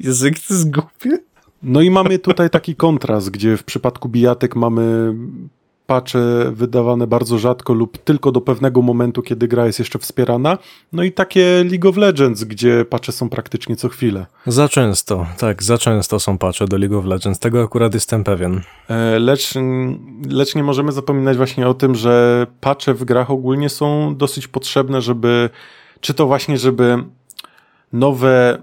Jak 0.00 0.34
to 0.34 0.54
jest 0.54 0.70
głupie. 0.70 1.18
No 1.62 1.80
i 1.80 1.90
mamy 1.90 2.18
tutaj 2.18 2.50
taki 2.50 2.76
kontrast, 2.76 3.30
gdzie 3.30 3.56
w 3.56 3.64
przypadku 3.64 4.08
bijatek 4.08 4.56
mamy 4.56 5.14
patche 5.86 6.20
wydawane 6.52 7.06
bardzo 7.06 7.38
rzadko 7.38 7.72
lub 7.74 7.98
tylko 7.98 8.32
do 8.32 8.40
pewnego 8.40 8.82
momentu, 8.82 9.22
kiedy 9.22 9.48
gra 9.48 9.66
jest 9.66 9.78
jeszcze 9.78 9.98
wspierana. 9.98 10.58
No 10.92 11.02
i 11.02 11.12
takie 11.12 11.64
League 11.70 11.88
of 11.88 11.96
Legends, 11.96 12.44
gdzie 12.44 12.84
patche 12.84 13.12
są 13.12 13.28
praktycznie 13.28 13.76
co 13.76 13.88
chwilę. 13.88 14.26
Za 14.46 14.68
często, 14.68 15.26
tak, 15.38 15.62
za 15.62 15.78
często 15.78 16.20
są 16.20 16.38
patche 16.38 16.66
do 16.66 16.76
League 16.76 16.98
of 16.98 17.04
Legends, 17.04 17.38
tego 17.38 17.62
akurat 17.62 17.94
jestem 17.94 18.24
pewien. 18.24 18.60
E, 18.88 19.18
Lecz, 19.18 19.54
lecz 20.30 20.54
nie 20.54 20.62
możemy 20.62 20.92
zapominać 20.92 21.36
właśnie 21.36 21.68
o 21.68 21.74
tym, 21.74 21.94
że 21.94 22.46
patche 22.60 22.94
w 22.94 23.04
grach 23.04 23.30
ogólnie 23.30 23.68
są 23.68 24.16
dosyć 24.16 24.48
potrzebne, 24.48 25.02
żeby 25.02 25.50
czy 26.00 26.14
to 26.14 26.26
właśnie, 26.26 26.58
żeby 26.58 27.04
nowe 27.92 28.62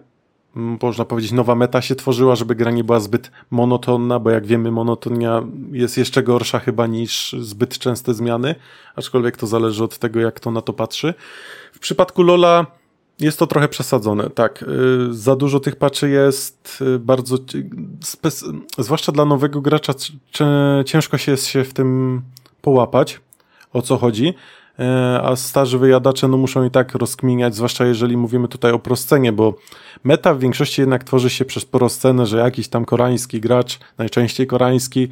można 0.55 1.05
powiedzieć, 1.05 1.31
nowa 1.31 1.55
meta 1.55 1.81
się 1.81 1.95
tworzyła, 1.95 2.35
żeby 2.35 2.55
gra 2.55 2.71
nie 2.71 2.83
była 2.83 2.99
zbyt 2.99 3.31
monotonna, 3.51 4.19
bo 4.19 4.29
jak 4.29 4.47
wiemy, 4.47 4.71
monotonia 4.71 5.43
jest 5.71 5.97
jeszcze 5.97 6.23
gorsza 6.23 6.59
chyba 6.59 6.87
niż 6.87 7.35
zbyt 7.39 7.77
częste 7.77 8.13
zmiany, 8.13 8.55
aczkolwiek 8.95 9.37
to 9.37 9.47
zależy 9.47 9.83
od 9.83 9.97
tego, 9.97 10.19
jak 10.19 10.39
to 10.39 10.51
na 10.51 10.61
to 10.61 10.73
patrzy. 10.73 11.13
W 11.73 11.79
przypadku 11.79 12.23
Lola 12.23 12.65
jest 13.19 13.39
to 13.39 13.47
trochę 13.47 13.67
przesadzone, 13.67 14.29
tak. 14.29 14.63
Y, 14.63 15.13
Za 15.13 15.35
dużo 15.35 15.59
tych 15.59 15.75
patchy 15.75 16.09
jest 16.09 16.83
y, 16.95 16.99
bardzo, 16.99 17.37
zwłaszcza 18.77 19.11
dla 19.11 19.25
nowego 19.25 19.61
gracza 19.61 19.93
ciężko 20.85 21.17
się 21.17 21.31
jest 21.31 21.47
się 21.47 21.63
w 21.63 21.73
tym 21.73 22.21
połapać, 22.61 23.19
o 23.73 23.81
co 23.81 23.97
chodzi. 23.97 24.33
E, 24.79 25.21
A 25.23 25.35
starzy 25.35 25.79
wyjadacze 25.79 26.27
no, 26.27 26.37
muszą 26.37 26.63
i 26.63 26.71
tak 26.71 26.95
rozkminiać, 26.95 27.55
zwłaszcza 27.55 27.85
jeżeli 27.85 28.17
mówimy 28.17 28.47
tutaj 28.47 28.71
o 28.71 28.79
proscenie, 28.79 29.31
bo 29.31 29.53
meta 30.03 30.33
w 30.33 30.39
większości 30.39 30.81
jednak 30.81 31.03
tworzy 31.03 31.29
się 31.29 31.45
przez 31.45 31.65
proscenę, 31.65 32.25
że 32.25 32.37
jakiś 32.37 32.67
tam 32.67 32.85
koreański 32.85 33.41
gracz, 33.41 33.79
najczęściej 33.97 34.47
koreański 34.47 35.07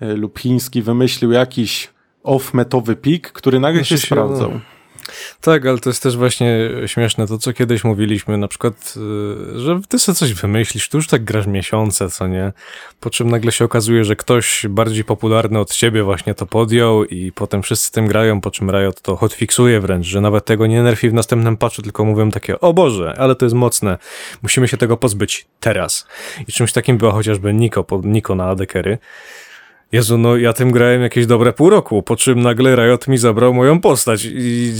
e, 0.00 0.14
lub 0.14 0.38
chiński, 0.38 0.82
wymyślił 0.82 1.32
jakiś 1.32 1.90
off-metowy 2.24 2.96
pik, 2.96 3.32
który 3.32 3.60
nagle 3.60 3.84
się 3.84 3.98
się, 3.98 4.06
sprawdzał. 4.06 4.50
no. 4.50 4.60
Tak, 5.40 5.66
ale 5.66 5.78
to 5.78 5.90
jest 5.90 6.02
też 6.02 6.16
właśnie 6.16 6.70
śmieszne 6.86 7.26
to, 7.26 7.38
co 7.38 7.52
kiedyś 7.52 7.84
mówiliśmy, 7.84 8.38
na 8.38 8.48
przykład, 8.48 8.94
y, 9.56 9.60
że 9.60 9.80
ty 9.88 9.98
sobie 9.98 10.16
coś 10.16 10.34
wymyślisz, 10.34 10.88
tu 10.88 10.98
już 10.98 11.06
tak 11.06 11.24
grasz 11.24 11.46
miesiące, 11.46 12.10
co 12.10 12.26
nie? 12.26 12.52
Po 13.00 13.10
czym 13.10 13.30
nagle 13.30 13.52
się 13.52 13.64
okazuje, 13.64 14.04
że 14.04 14.16
ktoś 14.16 14.66
bardziej 14.68 15.04
popularny 15.04 15.58
od 15.58 15.74
ciebie 15.74 16.02
właśnie 16.02 16.34
to 16.34 16.46
podjął 16.46 17.04
i 17.04 17.32
potem 17.32 17.62
wszyscy 17.62 17.92
tym 17.92 18.06
grają, 18.06 18.40
po 18.40 18.50
czym 18.50 18.70
Riot 18.70 19.00
to 19.00 19.16
hotfixuje 19.16 19.80
wręcz, 19.80 20.06
że 20.06 20.20
nawet 20.20 20.44
tego 20.44 20.66
nie 20.66 20.82
nerfi 20.82 21.10
w 21.10 21.14
następnym 21.14 21.56
patchu, 21.56 21.82
tylko 21.82 22.04
mówią 22.04 22.30
takie, 22.30 22.60
o 22.60 22.72
Boże, 22.72 23.14
ale 23.18 23.34
to 23.34 23.44
jest 23.44 23.54
mocne, 23.54 23.98
musimy 24.42 24.68
się 24.68 24.76
tego 24.76 24.96
pozbyć 24.96 25.46
teraz. 25.60 26.06
I 26.48 26.52
czymś 26.52 26.72
takim 26.72 26.98
była 26.98 27.12
chociażby 27.12 27.54
Niko, 27.54 27.86
Niko 28.04 28.34
na 28.34 28.44
Adekery. 28.44 28.98
Jezu, 29.92 30.18
no 30.18 30.36
ja 30.36 30.52
tym 30.52 30.70
grałem 30.70 31.02
jakieś 31.02 31.26
dobre 31.26 31.52
pół 31.52 31.70
roku, 31.70 32.02
po 32.02 32.16
czym 32.16 32.40
nagle 32.40 32.76
Riot 32.76 33.08
mi 33.08 33.18
zabrał 33.18 33.54
moją 33.54 33.80
postać 33.80 34.24
i. 34.24 34.72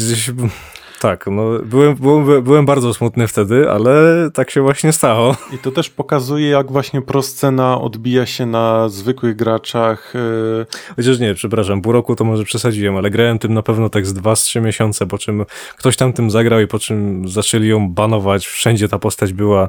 Tak, 1.01 1.27
no 1.27 1.59
byłem, 1.65 1.95
byłem, 1.95 2.43
byłem 2.43 2.67
bardzo 2.67 2.95
smutny 2.95 3.29
wtedy, 3.29 3.71
ale 3.71 3.93
tak 4.35 4.51
się 4.51 4.63
właśnie 4.63 4.93
stało. 4.93 5.37
I 5.55 5.59
to 5.59 5.71
też 5.71 5.91
pokazuje, 5.91 6.49
jak 6.49 6.73
właśnie 6.73 7.03
proscena 7.03 7.81
odbija 7.81 8.27
się 8.27 8.47
na 8.47 8.89
zwykłych 8.89 9.37
graczach. 9.37 10.13
e, 10.17 10.95
Chociaż 10.97 11.19
nie, 11.19 11.35
przepraszam, 11.35 11.83
pół 11.83 11.93
roku 11.93 12.17
to 12.17 12.25
może 12.25 12.45
przesadziłem, 12.45 12.97
ale 12.97 13.11
grałem 13.11 13.39
tym 13.39 13.55
na 13.55 13.63
pewno 13.63 13.89
tak 13.89 14.07
z 14.07 14.13
dwa, 14.15 14.37
z 14.37 14.43
trzy 14.43 14.61
miesiące, 14.61 15.07
po 15.07 15.19
czym 15.19 15.45
ktoś 15.77 15.97
tam 15.97 16.13
tym 16.13 16.31
zagrał 16.31 16.61
i 16.61 16.67
po 16.67 16.79
czym 16.79 17.29
zaczęli 17.29 17.69
ją 17.69 17.91
banować, 17.91 18.47
wszędzie 18.47 18.89
ta 18.89 18.99
postać 18.99 19.33
była, 19.33 19.69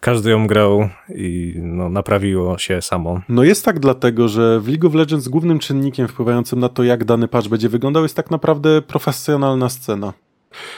każdy 0.00 0.30
ją 0.30 0.46
grał 0.46 0.88
i 1.14 1.54
no, 1.62 1.88
naprawiło 1.88 2.58
się 2.58 2.82
samo. 2.82 3.20
No 3.28 3.44
jest 3.44 3.64
tak 3.64 3.80
dlatego, 3.80 4.28
że 4.28 4.60
w 4.60 4.68
League 4.68 4.86
of 4.86 4.94
Legends 4.94 5.28
głównym 5.28 5.58
czynnikiem 5.58 6.08
wpływającym 6.08 6.60
na 6.60 6.68
to, 6.68 6.84
jak 6.84 7.04
dany 7.04 7.28
patch 7.28 7.48
będzie 7.48 7.68
wyglądał, 7.68 8.02
jest 8.02 8.16
tak 8.16 8.30
naprawdę 8.30 8.82
profesjonalna 8.82 9.68
scena. 9.68 10.12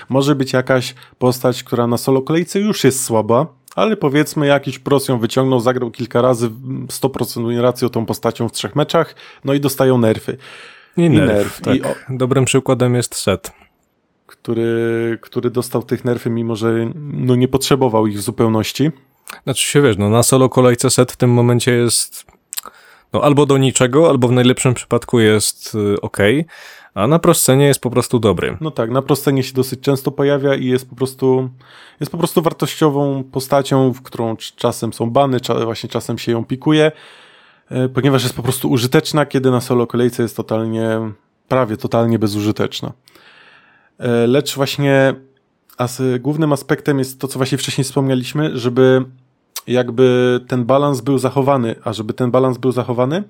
Może 0.08 0.34
być 0.34 0.52
jakaś 0.52 0.94
postać, 1.18 1.62
która 1.64 1.86
na 1.86 1.96
solo 1.98 2.22
kolejce 2.22 2.60
już 2.60 2.84
jest 2.84 3.04
słaba, 3.04 3.46
ale 3.76 3.96
powiedzmy 3.96 4.46
jakiś 4.46 4.78
pros 4.78 5.08
ją 5.08 5.18
wyciągnął, 5.18 5.60
zagrał 5.60 5.90
kilka 5.90 6.22
razy, 6.22 6.50
100% 6.86 7.48
win 7.50 7.58
ratio 7.58 7.88
tą 7.88 8.06
postacią 8.06 8.48
w 8.48 8.52
trzech 8.52 8.76
meczach, 8.76 9.14
no 9.44 9.54
i 9.54 9.60
dostają 9.60 9.98
nerfy. 9.98 10.36
I 10.96 11.02
i 11.04 11.10
nerw, 11.10 11.28
nerw. 11.28 11.60
tak. 11.60 11.76
I 11.76 11.82
o- 11.82 11.94
Dobrym 12.08 12.44
przykładem 12.44 12.94
jest 12.94 13.14
set. 13.14 13.52
który, 14.26 15.18
który 15.20 15.50
dostał 15.50 15.82
tych 15.82 16.04
nerfy, 16.04 16.30
mimo 16.30 16.56
że 16.56 16.90
no, 17.12 17.34
nie 17.36 17.48
potrzebował 17.48 18.06
ich 18.06 18.18
w 18.18 18.20
zupełności. 18.20 18.90
Znaczy 19.44 19.64
się 19.66 19.82
wiesz, 19.82 19.96
no 19.98 20.08
na 20.08 20.22
solo 20.22 20.48
kolejce 20.48 20.90
set 20.90 21.12
w 21.12 21.16
tym 21.16 21.30
momencie 21.30 21.72
jest 21.72 22.26
no 23.12 23.20
albo 23.22 23.46
do 23.46 23.58
niczego, 23.58 24.08
albo 24.08 24.28
w 24.28 24.32
najlepszym 24.32 24.74
przypadku 24.74 25.20
jest 25.20 25.74
y, 25.74 26.00
ok, 26.00 26.18
a 26.94 27.06
na 27.06 27.18
proscenie 27.18 27.66
jest 27.66 27.80
po 27.80 27.90
prostu 27.90 28.18
dobry. 28.18 28.56
No 28.60 28.70
tak, 28.70 28.90
na 28.90 29.02
prostenie 29.02 29.42
się 29.42 29.52
dosyć 29.54 29.80
często 29.80 30.10
pojawia 30.10 30.54
i 30.54 30.66
jest 30.66 30.88
po 30.90 30.96
prostu, 30.96 31.50
jest 32.00 32.12
po 32.12 32.18
prostu 32.18 32.42
wartościową 32.42 33.24
postacią, 33.32 33.92
w 33.92 34.02
którą 34.02 34.34
cz- 34.34 34.54
czasem 34.56 34.92
są 34.92 35.10
bany, 35.10 35.38
właśnie 35.64 35.88
czasem 35.88 36.18
się 36.18 36.32
ją 36.32 36.44
pikuje, 36.44 36.92
e, 37.70 37.88
ponieważ 37.88 38.22
jest 38.22 38.34
po 38.36 38.42
prostu 38.42 38.70
użyteczna, 38.70 39.26
kiedy 39.26 39.50
na 39.50 39.60
solo 39.60 39.86
kolejce 39.86 40.22
jest 40.22 40.36
totalnie, 40.36 40.88
prawie 41.48 41.76
totalnie 41.76 42.18
bezużyteczna. 42.18 42.92
E, 43.98 44.26
Lecz 44.26 44.54
właśnie 44.56 45.14
as, 45.78 46.02
głównym 46.20 46.52
aspektem 46.52 46.98
jest 46.98 47.20
to, 47.20 47.28
co 47.28 47.38
właśnie 47.38 47.58
wcześniej 47.58 47.84
wspomnieliśmy, 47.84 48.58
żeby 48.58 49.04
jakby 49.66 50.40
ten 50.48 50.64
balans 50.64 51.00
był 51.00 51.18
zachowany, 51.18 51.74
a 51.84 51.92
żeby 51.92 52.14
ten 52.14 52.30
balans 52.30 52.58
był 52.58 52.72
zachowany, 52.72 53.24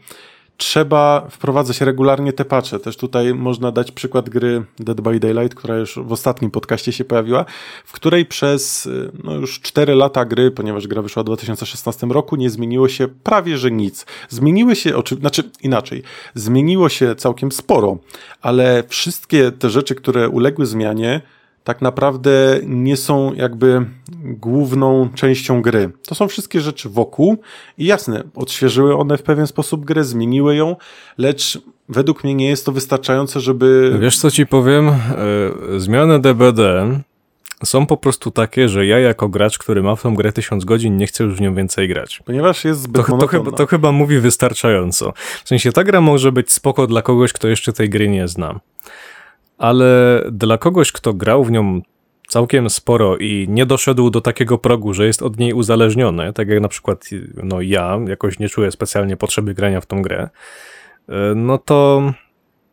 trzeba 0.60 1.26
wprowadzać 1.30 1.80
regularnie 1.80 2.32
te 2.32 2.44
patche. 2.44 2.78
Też 2.78 2.96
tutaj 2.96 3.34
można 3.34 3.72
dać 3.72 3.92
przykład 3.92 4.30
gry 4.30 4.64
Dead 4.78 5.00
by 5.00 5.20
Daylight, 5.20 5.54
która 5.54 5.76
już 5.76 5.98
w 5.98 6.12
ostatnim 6.12 6.50
podcaście 6.50 6.92
się 6.92 7.04
pojawiła, 7.04 7.44
w 7.84 7.92
której 7.92 8.26
przez 8.26 8.86
y, 8.86 9.12
no 9.24 9.34
już 9.34 9.60
4 9.60 9.94
lata 9.94 10.24
gry, 10.24 10.50
ponieważ 10.50 10.86
gra 10.86 11.02
wyszła 11.02 11.22
w 11.22 11.26
2016 11.26 12.06
roku, 12.06 12.36
nie 12.36 12.50
zmieniło 12.50 12.88
się 12.88 13.08
prawie 13.08 13.58
że 13.58 13.70
nic. 13.70 14.06
Zmieniły 14.28 14.76
się, 14.76 15.02
znaczy 15.20 15.42
inaczej, 15.62 16.02
zmieniło 16.34 16.88
się 16.88 17.14
całkiem 17.14 17.52
sporo, 17.52 17.98
ale 18.42 18.84
wszystkie 18.88 19.52
te 19.52 19.70
rzeczy, 19.70 19.94
które 19.94 20.28
uległy 20.28 20.66
zmianie, 20.66 21.20
tak 21.64 21.82
naprawdę 21.82 22.60
nie 22.66 22.96
są 22.96 23.34
jakby 23.34 23.86
główną 24.24 25.08
częścią 25.14 25.62
gry. 25.62 25.90
To 26.08 26.14
są 26.14 26.28
wszystkie 26.28 26.60
rzeczy 26.60 26.88
wokół 26.88 27.36
i 27.78 27.84
jasne, 27.84 28.22
odświeżyły 28.34 28.96
one 28.96 29.18
w 29.18 29.22
pewien 29.22 29.46
sposób 29.46 29.84
grę, 29.84 30.04
zmieniły 30.04 30.56
ją, 30.56 30.76
lecz 31.18 31.58
według 31.88 32.24
mnie 32.24 32.34
nie 32.34 32.48
jest 32.48 32.66
to 32.66 32.72
wystarczające, 32.72 33.40
żeby... 33.40 33.98
Wiesz 34.00 34.18
co 34.18 34.30
ci 34.30 34.46
powiem? 34.46 34.88
E, 34.88 34.94
Zmiany 35.76 36.20
DBD 36.20 36.86
są 37.64 37.86
po 37.86 37.96
prostu 37.96 38.30
takie, 38.30 38.68
że 38.68 38.86
ja 38.86 38.98
jako 38.98 39.28
gracz, 39.28 39.58
który 39.58 39.82
ma 39.82 39.96
w 39.96 40.02
tą 40.02 40.14
grę 40.14 40.32
1000 40.32 40.64
godzin, 40.64 40.96
nie 40.96 41.06
chcę 41.06 41.24
już 41.24 41.34
w 41.34 41.40
nią 41.40 41.54
więcej 41.54 41.88
grać. 41.88 42.22
Ponieważ 42.24 42.64
jest 42.64 42.82
zbyt 42.82 43.06
To, 43.06 43.18
to, 43.18 43.26
chyba, 43.26 43.50
to 43.50 43.66
chyba 43.66 43.92
mówi 43.92 44.18
wystarczająco. 44.18 45.12
W 45.44 45.48
sensie 45.48 45.72
ta 45.72 45.84
gra 45.84 46.00
może 46.00 46.32
być 46.32 46.52
spoko 46.52 46.86
dla 46.86 47.02
kogoś, 47.02 47.32
kto 47.32 47.48
jeszcze 47.48 47.72
tej 47.72 47.88
gry 47.88 48.08
nie 48.08 48.28
zna. 48.28 48.60
Ale 49.60 50.22
dla 50.32 50.58
kogoś, 50.58 50.92
kto 50.92 51.14
grał 51.14 51.44
w 51.44 51.50
nią 51.50 51.80
całkiem 52.28 52.70
sporo 52.70 53.16
i 53.16 53.46
nie 53.48 53.66
doszedł 53.66 54.10
do 54.10 54.20
takiego 54.20 54.58
progu, 54.58 54.94
że 54.94 55.06
jest 55.06 55.22
od 55.22 55.38
niej 55.38 55.52
uzależniony, 55.52 56.32
tak 56.32 56.48
jak 56.48 56.60
na 56.60 56.68
przykład 56.68 57.04
no 57.42 57.60
ja 57.60 57.98
jakoś 58.08 58.38
nie 58.38 58.48
czuję 58.48 58.70
specjalnie 58.70 59.16
potrzeby 59.16 59.54
grania 59.54 59.80
w 59.80 59.86
tą 59.86 60.02
grę, 60.02 60.28
e, 61.08 61.34
no 61.34 61.58
to 61.58 62.02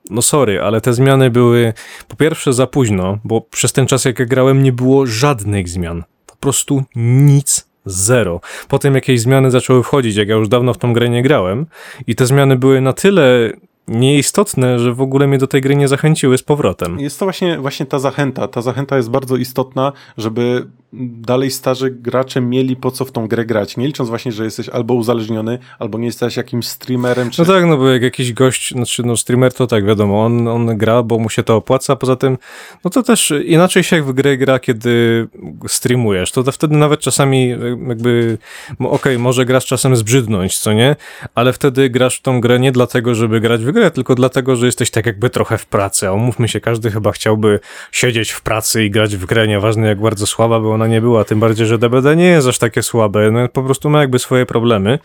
no 0.09 0.21
sorry, 0.21 0.61
ale 0.61 0.81
te 0.81 0.93
zmiany 0.93 1.29
były 1.29 1.73
po 2.07 2.15
pierwsze 2.15 2.53
za 2.53 2.67
późno, 2.67 3.17
bo 3.23 3.41
przez 3.41 3.73
ten 3.73 3.87
czas 3.87 4.05
jak 4.05 4.19
ja 4.19 4.25
grałem 4.25 4.63
nie 4.63 4.71
było 4.71 5.05
żadnych 5.05 5.69
zmian. 5.69 6.03
Po 6.25 6.35
prostu 6.35 6.83
nic, 6.95 7.69
zero. 7.85 8.41
Potem 8.67 8.95
jakieś 8.95 9.21
zmiany 9.21 9.51
zaczęły 9.51 9.83
wchodzić, 9.83 10.15
jak 10.15 10.27
ja 10.27 10.35
już 10.35 10.47
dawno 10.47 10.73
w 10.73 10.77
tą 10.77 10.93
grę 10.93 11.09
nie 11.09 11.23
grałem 11.23 11.65
i 12.07 12.15
te 12.15 12.25
zmiany 12.25 12.55
były 12.55 12.81
na 12.81 12.93
tyle 12.93 13.51
nieistotne, 13.87 14.79
że 14.79 14.93
w 14.93 15.01
ogóle 15.01 15.27
mnie 15.27 15.37
do 15.37 15.47
tej 15.47 15.61
gry 15.61 15.75
nie 15.75 15.87
zachęciły 15.87 16.37
z 16.37 16.43
powrotem. 16.43 16.99
Jest 16.99 17.19
to 17.19 17.25
właśnie, 17.25 17.57
właśnie 17.57 17.85
ta 17.85 17.99
zachęta. 17.99 18.47
Ta 18.47 18.61
zachęta 18.61 18.97
jest 18.97 19.09
bardzo 19.09 19.35
istotna, 19.35 19.93
żeby 20.17 20.67
dalej 20.93 21.51
starzy 21.51 21.91
gracze 21.91 22.41
mieli 22.41 22.75
po 22.75 22.91
co 22.91 23.05
w 23.05 23.11
tą 23.11 23.27
grę 23.27 23.45
grać. 23.45 23.77
Nie 23.77 23.87
licząc 23.87 24.09
właśnie, 24.09 24.31
że 24.31 24.43
jesteś 24.43 24.69
albo 24.69 24.93
uzależniony, 24.93 25.59
albo 25.79 25.97
nie 25.97 26.05
jesteś 26.05 26.37
jakimś 26.37 26.67
streamerem, 26.67 27.29
czy 27.29 27.41
No 27.41 27.47
tak, 27.47 27.65
no 27.65 27.77
bo 27.77 27.89
jak 27.89 28.01
jakiś 28.01 28.33
gość, 28.33 28.71
znaczy 28.71 29.03
no 29.03 29.17
streamer 29.17 29.53
to 29.53 29.67
tak, 29.67 29.85
wiadomo, 29.85 30.25
on, 30.25 30.47
on 30.47 30.77
gra, 30.77 31.03
bo 31.03 31.19
mu 31.19 31.29
się 31.29 31.43
to 31.43 31.55
opłaca, 31.55 31.95
poza 31.95 32.15
tym, 32.15 32.37
no 32.83 32.89
to 32.89 33.03
też 33.03 33.33
inaczej 33.45 33.83
się 33.83 34.01
w 34.01 34.13
grę 34.13 34.37
gra, 34.37 34.59
kiedy 34.59 35.27
streamujesz, 35.67 36.31
to, 36.31 36.43
to 36.43 36.51
wtedy 36.51 36.75
nawet 36.75 36.99
czasami 36.99 37.49
jakby, 37.87 38.37
okej, 38.79 39.19
może 39.19 39.45
grasz 39.45 39.65
czasem 39.65 39.95
zbrzydnąć, 39.95 40.57
co 40.57 40.73
nie, 40.73 40.95
ale 41.35 41.53
wtedy 41.53 41.89
grasz 41.89 42.17
w 42.17 42.21
tą 42.21 42.41
grę 42.41 42.59
nie 42.59 42.71
dlatego, 42.71 43.15
żeby 43.15 43.39
grać 43.39 43.65
w 43.65 43.71
grę, 43.71 43.76
tylko 43.91 44.15
dlatego, 44.15 44.55
że 44.55 44.65
jesteś 44.65 44.91
tak 44.91 45.05
jakby 45.05 45.29
trochę 45.29 45.57
w 45.57 45.65
pracy, 45.65 46.07
a 46.07 46.11
umówmy 46.11 46.47
się, 46.47 46.59
każdy 46.59 46.91
chyba 46.91 47.11
chciałby 47.11 47.59
siedzieć 47.91 48.31
w 48.31 48.41
pracy 48.41 48.85
i 48.85 48.91
grać 48.91 49.17
w 49.17 49.25
grę, 49.25 49.47
nieważne 49.47 49.87
jak 49.87 50.01
bardzo 50.01 50.27
słaba 50.27 50.59
by 50.59 50.69
ona 50.69 50.87
nie 50.87 51.01
była, 51.01 51.23
tym 51.23 51.39
bardziej, 51.39 51.67
że 51.67 51.77
DBD 51.77 52.15
nie 52.15 52.25
jest 52.25 52.47
aż 52.47 52.57
takie 52.57 52.83
słabe, 52.83 53.31
no 53.31 53.47
po 53.47 53.63
prostu 53.63 53.89
ma 53.89 54.01
jakby 54.01 54.19
swoje 54.19 54.45
problemy, 54.45 54.99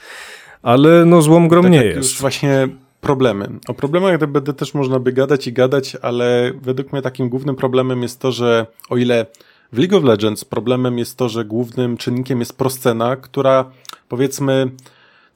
ale 0.63 1.05
no 1.05 1.23
złom 1.23 1.49
grom 1.49 1.63
tak 1.63 1.73
nie 1.73 1.85
jest. 1.85 1.97
już 1.97 2.21
właśnie 2.21 2.69
problemy. 3.01 3.49
O 3.69 3.75
problemach 3.75 4.19
DBD 4.19 4.53
też 4.53 4.75
można 4.75 4.99
by 4.99 5.13
gadać 5.13 5.47
i 5.47 5.53
gadać, 5.53 5.97
ale 6.03 6.53
według 6.63 6.93
mnie 6.93 7.03
takim 7.03 7.29
głównym 7.29 7.57
problemem 7.57 8.03
jest 8.03 8.21
to, 8.21 8.33
że 8.33 8.67
o 8.91 8.97
ile 8.97 9.27
w 9.73 9.79
League 9.79 9.97
of 9.97 10.05
Legends 10.05 10.45
problemem 10.45 10.99
jest 10.99 11.17
to, 11.17 11.29
że 11.29 11.45
głównym 11.45 11.97
czynnikiem 11.97 12.41
jest 12.41 12.59
proscena, 12.59 13.17
która 13.17 13.65
powiedzmy 14.09 14.71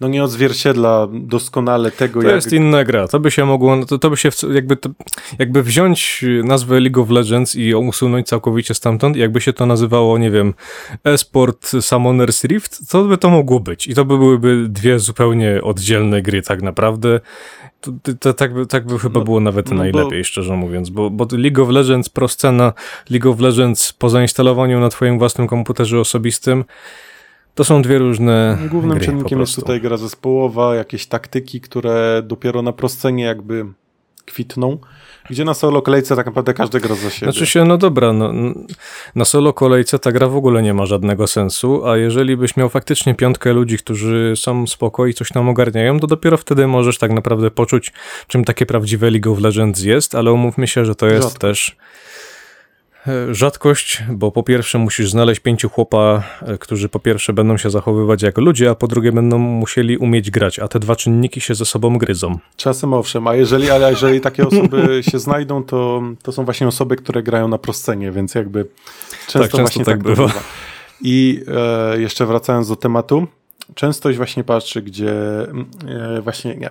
no 0.01 0.09
nie 0.09 0.25
odzwierciedla 0.25 1.09
doskonale 1.13 1.91
tego, 1.91 2.21
To 2.23 2.27
jak 2.27 2.37
jest 2.37 2.53
inna 2.53 2.85
gra. 2.85 3.09
To 3.09 3.21
by 3.21 3.31
się 3.31 3.45
mogło, 3.45 3.77
no 3.77 3.87
to, 3.87 3.99
to 3.99 4.11
by 4.11 4.17
się 4.17 4.29
jakby, 4.55 4.77
to, 4.77 4.91
jakby 5.39 5.63
wziąć 5.63 6.25
nazwę 6.45 6.81
League 6.81 7.03
of 7.03 7.11
Legends 7.11 7.57
i 7.57 7.69
ją 7.69 7.79
usunąć 7.87 8.27
całkowicie 8.29 8.75
stamtąd, 8.75 9.17
jakby 9.17 9.41
się 9.41 9.53
to 9.53 9.67
nazywało, 9.67 10.19
nie 10.19 10.31
wiem, 10.31 10.55
Esport 11.05 11.67
Summoner's 11.67 12.47
Rift, 12.49 12.91
to 12.91 13.05
by 13.05 13.19
to 13.19 13.31
mogło 13.31 13.61
być. 13.61 13.87
I 13.87 13.95
to 13.95 14.05
by 14.05 14.19
byłyby 14.19 14.67
dwie 14.69 14.99
zupełnie 14.99 15.63
oddzielne 15.63 16.23
gry 16.23 16.43
tak 16.43 16.63
naprawdę. 16.63 17.21
To, 17.81 17.93
to, 18.03 18.15
to, 18.15 18.33
tak, 18.35 18.55
by, 18.55 18.67
tak 18.67 18.87
by 18.87 18.99
chyba 18.99 19.19
No, 19.19 19.25
było 19.25 19.41
nawet 19.41 19.67
no 19.71 19.77
bo- 19.77 19.83
najlepiej, 19.83 20.25
szczerze 20.25 20.57
mówiąc, 20.57 20.91
bo, 20.91 21.11
bo 21.11 21.27
League 21.33 21.63
of 21.63 21.69
Legends, 21.69 22.09
proscena, 22.09 22.73
League 23.11 23.31
of 23.31 23.41
Legends 23.41 23.93
po 23.93 24.11
zainstalowaniu 24.11 24.81
na 24.81 24.89
twoim 24.89 25.19
własnym 25.19 25.47
komputerze 25.47 26.01
osobistym, 26.01 26.65
to 27.57 27.65
są 27.65 27.83
dwie 27.83 27.99
różne 27.99 28.59
Głównym 28.71 28.99
gry, 28.99 29.07
czynnikiem 29.07 29.41
jest 29.41 29.57
tutaj 29.57 29.81
gra 29.81 29.97
zespołowa, 29.97 30.75
jakieś 30.75 31.07
taktyki, 31.07 31.61
które 31.61 32.23
dopiero 32.25 32.63
na 32.63 32.73
proscenie 32.73 33.25
jakby 33.25 33.67
kwitną, 34.27 34.79
gdzie 35.31 35.45
na 35.45 35.55
solo 35.55 35.83
kolejce 35.83 36.17
tak 36.17 36.27
naprawdę 36.27 36.55
każdy 36.55 36.81
gra 36.81 36.95
za 36.95 37.11
siebie. 37.11 37.33
Znaczy 37.33 37.47
się, 37.47 37.65
no 37.65 37.79
dobra, 37.79 38.13
no, 38.13 38.33
na 39.15 39.25
solo 39.25 39.53
kolejce 39.53 39.99
ta 39.99 40.13
gra 40.13 40.29
w 40.29 40.37
ogóle 40.37 40.63
nie 40.63 40.75
ma 40.75 40.87
żadnego 40.87 41.27
sensu, 41.27 41.87
a 41.87 41.97
jeżeli 41.97 42.37
byś 42.37 42.57
miał 42.57 42.69
faktycznie 42.69 43.15
piątkę 43.15 43.53
ludzi, 43.53 43.79
którzy 43.79 44.35
są 44.37 44.67
spoko 44.67 45.07
i 45.07 45.15
coś 45.15 45.29
tam 45.29 45.49
ogarniają, 45.49 46.01
to 46.01 46.07
dopiero 46.07 46.37
wtedy 46.37 46.67
możesz 46.67 46.99
tak 46.99 47.13
naprawdę 47.13 47.51
poczuć, 47.51 47.93
czym 48.27 48.45
takie 48.45 48.67
prawdziwe 48.67 49.11
League 49.11 49.33
of 49.33 49.41
Legends 49.41 49.83
jest, 49.83 50.15
ale 50.15 50.33
umówmy 50.33 50.67
się, 50.67 50.85
że 50.85 50.95
to 50.95 51.07
jest 51.07 51.29
Rzadkość. 51.29 51.41
też 51.41 51.77
rzadkość, 53.31 54.03
bo 54.11 54.33
po 54.33 54.43
pierwsze 54.43 54.79
musisz 54.79 55.11
znaleźć 55.11 55.41
pięciu 55.41 55.69
chłopa, 55.69 56.23
e, 56.43 56.59
którzy 56.59 56.89
po 56.89 56.99
pierwsze 56.99 57.33
będą 57.33 57.57
się 57.57 57.71
zachowywać 57.71 58.23
jak 58.23 58.39
ludzie, 58.39 58.71
a 58.71 58.75
po 58.75 58.87
drugie 58.89 59.13
będą 59.13 59.39
musieli 59.39 59.99
umieć 59.99 60.31
grać, 60.31 60.59
a 60.59 60.69
te 60.69 60.79
dwa 60.79 60.97
czynniki 60.97 61.41
się 61.41 61.55
ze 61.55 61.65
sobą 61.65 61.99
gryzą. 61.99 62.39
Czasem 62.57 62.95
owszem, 62.95 63.27
a 63.27 63.35
jeżeli, 63.35 63.71
ale 63.71 63.91
jeżeli 63.91 64.21
takie 64.21 64.47
osoby 64.49 65.03
się 65.11 65.19
znajdą, 65.19 65.65
to, 65.65 66.03
to 66.23 66.33
są 66.33 66.45
właśnie 66.45 66.69
osoby, 66.69 66.97
które 66.97 67.23
grają 67.23 67.49
na 67.49 67.59
proscenie, 67.59 68.13
więc 68.13 68.35
jakby 68.35 68.67
często, 69.27 69.41
często 69.41 69.59
właśnie 69.59 69.85
tak 69.85 69.95
tak, 69.95 70.03
bywa. 70.03 70.27
bywa. 70.27 70.41
I 71.01 71.43
e, 71.95 72.01
jeszcze 72.01 72.27
wracając 72.27 72.69
do 72.69 72.77
tematu, 72.77 73.27
częstość 73.75 74.17
właśnie 74.17 74.45
patrzy, 74.45 74.83
gdzie 74.83 75.13
mm, 75.41 75.67
e, 76.17 76.21
właśnie 76.21 76.57
nie, 76.57 76.71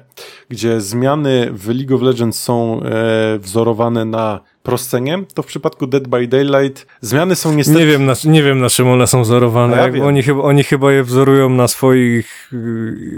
gdzie 0.50 0.82
zmiany 0.82 1.50
w 1.52 1.70
League 1.70 1.96
of 1.96 2.02
Legends 2.02 2.42
są 2.42 2.82
e, 2.84 3.40
wzorowane 3.40 4.06
na 4.06 4.40
proscenie, 4.66 5.24
to 5.34 5.44
w 5.44 5.46
przypadku 5.46 5.88
Dead 5.88 6.08
by 6.08 6.28
Daylight 6.28 6.88
zmiany 7.02 7.36
są 7.36 7.54
niestety... 7.54 7.80
Nie 7.80 7.86
wiem, 7.86 8.06
na, 8.06 8.14
nie 8.26 8.44
wiem 8.44 8.60
na 8.60 8.70
czym 8.70 8.88
one 8.88 9.08
są 9.08 9.22
wzorowane. 9.22 9.78
Ja 9.98 10.04
oni, 10.06 10.24
chyba, 10.24 10.42
oni 10.42 10.64
chyba 10.64 10.92
je 10.92 11.04
wzorują 11.04 11.50
na 11.50 11.68
swoich, 11.68 12.52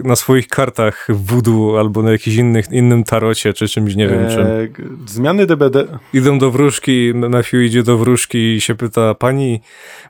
na 0.04 0.16
swoich 0.16 0.48
kartach 0.48 1.08
voodoo 1.10 1.80
albo 1.80 2.04
na 2.04 2.12
jakimś 2.12 2.36
innych, 2.36 2.72
innym 2.72 3.04
tarocie 3.04 3.54
czy 3.54 3.68
czymś, 3.68 3.95
nie 3.95 4.08
wiem 4.08 4.30
czym. 4.30 4.41
e, 4.48 4.68
g- 4.68 4.86
zmiany 5.08 5.45
DBD, 5.45 5.86
Idą 6.14 6.39
do 6.39 6.52
wróżki, 6.52 7.12
Matthew 7.16 7.54
idzie 7.62 7.84
do 7.84 7.98
wróżki 7.98 8.38
i 8.38 8.62
się 8.62 8.76
pyta, 8.76 9.14
pani, 9.16 9.62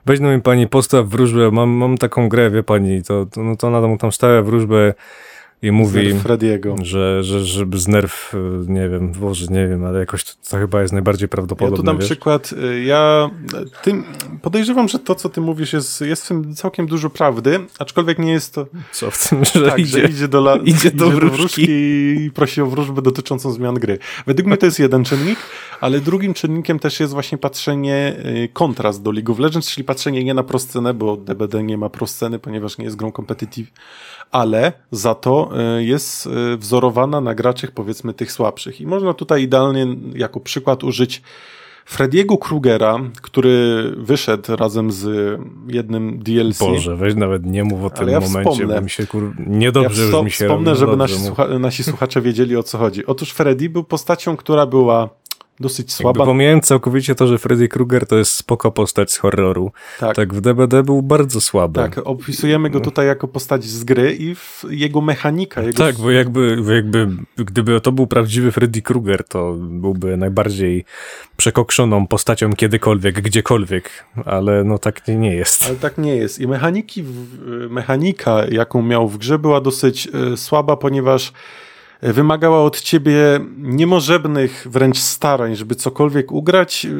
weź 0.06 0.20
mi 0.20 0.40
pani 0.42 0.66
postaw 0.66 1.06
wróżbę, 1.08 1.50
mam, 1.50 1.70
mam 1.70 1.98
taką 1.98 2.28
grę, 2.28 2.50
wie 2.50 2.62
pani, 2.62 3.02
to, 3.02 3.26
to, 3.26 3.42
no 3.42 3.56
to 3.56 3.68
ona 3.68 3.96
tam 3.96 4.12
stawia 4.12 4.42
wróżbę, 4.42 4.94
i 5.62 5.72
mówi, 5.72 6.00
że, 6.82 7.22
że 7.22 7.44
żeby 7.44 7.78
z 7.78 7.88
nerw, 7.88 8.34
y, 8.34 8.38
nie 8.72 8.88
wiem, 8.88 9.12
Boże, 9.12 9.46
nie 9.50 9.68
wiem, 9.68 9.84
ale 9.84 9.98
jakoś 9.98 10.24
to, 10.24 10.32
to 10.50 10.56
chyba 10.56 10.80
jest 10.82 10.92
najbardziej 10.92 11.24
Ja 11.24 11.28
prawdopodobne, 11.28 11.76
tu 11.76 11.82
dam 11.82 11.96
wiesz? 11.98 12.06
przykład. 12.06 12.52
y, 12.52 12.82
Ja 12.84 13.30
tym, 13.82 14.04
podejrzewam, 14.42 14.88
że 14.88 14.98
to, 14.98 15.14
co 15.14 15.28
ty 15.28 15.40
mówisz, 15.40 15.72
jest, 15.72 16.00
jest 16.00 16.24
w 16.24 16.28
tym 16.28 16.54
całkiem 16.54 16.86
dużo 16.86 17.10
prawdy, 17.10 17.60
aczkolwiek 17.78 18.18
nie 18.18 18.32
jest 18.32 18.54
to. 18.54 18.66
Co 18.92 19.10
w 19.10 19.28
tym, 19.28 19.44
że 19.44 19.52
Tak, 19.52 19.78
że 19.78 19.80
idzie? 19.80 20.04
idzie 20.04 20.28
do, 20.28 20.38
la, 20.38 20.56
idzie 20.56 20.90
do 20.90 21.10
wróżki. 21.10 21.66
i 21.68 22.30
prosi 22.34 22.60
o 22.60 22.66
wróżbę 22.66 23.02
dotyczącą 23.02 23.52
zmian 23.52 23.74
gry. 23.74 23.98
Według 24.26 24.46
mnie 24.46 24.56
to 24.56 24.66
jest 24.66 24.78
jeden 24.78 25.04
czynnik, 25.04 25.38
ale 25.80 26.00
drugim 26.00 26.34
czynnikiem 26.34 26.78
też 26.78 27.00
jest 27.00 27.12
właśnie 27.12 27.38
patrzenie 27.38 28.16
kontrast 28.52 29.02
do 29.02 29.12
League 29.12 29.32
of 29.32 29.38
Legends, 29.38 29.70
czyli 29.70 29.84
patrzenie 29.84 30.24
nie 30.24 30.34
na 30.34 30.42
proscenę, 30.42 30.94
bo 30.94 31.16
DBD 31.16 31.62
nie 31.62 31.78
ma 31.78 31.88
prosceny, 31.90 32.38
ponieważ 32.38 32.78
nie 32.78 32.84
jest 32.84 32.96
grą 32.96 33.12
competitive, 33.12 33.68
ale 34.32 34.72
za 34.90 35.14
to 35.14 35.50
y, 35.78 35.84
jest 35.84 36.26
y, 36.26 36.56
wzorowana 36.56 37.20
na 37.20 37.34
graczach 37.34 37.70
powiedzmy 37.70 38.14
tych 38.14 38.32
słabszych. 38.32 38.80
I 38.80 38.86
można 38.86 39.14
tutaj 39.14 39.42
idealnie 39.42 39.86
jako 40.14 40.40
przykład 40.40 40.84
użyć 40.84 41.22
Frediego 41.84 42.38
Krugera, 42.38 42.98
który 43.22 43.82
wyszedł 43.96 44.56
razem 44.56 44.92
z 44.92 45.38
jednym 45.68 46.18
DLC. 46.18 46.58
Boże, 46.58 46.96
weź 46.96 47.14
nawet 47.14 47.46
nie 47.46 47.64
mów 47.64 47.84
o 47.84 47.90
tym 47.90 48.08
ja 48.08 48.20
momencie, 48.20 48.50
wspomnę. 48.50 48.74
bo 48.74 48.80
mi 48.80 48.90
się 48.90 49.06
kur... 49.06 49.34
Niedobrze 49.46 50.02
ja 50.12 50.22
mi 50.22 50.30
się 50.30 50.44
Wspomnę, 50.44 50.70
robi. 50.70 50.80
żeby 50.80 50.96
nasi, 50.96 51.18
słucha 51.18 51.58
nasi 51.58 51.84
słuchacze 51.84 52.20
wiedzieli 52.20 52.56
o 52.56 52.62
co 52.62 52.78
chodzi. 52.78 53.06
Otóż 53.06 53.30
Freddy 53.30 53.68
był 53.68 53.84
postacią, 53.84 54.36
która 54.36 54.66
była 54.66 55.08
dosyć 55.60 55.86
Jakby 55.90 56.02
słaba. 56.02 56.24
pomijając 56.24 56.64
całkowicie 56.66 57.14
to, 57.14 57.26
że 57.26 57.38
Freddy 57.38 57.68
Krueger 57.68 58.06
to 58.06 58.16
jest 58.16 58.32
spoko 58.32 58.70
postać 58.72 59.12
z 59.12 59.16
horroru, 59.16 59.72
Tak, 60.00 60.08
tak. 60.08 60.16
tak 60.16 60.34
w 60.34 60.40
DBD 60.40 60.82
był 60.82 61.02
bardzo 61.02 61.40
słaby. 61.40 61.90
opisujemy 62.04 62.70
go 62.70 62.80
tutaj 62.80 63.06
jako 63.06 63.28
postać 63.28 63.64
z 63.64 63.84
gry 63.84 64.16
i 64.20 64.34
jego 64.70 65.00
mechanika, 65.00 65.62
jego 65.62 65.78
Tak, 65.78 65.96
bo 65.96 66.10
jakby, 66.10 66.62
jakby 66.74 67.08
gdyby 67.36 67.80
to 67.80 67.92
był 67.92 68.06
prawdziwy 68.06 68.52
Freddy 68.52 68.82
Krueger, 68.82 69.24
to 69.24 69.52
byłby 69.58 70.16
najbardziej 70.16 70.84
przekokszoną 71.36 72.06
postacią 72.06 72.52
kiedykolwiek, 72.52 73.20
gdziekolwiek, 73.20 73.90
ale 74.24 74.64
no 74.64 74.78
tak 74.78 75.08
nie, 75.08 75.34
jest. 75.34 75.66
Ale 75.66 75.76
tak 75.76 75.98
nie 75.98 76.16
jest. 76.16 76.40
I 76.40 76.46
mechaniki, 76.48 77.04
mechanika, 77.70 78.46
jaką 78.50 78.82
miał 78.82 79.08
w 79.08 79.18
grze, 79.18 79.38
była 79.38 79.60
dosyć 79.60 80.08
e, 80.32 80.36
słaba, 80.36 80.76
ponieważ 80.76 81.32
wymagała 82.02 82.62
od 82.62 82.80
ciebie 82.80 83.14
niemożebnych 83.58 84.66
wręcz 84.70 84.98
starań, 84.98 85.56
żeby 85.56 85.74
cokolwiek 85.74 86.32
ugrać 86.32 86.86
e, 86.86 86.90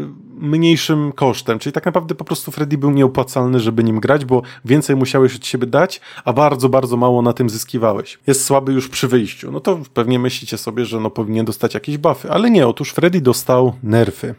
mniejszym 0.40 1.12
kosztem. 1.12 1.58
Czyli 1.58 1.72
tak 1.72 1.86
naprawdę 1.86 2.14
po 2.14 2.24
prostu 2.24 2.50
Freddy 2.50 2.78
był 2.78 2.90
nieopłacalny, 2.90 3.60
żeby 3.60 3.84
nim 3.84 4.00
grać, 4.00 4.24
bo 4.24 4.42
więcej 4.64 4.96
musiałeś 4.96 5.36
od 5.36 5.46
siebie 5.46 5.66
dać, 5.66 6.00
a 6.24 6.32
bardzo, 6.32 6.68
bardzo 6.68 6.96
mało 6.96 7.22
na 7.22 7.32
tym 7.32 7.50
zyskiwałeś. 7.50 8.18
Jest 8.26 8.44
słaby 8.44 8.72
już 8.72 8.88
przy 8.88 9.08
wyjściu. 9.08 9.52
No 9.52 9.60
to 9.60 9.78
pewnie 9.94 10.18
myślicie 10.18 10.58
sobie, 10.58 10.84
że 10.84 11.00
no 11.00 11.10
powinien 11.10 11.46
dostać 11.46 11.74
jakieś 11.74 11.98
buffy, 11.98 12.30
ale 12.30 12.50
nie. 12.50 12.66
Otóż 12.66 12.90
Freddy 12.90 13.20
dostał 13.20 13.72
nerfy. 13.82 14.34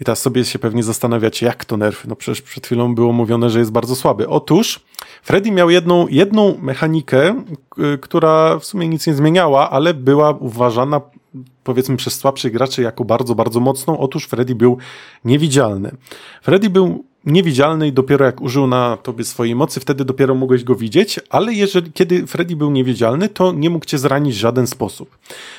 I 0.00 0.04
teraz 0.04 0.22
sobie 0.22 0.44
się 0.44 0.58
pewnie 0.58 0.82
zastanawiacie, 0.82 1.46
jak 1.46 1.64
to 1.64 1.76
nerfy? 1.76 2.08
No 2.08 2.16
przecież 2.16 2.42
przed 2.42 2.66
chwilą 2.66 2.94
było 2.94 3.12
mówione, 3.12 3.50
że 3.50 3.58
jest 3.58 3.72
bardzo 3.72 3.96
słaby. 3.96 4.28
Otóż 4.28 4.80
Freddy 5.22 5.50
miał 5.50 5.70
jedną, 5.70 6.08
jedną 6.08 6.58
mechanikę, 6.58 7.44
która 8.00 8.58
w 8.58 8.64
sumie 8.64 8.88
nic 8.88 9.06
nie 9.06 9.14
zmieniała, 9.14 9.70
ale 9.70 9.94
była 9.94 10.30
uważana 10.30 11.00
powiedzmy 11.64 11.96
przez 11.96 12.18
słabszych 12.18 12.52
graczy 12.52 12.82
jako 12.82 13.04
bardzo, 13.04 13.34
bardzo 13.34 13.60
mocną. 13.60 13.98
Otóż 13.98 14.24
Freddy 14.24 14.54
był 14.54 14.78
niewidzialny. 15.24 15.90
Freddy 16.42 16.70
był 16.70 17.04
niewidzialny 17.30 17.88
i 17.88 17.92
dopiero 17.92 18.24
jak 18.24 18.40
użył 18.40 18.66
na 18.66 18.96
tobie 19.02 19.24
swojej 19.24 19.54
mocy, 19.54 19.80
wtedy 19.80 20.04
dopiero 20.04 20.34
mogłeś 20.34 20.64
go 20.64 20.74
widzieć, 20.74 21.20
ale 21.30 21.54
jeżeli, 21.54 21.92
kiedy 21.92 22.26
Freddy 22.26 22.56
był 22.56 22.70
niewidzialny, 22.70 23.28
to 23.28 23.52
nie 23.52 23.70
mógł 23.70 23.86
cię 23.86 23.98
zranić 23.98 24.34
w 24.34 24.38
żaden 24.38 24.66
sposób. 24.66 25.18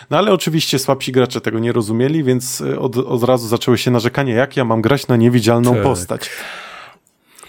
No 0.10 0.18
ale 0.18 0.34
oczywiście 0.34 0.80
słabsi 0.80 1.12
gracze 1.12 1.42
tego 1.42 1.60
nie 1.60 1.72
rozumieli, 1.72 2.24
więc 2.24 2.62
y, 2.62 2.80
od, 2.80 2.98
od 2.98 3.24
razu 3.24 3.48
zaczęły 3.48 3.78
się 3.78 3.92
narzekania, 3.92 4.36
jak 4.36 4.58
ja 4.58 4.66
mam 4.66 4.82
grać 4.82 5.08
na 5.08 5.16
niewidzialną 5.16 5.74
Tak. 5.74 5.84
postać. 5.84 6.30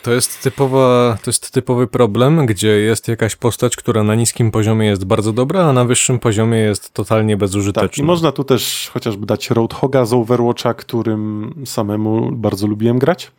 To 0.03 0.13
jest, 0.13 0.43
typowa, 0.43 1.19
to 1.25 1.31
jest 1.31 1.51
typowy 1.51 1.87
problem, 1.87 2.47
gdzie 2.47 2.69
jest 2.69 3.09
jakaś 3.09 3.37
postać, 3.37 3.77
która 3.77 4.03
na 4.03 4.15
niskim 4.15 4.51
poziomie 4.51 4.87
jest 4.87 5.05
bardzo 5.05 5.33
dobra, 5.33 5.65
a 5.65 5.73
na 5.73 5.85
wyższym 5.85 6.19
poziomie 6.19 6.59
jest 6.59 6.95
totalnie 6.95 7.37
bezużyteczna. 7.37 7.89
Tak, 7.89 7.99
i 7.99 8.03
można 8.03 8.33
tu 8.33 8.45
też 8.45 8.91
chociażby 8.95 9.27
dać 9.27 9.51
Roadhoga 9.51 10.05
z 10.05 10.13
Overwatcha, 10.13 10.75
którym 10.75 11.55
samemu 11.67 12.33
bardzo 12.33 12.67
lubiłem 12.67 12.99
grać. 12.99 13.31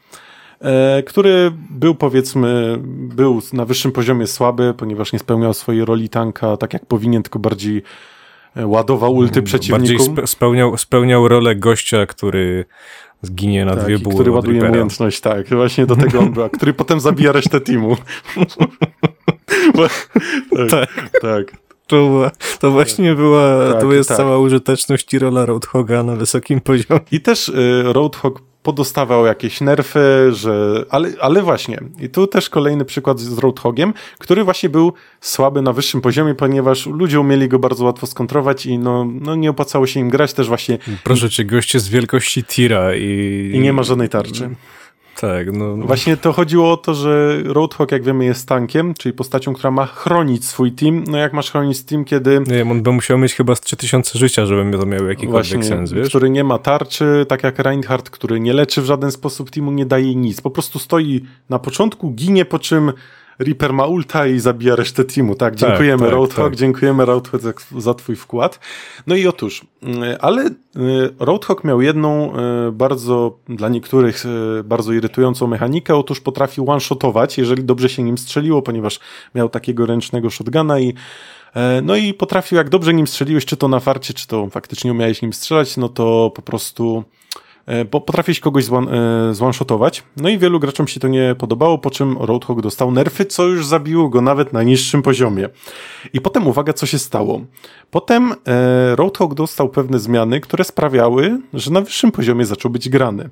E, 0.64 1.04
który 1.04 1.52
był 1.70 1.96
powiedzmy, 1.96 2.78
był 3.16 3.42
na 3.54 3.66
wyższym 3.66 3.92
poziomie 3.92 4.28
słaby, 4.28 4.74
ponieważ 4.78 5.14
nie 5.14 5.20
spełniał 5.20 5.54
swojej 5.54 5.86
roli 5.86 6.10
tanka 6.10 6.58
tak 6.58 6.74
jak 6.74 6.86
powinien, 6.86 7.24
tylko 7.24 7.40
bardziej 7.40 7.84
e, 8.56 8.68
ładował 8.68 9.14
ulty 9.16 9.42
Bardziej 9.42 9.44
przeciwnikom. 9.44 10.06
spe, 10.16 10.28
spełniał, 10.28 10.78
spełniał 10.78 11.28
rolę 11.28 11.56
gościa, 11.56 12.06
który 12.06 12.66
zginie 13.22 13.66
na 13.66 13.76
Tak, 13.76 13.84
dwie 13.84 14.00
buły 14.00 14.16
który 14.16 14.32
ładuje 14.32 14.54
Reapera. 14.54 14.72
umiejętność, 14.72 15.20
tak. 15.22 15.50
Właśnie 15.50 15.86
do 15.86 15.96
tego 15.96 16.20
on 16.20 16.32
był, 16.34 16.50
który 16.50 16.74
potem 16.84 17.00
zabija 17.00 17.32
resztę 17.32 17.60
teamu. 17.62 17.98
Bo- 19.76 19.88
tak, 20.70 20.90
tak. 21.22 21.64
To, 21.88 21.96
była- 21.96 22.32
to 22.60 22.72
właśnie 22.72 23.16
była, 23.16 23.72
Tak, 23.72 23.82
to 23.82 23.94
jest 23.94 24.10
tak. 24.10 24.18
cała 24.18 24.38
użyteczność 24.38 25.14
i 25.14 25.20
rola 25.20 25.46
Roadhoga 25.46 26.04
na 26.04 26.16
wysokim 26.16 26.62
poziomie. 26.62 27.00
I 27.12 27.22
też 27.22 27.50
y, 27.50 27.84
Roadhog 27.86 28.42
podostawał 28.64 29.26
jakieś 29.26 29.62
nerfy, 29.62 30.30
że. 30.32 30.86
Ale, 30.90 31.10
ale 31.22 31.42
właśnie, 31.42 31.80
i 32.00 32.10
tu 32.10 32.28
też 32.28 32.50
kolejny 32.50 32.86
przykład 32.86 33.20
z 33.20 33.38
Roadhogiem, 33.38 33.94
który 34.20 34.44
właśnie 34.44 34.70
był 34.70 34.94
słaby 35.22 35.62
na 35.62 35.74
wyższym 35.74 36.02
poziomie, 36.02 36.36
ponieważ 36.36 36.86
ludzie 36.86 37.20
umieli 37.20 37.50
go 37.50 37.60
bardzo 37.60 37.86
łatwo 37.86 38.08
skontrować 38.08 38.66
i 38.66 38.78
no, 38.78 39.06
no 39.22 39.36
nie 39.36 39.50
opłacało 39.50 39.88
się 39.88 40.00
im 40.00 40.10
grać 40.10 40.34
też 40.34 40.48
właśnie 40.48 40.78
Proszę 41.04 41.30
cię, 41.30 41.46
goście 41.46 41.80
z 41.80 41.90
wielkości 41.90 42.44
tira 42.44 42.96
i... 42.96 43.52
i 43.54 43.60
nie 43.60 43.74
ma 43.74 43.84
żadnej 43.84 44.10
tarczy. 44.10 44.50
Tak, 45.20 45.54
no... 45.54 45.76
Właśnie 45.78 46.18
to 46.18 46.34
chodziło 46.34 46.72
o 46.72 46.78
to, 46.78 46.94
że 46.94 47.38
Roadhog, 47.44 47.92
jak 47.92 48.04
wiemy, 48.04 48.26
jest 48.26 48.48
tankiem, 48.48 48.94
czyli 48.94 49.14
postacią, 49.14 49.54
która 49.54 49.72
ma 49.72 49.86
chronić 49.86 50.46
swój 50.46 50.72
team. 50.72 51.04
No 51.08 51.18
jak 51.18 51.34
masz 51.34 51.52
chronić 51.52 51.84
team, 51.84 52.06
kiedy 52.06 52.42
Nie 52.48 52.56
wiem, 52.56 52.72
on 52.72 52.84
by 52.84 52.92
musiał 52.92 53.18
mieć 53.18 53.34
chyba 53.34 53.56
z 53.56 53.62
3000 53.62 54.20
życia, 54.20 54.46
żeby 54.46 54.78
to 54.78 54.86
miało 54.86 55.08
jakikolwiek 55.08 55.32
Właśnie, 55.32 55.64
sens, 55.64 55.92
wiesz? 55.92 56.10
który 56.10 56.30
nie 56.30 56.44
ma 56.44 56.58
tarczy, 56.58 57.26
tak 57.30 57.44
jak 57.44 57.60
Reinhardt, 57.60 58.10
który 58.10 58.40
nie 58.40 58.54
leczy 58.54 58.82
w 58.82 58.86
żaden 58.86 59.12
sposób 59.12 59.50
teamu, 59.50 59.72
nie 59.72 59.86
daje 59.86 60.16
nic. 60.16 60.42
Po 60.42 60.50
prostu 60.50 60.80
stoi 60.80 61.26
na 61.50 61.60
początku, 61.60 62.12
ginie, 62.12 62.46
po 62.46 62.60
czym 62.60 62.94
Reaper 63.40 63.74
ma 63.74 63.86
ulta 63.86 64.28
i 64.28 64.40
zabija 64.40 64.76
resztę 64.76 65.04
teamu. 65.04 65.36
Tak, 65.36 65.56
dziękujemy 65.56 66.04
tak, 66.04 66.12
Roadhog, 66.12 66.46
tak. 66.46 66.56
dziękujemy 66.56 67.06
Roadhog 67.06 67.42
za, 67.42 67.54
za 67.78 67.94
twój 67.94 68.16
wkład. 68.16 68.60
No 69.08 69.16
i 69.16 69.28
otóż, 69.28 69.62
y, 69.84 70.22
ale 70.22 70.46
y, 70.46 70.54
Roadhog 71.20 71.64
miał 71.64 71.82
jedną 71.82 72.34
y, 72.68 72.72
bardzo, 72.72 73.38
dla 73.50 73.70
niektórych 73.70 74.24
bardzo 74.64 74.94
irytującą 74.94 75.48
mechanikę, 75.48 75.96
otóż 75.96 76.20
potrafił 76.20 76.72
one-shotować, 76.72 77.38
jeżeli 77.38 77.64
dobrze 77.64 77.90
się 77.90 78.04
nim 78.04 78.18
strzeliło, 78.18 78.62
ponieważ 78.62 79.00
miał 79.36 79.50
takiego 79.50 79.86
ręcznego 79.86 80.30
shotguna 80.30 80.80
i 80.80 80.94
E, 81.54 81.82
No 81.82 81.96
i 81.96 82.14
potrafił, 82.14 82.58
jak 82.58 82.70
dobrze 82.70 82.94
nim 82.94 83.08
strzeliłeś, 83.08 83.46
czy 83.46 83.58
to 83.58 83.68
na 83.68 83.80
farcie, 83.80 84.14
czy 84.14 84.28
to 84.28 84.48
faktycznie 84.50 84.92
umiałeś 84.92 85.22
nim 85.22 85.34
strzelać, 85.34 85.78
no 85.78 85.90
to 85.90 86.32
po 86.36 86.42
prostu 86.42 87.04
bo 87.92 88.02
potrafiłeś 88.02 88.40
kogoś 88.40 88.66
zwan- 88.66 88.90
e, 89.30 89.34
zwanshotować. 89.34 90.04
No 90.18 90.30
i 90.30 90.38
wielu 90.38 90.60
graczom 90.60 90.88
się 90.88 91.00
to 91.00 91.08
nie 91.08 91.36
podobało, 91.38 91.78
po 91.78 91.92
czym 91.92 92.18
Roadhog 92.20 92.62
dostał 92.62 92.92
nerfy, 92.92 93.26
co 93.26 93.44
już 93.48 93.66
zabiło 93.66 94.10
go 94.10 94.22
nawet 94.22 94.54
na 94.54 94.64
niższym 94.64 95.02
poziomie. 95.02 95.50
I 96.14 96.22
potem 96.22 96.48
uwaga, 96.48 96.74
co 96.74 96.86
się 96.86 97.00
stało. 97.00 97.42
Potem 97.92 98.32
e, 98.32 98.96
Roadhog 98.96 99.34
dostał 99.34 99.70
pewne 99.70 100.00
zmiany, 100.00 100.40
które 100.40 100.64
sprawiały, 100.64 101.40
że 101.54 101.72
na 101.72 101.82
wyższym 101.82 102.12
poziomie 102.12 102.46
zaczął 102.46 102.72
być 102.72 102.90
grany. 102.90 103.30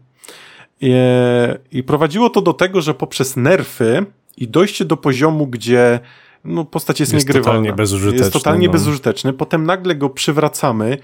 E, 0.83 1.57
I 1.71 1.83
prowadziło 1.83 2.29
to 2.29 2.41
do 2.41 2.53
tego, 2.53 2.81
że 2.81 2.93
poprzez 2.93 3.35
nerfy 3.35 4.05
i 4.37 4.47
dojście 4.47 4.85
do 4.85 4.97
poziomu, 4.97 5.47
gdzie 5.47 5.99
no, 6.45 6.65
postać 6.65 6.99
jest, 6.99 7.13
Jest 7.13 7.27
niegrywalna. 7.27 7.51
totalnie 7.53 7.73
bezużyteczny, 7.73 8.19
Jest 8.19 8.33
totalnie 8.33 8.67
no. 8.67 8.73
bezużyteczny. 8.73 9.33
Potem 9.33 9.65
nagle 9.65 9.95
go 9.95 10.09
przywracamy, 10.09 10.97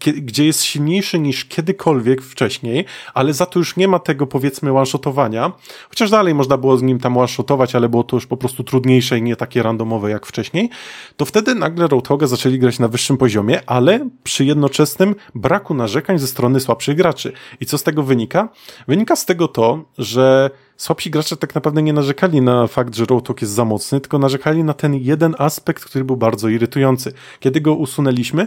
gdzie 0.00 0.46
jest 0.46 0.62
silniejszy 0.62 1.18
niż 1.18 1.44
kiedykolwiek 1.44 2.22
wcześniej, 2.22 2.84
ale 3.14 3.34
za 3.34 3.46
to 3.46 3.58
już 3.58 3.76
nie 3.76 3.88
ma 3.88 3.98
tego, 3.98 4.26
powiedzmy, 4.26 4.72
one-shotowania. 4.72 5.52
Chociaż 5.88 6.10
dalej 6.10 6.34
można 6.34 6.56
było 6.56 6.76
z 6.76 6.82
nim 6.82 6.98
tam 6.98 7.16
one-shotować, 7.16 7.74
ale 7.74 7.88
było 7.88 8.04
to 8.04 8.16
już 8.16 8.26
po 8.26 8.36
prostu 8.36 8.64
trudniejsze 8.64 9.18
i 9.18 9.22
nie 9.22 9.36
takie 9.36 9.62
randomowe 9.62 10.10
jak 10.10 10.26
wcześniej. 10.26 10.70
To 11.16 11.24
wtedy 11.24 11.54
nagle 11.54 11.86
Roadhoga 11.88 12.26
zaczęli 12.26 12.58
grać 12.58 12.78
na 12.78 12.88
wyższym 12.88 13.16
poziomie, 13.16 13.60
ale 13.66 14.08
przy 14.22 14.44
jednoczesnym 14.44 15.14
braku 15.34 15.74
narzekań 15.74 16.18
ze 16.18 16.26
strony 16.26 16.60
słabszych 16.60 16.96
graczy. 16.96 17.32
I 17.60 17.66
co 17.66 17.78
z 17.78 17.82
tego 17.82 18.02
wynika? 18.02 18.48
Wynika 18.88 19.16
z 19.16 19.26
tego 19.26 19.48
to, 19.48 19.84
że 19.98 20.50
słabsi 20.80 21.10
gracze 21.10 21.36
tak 21.36 21.54
naprawdę 21.54 21.82
nie 21.82 21.92
narzekali 21.92 22.40
na 22.40 22.66
fakt, 22.66 22.94
że 22.94 23.04
Roadhog 23.04 23.40
jest 23.42 23.52
za 23.52 23.64
mocny, 23.64 24.00
tylko 24.00 24.18
narzekali 24.18 24.64
na 24.64 24.74
ten 24.74 24.94
jeden 24.94 25.34
aspekt, 25.38 25.84
który 25.84 26.04
był 26.04 26.16
bardzo 26.16 26.48
irytujący. 26.48 27.12
Kiedy 27.40 27.60
go 27.60 27.74
usunęliśmy, 27.74 28.46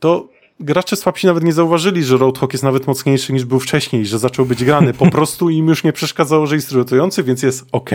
to 0.00 0.28
gracze 0.60 0.96
słabsi 0.96 1.26
nawet 1.26 1.44
nie 1.44 1.52
zauważyli, 1.52 2.04
że 2.04 2.16
Roadhog 2.16 2.52
jest 2.52 2.64
nawet 2.64 2.86
mocniejszy 2.86 3.32
niż 3.32 3.44
był 3.44 3.60
wcześniej, 3.60 4.06
że 4.06 4.18
zaczął 4.18 4.46
być 4.46 4.64
grany. 4.64 4.92
Po 4.94 5.10
prostu 5.16 5.50
im 5.50 5.68
już 5.68 5.84
nie 5.84 5.92
przeszkadzało, 5.92 6.46
że 6.46 6.54
jest 6.54 6.72
irytujący, 6.72 7.22
więc 7.22 7.42
jest 7.42 7.64
ok. 7.72 7.90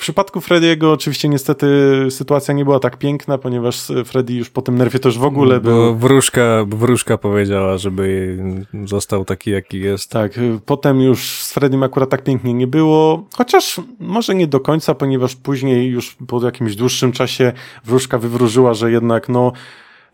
W 0.00 0.02
przypadku 0.02 0.40
Frediego 0.40 0.92
oczywiście 0.92 1.28
niestety 1.28 1.66
sytuacja 2.10 2.54
nie 2.54 2.64
była 2.64 2.80
tak 2.80 2.96
piękna, 2.96 3.38
ponieważ 3.38 3.82
Freddy 4.04 4.32
już 4.32 4.50
po 4.50 4.62
tym 4.62 4.78
nerwie 4.78 4.98
już 5.04 5.18
w 5.18 5.24
ogóle 5.24 5.60
Bo 5.60 5.70
był... 5.70 5.96
wróżka, 5.96 6.64
wróżka 6.68 7.18
powiedziała, 7.18 7.78
żeby 7.78 8.36
został 8.84 9.24
taki, 9.24 9.50
jaki 9.50 9.80
jest. 9.80 10.10
Tak, 10.10 10.38
y, 10.38 10.60
potem 10.66 11.00
już 11.00 11.42
z 11.42 11.52
Freddym 11.52 11.82
akurat 11.82 12.10
tak 12.10 12.24
pięknie 12.24 12.54
nie 12.54 12.66
było, 12.66 13.24
chociaż 13.36 13.80
może 13.98 14.34
nie 14.34 14.46
do 14.46 14.60
końca, 14.60 14.94
ponieważ 14.94 15.36
później 15.36 15.88
już 15.88 16.16
po 16.26 16.44
jakimś 16.44 16.76
dłuższym 16.76 17.12
czasie 17.12 17.52
wróżka 17.84 18.18
wywróżyła, 18.18 18.74
że 18.74 18.90
jednak 18.90 19.28
no 19.28 19.52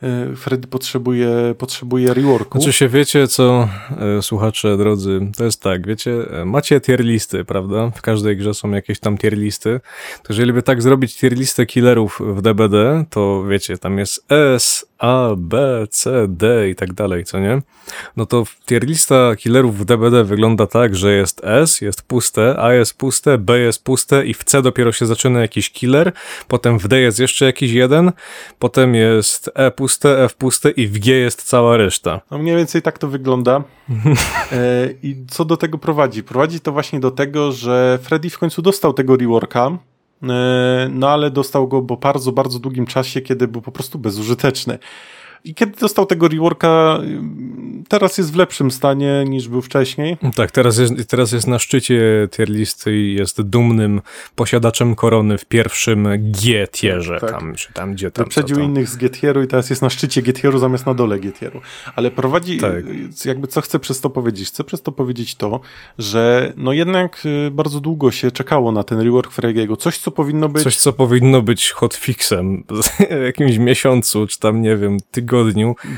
y, 0.03 0.37
Freddy 0.37 0.69
potrzebuje, 0.69 1.55
potrzebuje 1.59 2.15
reworku. 2.15 2.59
Znaczy 2.59 2.73
się 2.73 2.89
wiecie, 2.89 3.29
co 3.29 3.69
e, 4.19 4.23
słuchacze 4.23 4.77
drodzy, 4.77 5.21
to 5.37 5.45
jest 5.45 5.63
tak, 5.63 5.87
wiecie, 5.87 6.13
e, 6.31 6.45
macie 6.45 6.81
tier 6.81 7.01
listy, 7.05 7.45
prawda? 7.45 7.91
W 7.91 8.03
każdej 8.03 8.37
grze 8.37 8.55
są 8.55 8.71
jakieś 8.71 9.01
tam 9.01 9.19
tier 9.19 9.39
listy. 9.39 9.81
To 10.23 10.33
jeżeli 10.33 10.53
by 10.53 10.63
tak 10.63 10.83
zrobić 10.83 11.17
tier 11.17 11.33
listę 11.33 11.67
killerów 11.67 12.21
w 12.21 12.43
DBD, 12.43 13.05
to 13.11 13.45
wiecie, 13.45 13.79
tam 13.79 13.99
jest 13.99 14.25
S, 14.29 14.87
A, 14.99 15.29
B, 15.37 15.87
C, 15.91 16.27
D 16.29 16.69
i 16.71 16.75
tak 16.75 16.93
dalej, 16.93 17.25
co 17.25 17.39
nie? 17.39 17.63
No 18.17 18.27
to 18.27 18.45
tier 18.67 18.87
lista 18.87 19.37
killerów 19.37 19.79
w 19.79 19.85
DBD 19.85 20.25
wygląda 20.25 20.67
tak, 20.67 20.97
że 20.97 21.13
jest 21.13 21.41
S, 21.45 21.81
jest 21.81 22.03
puste, 22.03 22.57
A 22.59 22.73
jest 22.73 22.99
puste, 22.99 23.39
B 23.39 23.59
jest 23.59 23.85
puste 23.85 24.27
i 24.27 24.35
w 24.35 24.45
C 24.45 24.63
dopiero 24.63 24.93
się 24.93 25.07
zaczyna 25.07 25.41
jakiś 25.41 25.71
killer, 25.71 26.13
potem 26.49 26.79
w 26.79 26.89
D 26.89 27.01
jest 27.01 27.19
jeszcze 27.19 27.45
jakiś 27.45 27.73
jeden, 27.73 28.13
potem 28.59 28.95
jest 28.95 29.51
E 29.55 29.71
puste, 29.71 29.86
F 30.25 30.35
puste 30.35 30.71
i 30.71 30.87
w 30.87 30.99
G 30.99 31.15
jest 31.15 31.43
cała 31.43 31.77
reszta. 31.77 32.21
No 32.31 32.39
mniej 32.39 32.57
więcej 32.57 32.83
tak 32.83 32.99
to 32.99 33.09
wygląda. 33.09 33.63
E, 34.53 34.89
I 35.03 35.25
co 35.29 35.45
do 35.45 35.57
tego 35.57 35.79
prowadzi? 35.79 36.23
Prowadzi 36.23 36.61
to 36.61 36.73
właśnie 36.73 37.01
do 37.01 37.11
tego, 37.11 37.53
że 37.53 37.99
Freddy 38.03 38.31
w 38.31 38.39
końcu 38.39 38.63
dostał 38.63 38.93
tego 38.93 39.17
reworka, 39.17 39.79
e, 40.23 40.89
no 40.93 41.09
ale 41.11 41.31
dostał 41.31 41.69
go 41.69 41.83
po 41.83 41.97
bardzo, 41.97 42.33
bardzo 42.33 42.59
długim 42.59 42.87
czasie, 42.87 43.21
kiedy 43.21 43.49
był 43.49 43.63
po 43.63 43.73
prostu 43.73 43.99
bezużyteczny. 43.99 44.79
I 45.45 45.55
kiedy 45.55 45.81
dostał 45.81 46.07
tego 46.07 46.29
reworka, 46.29 46.99
y, 47.05 47.87
teraz 47.89 48.19
jest 48.19 48.33
w 48.33 48.37
lepszym 48.37 48.71
stanie 48.71 49.25
niż 49.29 49.49
był 49.49 49.63
wcześniej. 49.63 50.17
Tak, 50.35 50.51
teraz 50.51 50.79
jest, 50.79 51.09
teraz 51.09 51.33
jest 51.33 51.47
na 51.47 51.59
szczycie 51.59 52.29
tier 52.31 52.49
listy 52.51 52.97
i 52.97 53.15
jest 53.15 53.43
dumnym 53.43 54.01
posiadaczem 54.35 54.95
korony 54.95 55.39
w 55.39 55.45
pierwszym 55.45 56.09
G-tierze, 56.19 57.19
Tak. 57.21 57.31
tam, 57.31 57.55
czy 57.55 57.73
tam, 57.73 57.95
gdzie 57.95 58.11
tam. 58.11 58.25
Wyprzedził 58.25 58.59
innych 58.61 58.89
z 58.89 58.97
Getieru 58.97 59.43
i 59.43 59.47
teraz 59.47 59.71
jest 59.71 59.83
na 59.83 59.91
szczycie 59.91 60.23
Getieru 60.23 60.59
zamiast 60.59 60.87
na 60.87 60.95
dole 60.95 61.19
Getieru. 61.19 61.61
Ale 61.97 62.11
prowadzi, 62.11 62.59
Tak. 62.59 62.73
y, 63.25 63.29
jakby 63.29 63.47
co 63.47 63.61
chcę 63.61 63.79
przez 63.79 64.01
to 64.01 64.11
powiedzieć? 64.11 64.49
Chcę 64.49 64.65
przez 64.65 64.83
to 64.83 64.93
powiedzieć 64.93 65.35
to, 65.35 65.61
że 65.99 66.53
no 66.57 66.73
jednak 66.73 67.23
y, 67.27 67.51
bardzo 67.51 67.81
długo 67.81 68.11
się 68.11 68.31
czekało 68.31 68.73
na 68.73 68.83
ten 68.83 69.01
rework 69.01 69.33
Frediego. 69.33 69.77
Coś, 69.77 69.99
co 69.99 70.11
powinno 70.11 70.49
być... 70.49 70.63
Coś, 70.63 70.77
co 70.77 70.93
powinno 70.93 71.43
być 71.43 71.71
hotfixem 71.71 72.65
w 73.21 73.25
jakimś 73.25 73.59
miesiącu, 73.59 74.27
czy 74.27 74.39
tam, 74.39 74.63
nie 74.63 74.77
wiem, 74.77 74.97
tygodniu. 75.11 75.26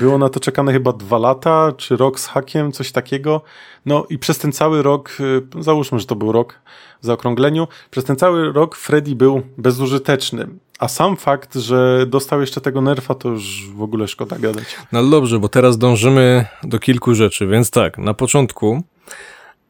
Było 0.01 0.19
na 0.19 0.29
to 0.29 0.41
czekane 0.41 0.73
chyba 0.73 0.93
dwa 0.93 1.19
lata, 1.19 1.73
czy 1.77 1.97
rok 1.97 2.21
z 2.21 2.27
hakiem, 2.27 2.73
coś 2.73 2.93
takiego. 2.93 3.43
No 3.87 4.07
i 4.11 4.19
przez 4.19 4.39
ten 4.39 4.53
cały 4.53 4.83
rok, 4.83 5.17
y, 5.21 5.63
załóżmy, 5.63 5.99
że 5.99 6.07
to 6.07 6.17
był 6.17 6.33
rok 6.33 6.61
w 7.03 7.07
zaokrągleniu, 7.07 7.69
przez 7.91 8.05
ten 8.05 8.17
cały 8.17 8.53
rok 8.53 8.77
Freddy 8.77 9.15
był 9.15 9.43
bezużyteczny. 9.59 10.49
A 10.79 10.89
sam 10.89 11.17
fakt, 11.17 11.55
że 11.55 12.07
dostał 12.07 12.41
jeszcze 12.41 12.61
tego 12.61 12.81
nerfa, 12.81 13.15
to 13.15 13.29
już 13.29 13.71
w 13.71 13.83
ogóle 13.83 14.09
szkoda 14.09 14.39
gadać. 14.39 14.77
No 14.93 15.05
dobrze, 15.05 15.39
bo 15.39 15.49
teraz 15.49 15.79
dążymy 15.79 16.45
do 16.63 16.79
kilku 16.79 17.15
rzeczy, 17.15 17.47
więc 17.47 17.71
tak, 17.71 17.99
na 17.99 18.15
początku 18.15 18.83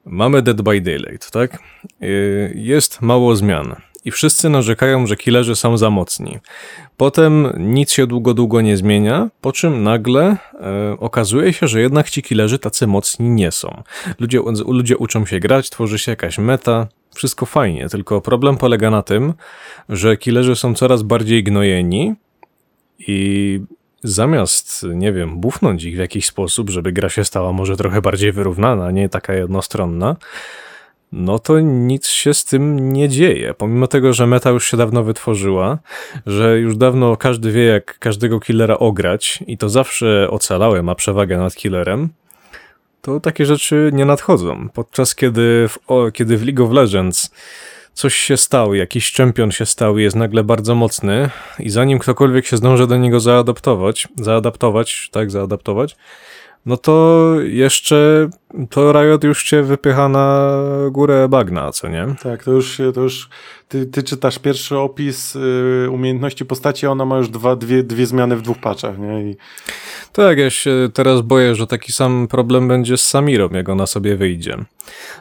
mamy 0.05 0.43
Dead 0.43 0.63
by 0.63 0.81
Daylight, 0.81 1.31
tak? 1.31 1.59
Yy, 2.01 2.53
Jest 2.55 3.03
mało 3.03 3.37
zmian 3.37 3.77
i 4.09 4.11
wszyscy 4.11 4.49
narzekają, 4.49 5.07
że 5.07 5.17
killerzy 5.17 5.57
są 5.57 5.77
za 5.77 5.91
mocni. 5.91 6.39
Potem 6.97 7.53
nic 7.59 7.93
się 7.93 8.07
długo, 8.07 8.35
długo 8.35 8.61
nie 8.61 8.77
zmienia, 8.77 9.29
po 9.41 9.53
czym 9.53 9.83
nagle 9.83 10.37
e, 10.55 10.97
okazuje 11.01 11.53
się, 11.53 11.69
że 11.69 11.81
jednak 11.81 12.11
ci 12.11 12.23
killerzy 12.23 12.59
tacy 12.59 12.87
mocni 12.87 13.31
nie 13.31 13.53
są. 13.53 13.83
Ludzie, 14.19 14.41
ludzie 14.67 14.97
uczą 14.97 15.27
się 15.27 15.41
grać, 15.41 15.71
tworzy 15.71 15.99
się 15.99 16.13
jakaś 16.13 16.39
meta, 16.39 16.87
wszystko 17.15 17.47
fajnie, 17.47 17.89
tylko 17.89 18.21
problem 18.21 18.57
polega 18.57 18.91
na 18.91 19.03
tym, 19.03 19.35
że 19.89 20.17
killerzy 20.17 20.57
są 20.57 20.75
coraz 20.75 21.03
bardziej 21.03 21.45
gnojeni 21.45 22.15
i 22.99 23.61
zamiast, 24.03 24.87
nie 24.95 25.13
wiem, 25.13 25.41
bufnąć 25.41 25.85
ich 25.85 25.97
w 25.97 25.99
jakiś 25.99 26.27
sposób, 26.27 26.71
żeby 26.71 26.93
gra 26.93 27.09
się 27.09 27.25
stała 27.25 27.53
może 27.53 27.77
trochę 27.77 28.03
bardziej 28.03 28.33
wyrównana, 28.33 28.91
nie 28.91 29.09
taka 29.09 29.35
jednostronna, 29.35 30.17
no 31.13 31.39
to 31.39 31.61
nic 31.61 32.09
się 32.09 32.35
z 32.35 32.45
tym 32.45 32.93
nie 32.93 33.09
dzieje. 33.09 33.55
Pomimo 33.55 33.87
tego, 33.87 34.13
że 34.13 34.27
meta 34.27 34.51
już 34.51 34.71
się 34.71 34.77
dawno 34.77 35.03
wytworzyła, 35.03 35.79
że 36.27 36.59
już 36.59 36.77
dawno 36.77 37.17
każdy 37.17 37.53
wie, 37.53 37.65
jak 37.65 37.99
każdego 37.99 38.41
killera 38.41 38.79
ograć 38.79 39.45
i 39.47 39.59
to 39.59 39.69
zawsze 39.69 40.29
ocalałe 40.31 40.83
ma 40.83 40.95
przewagę 40.95 41.39
nad 41.39 41.55
killerem, 41.55 42.09
to 43.03 43.21
takie 43.21 43.47
rzeczy 43.47 43.91
nie 43.93 44.05
nadchodzą. 44.05 44.69
Podczas 44.69 45.15
kiedy 45.15 45.69
w, 45.69 45.79
o, 45.87 46.11
kiedy 46.11 46.37
w 46.37 46.47
League 46.47 46.65
of 46.65 46.73
Legends 46.73 47.31
coś 47.95 48.15
się 48.15 48.37
stało, 48.37 48.75
jakiś 48.75 49.13
czempion 49.13 49.51
się 49.51 49.67
stał 49.67 49.99
i 49.99 50.03
jest 50.03 50.17
nagle 50.17 50.45
bardzo 50.45 50.75
mocny 50.75 51.31
i 51.59 51.71
zanim 51.71 51.99
ktokolwiek 51.99 52.47
się 52.47 52.57
zdąży 52.57 52.87
do 52.87 52.97
niego 52.97 53.21
zaadaptować, 53.21 54.09
zaadaptować, 54.17 55.09
tak, 55.13 55.31
zaadaptować, 55.31 55.97
no 56.69 56.77
to 56.77 57.35
jeszcze 57.41 58.29
to 58.71 58.93
Riot 58.93 59.25
już 59.25 59.45
cię 59.45 59.63
wypycha 59.63 60.09
na 60.09 60.57
górę 60.91 61.29
bagna, 61.29 61.73
co 61.73 61.89
nie? 61.89 62.07
Tak, 62.23 62.45
to 62.45 62.51
już, 62.51 62.81
to 62.95 63.01
już 63.01 63.29
ty, 63.69 63.87
ty 63.87 64.03
czytasz 64.03 64.39
pierwszy 64.39 64.79
opis 64.79 65.37
y, 65.37 65.89
umiejętności 65.91 66.45
postaci, 66.45 66.87
a 66.87 66.91
ona 66.91 67.05
ma 67.05 67.17
już 67.19 67.29
dwa, 67.29 67.57
dwie, 67.57 67.83
dwie 67.83 68.07
zmiany 68.07 68.37
w 68.37 68.43
dwóch 68.43 68.59
paczach, 68.59 68.99
nie? 68.99 69.31
I 69.31 69.37
Tak, 70.13 70.39
ja 70.39 70.51
się 70.51 70.89
teraz 70.95 71.21
boję, 71.21 71.55
że 71.55 71.67
taki 71.67 71.93
sam 71.93 72.29
problem 72.29 72.69
będzie 72.69 72.97
z 72.97 73.07
Samirą, 73.07 73.49
jak 73.51 73.69
ona 73.69 73.87
sobie 73.87 74.17
wyjdzie. 74.17 74.57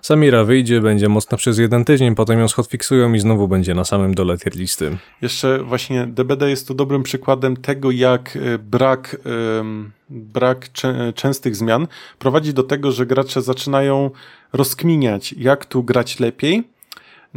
Samira 0.02 0.44
wyjdzie, 0.44 0.82
będzie 0.82 1.10
mocna 1.10 1.38
przez 1.38 1.58
jeden 1.58 1.86
tydzień, 1.86 2.16
potem 2.16 2.40
ją 2.40 2.48
schotfiksują 2.48 3.14
i 3.14 3.20
znowu 3.20 3.48
będzie 3.48 3.74
na 3.74 3.86
samym 3.86 4.14
dole 4.14 4.38
tier 4.38 4.56
listy. 4.56 4.98
Jeszcze 5.22 5.64
właśnie 5.64 6.08
DBD 6.08 6.50
jest 6.50 6.68
tu 6.68 6.74
dobrym 6.74 7.04
przykładem 7.04 7.58
tego, 7.58 7.92
jak 7.92 8.36
y, 8.36 8.60
brak, 8.60 9.18
ym, 9.60 9.92
brak 10.10 10.72
czę, 10.72 11.14
częstych 11.16 11.56
zmian 11.56 11.88
prowadzi 12.20 12.54
do 12.54 12.64
tego, 12.64 12.92
że 12.92 13.06
gracze 13.06 13.42
zaczynają 13.42 14.12
rozkminiać, 14.54 15.34
jak 15.34 15.66
tu 15.66 15.84
grać 15.84 16.20
lepiej. 16.20 16.77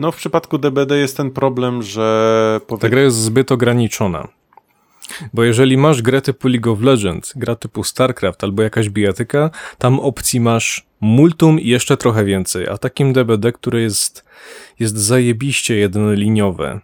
No 0.01 0.12
w 0.12 0.16
przypadku 0.16 0.59
DBD 0.59 0.98
jest 0.98 1.16
ten 1.16 1.30
problem, 1.30 1.82
że 1.82 2.61
Ta 2.61 2.66
powie... 2.66 2.88
gra 2.88 3.01
jest 3.01 3.16
zbyt 3.16 3.53
ograniczona. 3.53 4.28
Bo 5.34 5.44
jeżeli 5.44 5.76
masz 5.76 6.03
grę 6.03 6.22
typu 6.22 6.48
League 6.48 6.72
of 6.72 6.80
Legends, 6.80 7.32
gra 7.36 7.57
typu 7.57 7.84
StarCraft 7.84 8.44
albo 8.44 8.62
jakaś 8.62 8.88
bijatyka, 8.88 9.51
tam 9.78 10.01
opcji 10.01 10.40
masz 10.40 10.86
multum 11.01 11.61
i 11.61 11.68
jeszcze 11.68 11.96
trochę 11.96 12.24
więcej, 12.24 12.68
a 12.68 12.78
takim 12.78 13.12
DBD, 13.12 13.53
który 13.53 13.82
jest, 13.82 14.24
jest 14.78 14.98
zajebiście 14.98 15.76
jednoliniowe, 15.76 16.80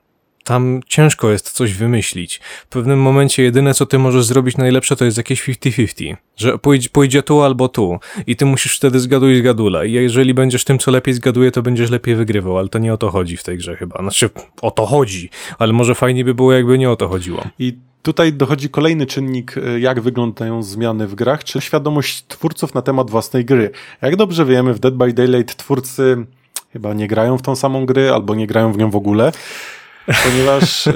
tam 0.47 0.81
ciężko 0.87 1.31
jest 1.31 1.53
coś 1.53 1.75
wymyślić. 1.75 2.41
W 2.67 2.67
pewnym 2.67 3.01
momencie 3.01 3.43
jedyne, 3.43 3.75
co 3.75 3.87
ty 3.87 3.99
możesz 3.99 4.25
zrobić 4.25 4.57
najlepsze, 4.57 4.97
to 4.97 5.05
jest 5.05 5.17
jakieś 5.17 5.49
50-50. 5.49 6.17
Że 6.37 6.59
pójdzie, 6.59 6.89
pójdzie 6.89 7.23
tu 7.23 7.43
albo 7.43 7.69
tu. 7.69 7.99
I 8.27 8.37
ty 8.37 8.45
musisz 8.45 8.77
wtedy 8.77 9.01
zgaduj 9.01 9.39
zgadula. 9.39 9.85
I 9.85 9.93
jeżeli 9.93 10.35
będziesz 10.35 10.65
tym, 10.65 10.79
co 10.79 10.91
lepiej 10.91 11.15
zgaduje, 11.15 11.51
to 11.51 11.63
będziesz 11.63 11.91
lepiej 11.91 12.15
wygrywał. 12.15 12.59
Ale 12.59 12.69
to 12.69 12.79
nie 12.79 12.95
o 12.95 12.97
to 12.97 13.11
chodzi 13.11 13.37
w 13.37 13.43
tej 13.43 13.59
grze 13.59 13.77
chyba. 13.77 13.99
Znaczy, 13.99 14.31
o 14.63 14.71
to 14.71 14.87
chodzi. 14.87 15.31
Ale 15.59 15.73
może 15.73 15.95
fajnie 15.95 16.25
by 16.25 16.35
było, 16.35 16.53
jakby 16.53 16.79
nie 16.79 16.91
o 16.91 16.97
to 16.97 17.09
chodziło. 17.09 17.45
I 17.59 17.79
tutaj 18.03 18.33
dochodzi 18.33 18.69
kolejny 18.69 19.07
czynnik, 19.07 19.57
y, 19.57 19.81
jak 19.81 20.01
wyglądają 20.01 20.63
zmiany 20.63 21.07
w 21.07 21.15
grach, 21.15 21.45
czy 21.45 21.61
świadomość 21.61 22.25
twórców 22.29 22.75
na 22.75 22.83
temat 22.83 23.11
własnej 23.11 23.45
gry. 23.45 23.71
Jak 24.03 24.17
dobrze 24.17 24.45
wiemy, 24.45 24.75
w 24.75 24.79
Dead 24.79 24.95
by 24.95 25.13
Daylight 25.13 25.57
twórcy 25.57 26.27
chyba 26.73 26.95
nie 26.95 27.09
grają 27.09 27.39
w 27.39 27.43
tą 27.43 27.57
samą 27.57 27.87
gry, 27.87 28.11
albo 28.11 28.35
nie 28.35 28.47
grają 28.47 28.73
w 28.73 28.79
nią 28.79 28.91
w 28.91 28.97
ogóle. 28.97 29.33
Ponieważ 30.25 30.87
y, 30.87 30.93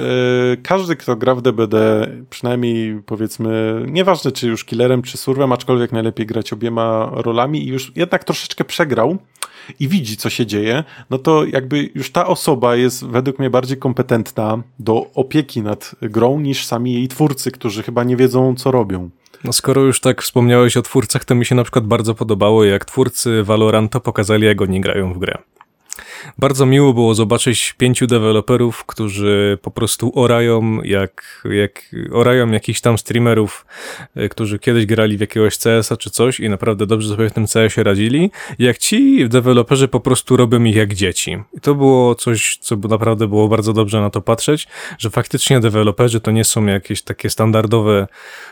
każdy, 0.63 0.95
kto 0.95 1.15
gra 1.15 1.35
w 1.35 1.41
DBD, 1.41 2.07
przynajmniej 2.29 3.01
powiedzmy, 3.05 3.81
nieważne 3.87 4.31
czy 4.31 4.47
już 4.47 4.65
killerem, 4.65 5.01
czy 5.01 5.17
surwem, 5.17 5.51
aczkolwiek 5.51 5.91
najlepiej 5.91 6.25
grać 6.25 6.53
obiema 6.53 7.11
rolami 7.13 7.63
i 7.63 7.67
już 7.67 7.91
jednak 7.95 8.23
troszeczkę 8.23 8.63
przegrał 8.63 9.17
i 9.79 9.87
widzi, 9.87 10.17
co 10.17 10.29
się 10.29 10.45
dzieje, 10.45 10.83
no 11.09 11.17
to 11.17 11.45
jakby 11.45 11.89
już 11.95 12.11
ta 12.11 12.27
osoba 12.27 12.75
jest 12.75 13.05
według 13.05 13.39
mnie 13.39 13.49
bardziej 13.49 13.77
kompetentna 13.77 14.63
do 14.79 15.07
opieki 15.15 15.61
nad 15.61 15.95
grą 16.01 16.39
niż 16.39 16.65
sami 16.65 16.93
jej 16.93 17.07
twórcy, 17.07 17.51
którzy 17.51 17.83
chyba 17.83 18.03
nie 18.03 18.15
wiedzą, 18.15 18.55
co 18.55 18.71
robią. 18.71 19.09
No 19.43 19.53
skoro 19.53 19.81
już 19.81 19.99
tak 19.99 20.21
wspomniałeś 20.21 20.77
o 20.77 20.81
twórcach, 20.81 21.25
to 21.25 21.35
mi 21.35 21.45
się 21.45 21.55
na 21.55 21.63
przykład 21.63 21.87
bardzo 21.87 22.15
podobało, 22.15 22.63
jak 22.63 22.85
twórcy 22.85 23.43
Valoranta 23.43 23.99
pokazali, 23.99 24.45
jak 24.45 24.61
oni 24.61 24.81
grają 24.81 25.13
w 25.13 25.17
grę. 25.17 25.37
Bardzo 26.37 26.65
miło 26.65 26.93
było 26.93 27.15
zobaczyć 27.15 27.75
pięciu 27.77 28.07
deweloperów, 28.07 28.85
którzy 28.85 29.57
po 29.61 29.71
prostu 29.71 30.11
orają 30.15 30.81
jak, 30.83 31.43
jak 31.51 31.81
orają 32.11 32.51
jakichś 32.51 32.81
tam 32.81 32.97
streamerów, 32.97 33.65
y, 34.17 34.29
którzy 34.29 34.59
kiedyś 34.59 34.85
grali 34.85 35.17
w 35.17 35.21
jakiegoś 35.21 35.57
CS-a 35.57 35.97
czy 35.97 36.09
coś 36.09 36.39
i 36.39 36.49
naprawdę 36.49 36.85
dobrze 36.85 37.09
sobie 37.09 37.29
w 37.29 37.33
tym 37.33 37.47
CS-ie 37.47 37.83
radzili, 37.83 38.31
jak 38.59 38.77
ci 38.77 39.29
deweloperzy 39.29 39.87
po 39.87 39.99
prostu 39.99 40.37
robią 40.37 40.63
ich 40.63 40.75
jak 40.75 40.93
dzieci. 40.93 41.37
I 41.53 41.61
to 41.61 41.75
było 41.75 42.15
coś, 42.15 42.57
co 42.61 42.75
naprawdę 42.75 43.27
było 43.27 43.47
bardzo 43.47 43.73
dobrze 43.73 44.01
na 44.01 44.09
to 44.09 44.21
patrzeć, 44.21 44.67
że 44.97 45.09
faktycznie 45.09 45.59
deweloperzy 45.59 46.21
to 46.21 46.31
nie 46.31 46.43
są 46.43 46.65
jakieś 46.65 47.01
takie 47.01 47.29
standardowe 47.29 48.07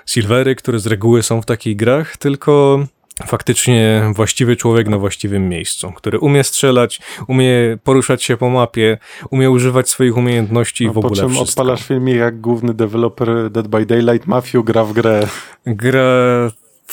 silvery, 0.06 0.56
które 0.56 0.80
z 0.80 0.88
reguły 0.88 1.24
są 1.24 1.42
w 1.42 1.46
takich 1.46 1.76
grach, 1.76 2.18
tylko 2.18 2.80
faktycznie 3.28 4.12
właściwy 4.16 4.56
człowiek 4.56 4.88
na 4.88 4.98
właściwym 4.98 5.50
miejscu, 5.50 5.92
który 5.92 6.20
umie 6.20 6.44
strzelać, 6.44 7.02
umie 7.28 7.78
poruszać 7.84 8.24
się 8.24 8.38
po 8.38 8.50
mapie, 8.50 8.98
umie 9.30 9.52
używać 9.52 9.90
swoich 9.90 10.18
umiejętności 10.18 10.84
i 10.84 10.88
No, 10.88 10.94
w 10.94 10.98
ogóle 10.98 11.10
po 11.10 11.16
czym 11.16 11.30
wszystko. 11.30 11.62
odpalasz 11.62 11.88
filmie, 11.88 12.16
jak 12.16 12.42
główny 12.42 12.74
deweloper 12.74 13.52
Dead 13.52 13.68
by 13.68 13.86
Daylight 13.86 14.28
Mafia 14.28 14.62
gra 14.62 14.84
w 14.84 14.94
grę. 14.94 15.28
Gra... 15.66 16.02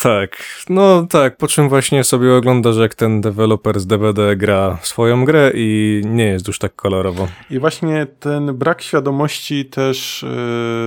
Tak, 0.03 0.45
no 0.69 1.07
tak, 1.07 1.37
po 1.37 1.49
czym 1.49 1.69
właśnie 1.69 2.05
sobie 2.05 2.35
oglądasz, 2.35 2.77
jak 2.77 2.95
ten 2.95 3.21
deweloper 3.21 3.81
z 3.81 3.87
DVD 3.87 4.37
gra 4.37 4.79
swoją 4.83 5.25
grę 5.25 5.51
i 5.55 6.03
nie 6.05 6.25
jest 6.25 6.49
już 6.49 6.59
tak 6.59 6.77
kolorowo. 6.77 7.29
I 7.51 7.59
właśnie 7.59 8.07
ten 8.21 8.55
brak 8.55 8.83
świadomości 8.83 9.65
też 9.65 10.25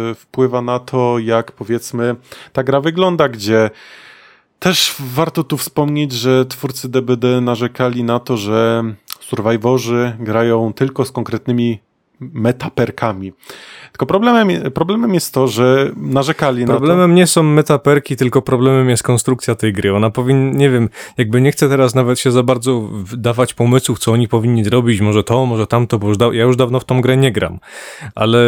yy, 0.09 0.15
wpływa 0.15 0.61
na 0.61 0.79
to, 0.79 1.19
jak 1.19 1.51
powiedzmy 1.51 2.15
ta 2.53 2.63
gra 2.63 2.81
wygląda, 2.81 3.29
gdzie 3.29 3.69
też 4.59 4.95
warto 4.99 5.43
tu 5.43 5.57
wspomnieć, 5.57 6.11
że 6.11 6.45
twórcy 6.45 6.89
DBD 6.89 7.41
narzekali 7.41 8.03
na 8.03 8.19
to, 8.19 8.37
że 8.37 8.83
survivorzy 9.21 10.17
grają 10.19 10.73
tylko 10.73 11.05
z 11.05 11.11
konkretnymi 11.11 11.79
metaperkami. 12.19 13.33
Tylko 13.91 14.05
problemem, 14.05 14.71
problemem 14.71 15.13
jest 15.13 15.33
to, 15.33 15.47
że 15.47 15.91
narzekali 15.95 16.61
na 16.61 16.73
to. 16.73 16.77
Problemem 16.77 17.15
nie 17.15 17.27
są 17.27 17.43
metaperki, 17.43 18.15
tylko 18.15 18.41
problemem 18.41 18.89
jest 18.89 19.03
konstrukcja 19.03 19.55
tej 19.55 19.73
gry. 19.73 19.95
Ona 19.95 20.09
powinna, 20.09 20.57
nie 20.57 20.69
wiem, 20.69 20.89
jakby 21.17 21.41
nie 21.41 21.51
chcę 21.51 21.69
teraz 21.69 21.95
nawet 21.95 22.19
się 22.19 22.31
za 22.31 22.43
bardzo 22.43 22.89
dawać 23.17 23.53
pomysłów, 23.53 23.99
co 23.99 24.11
oni 24.11 24.27
powinni 24.27 24.63
zrobić, 24.63 25.01
może 25.01 25.23
to, 25.23 25.45
może 25.45 25.67
tamto, 25.67 25.99
bo 25.99 26.07
już 26.07 26.17
ja 26.31 26.43
już 26.43 26.55
dawno 26.55 26.79
w 26.79 26.85
tą 26.85 27.01
grę 27.01 27.17
nie 27.17 27.31
gram, 27.31 27.59
ale 28.15 28.39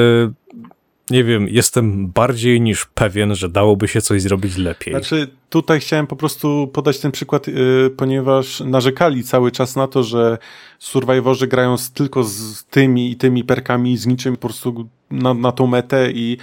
nie 1.11 1.23
wiem, 1.23 1.47
jestem 1.49 2.07
bardziej 2.07 2.61
niż 2.61 2.85
pewien, 2.85 3.35
że 3.35 3.49
dałoby 3.49 3.87
się 3.87 4.01
coś 4.01 4.21
zrobić 4.21 4.57
lepiej. 4.57 4.93
Znaczy, 4.93 5.27
tutaj 5.49 5.79
chciałem 5.79 6.07
po 6.07 6.15
prostu 6.15 6.69
podać 6.73 6.99
ten 6.99 7.11
przykład, 7.11 7.47
yy, 7.47 7.91
ponieważ 7.97 8.59
narzekali 8.59 9.23
cały 9.23 9.51
czas 9.51 9.75
na 9.75 9.87
to, 9.87 10.03
że 10.03 10.37
survivorzy 10.79 11.47
grają 11.47 11.77
z, 11.77 11.91
tylko 11.91 12.23
z 12.23 12.65
tymi 12.65 13.11
i 13.11 13.15
tymi 13.15 13.43
perkami, 13.43 13.97
z 13.97 14.07
niczym 14.07 14.35
po 14.35 14.47
prostu 14.47 14.89
na, 15.11 15.33
na 15.33 15.51
tą 15.51 15.67
metę 15.67 16.11
i 16.11 16.37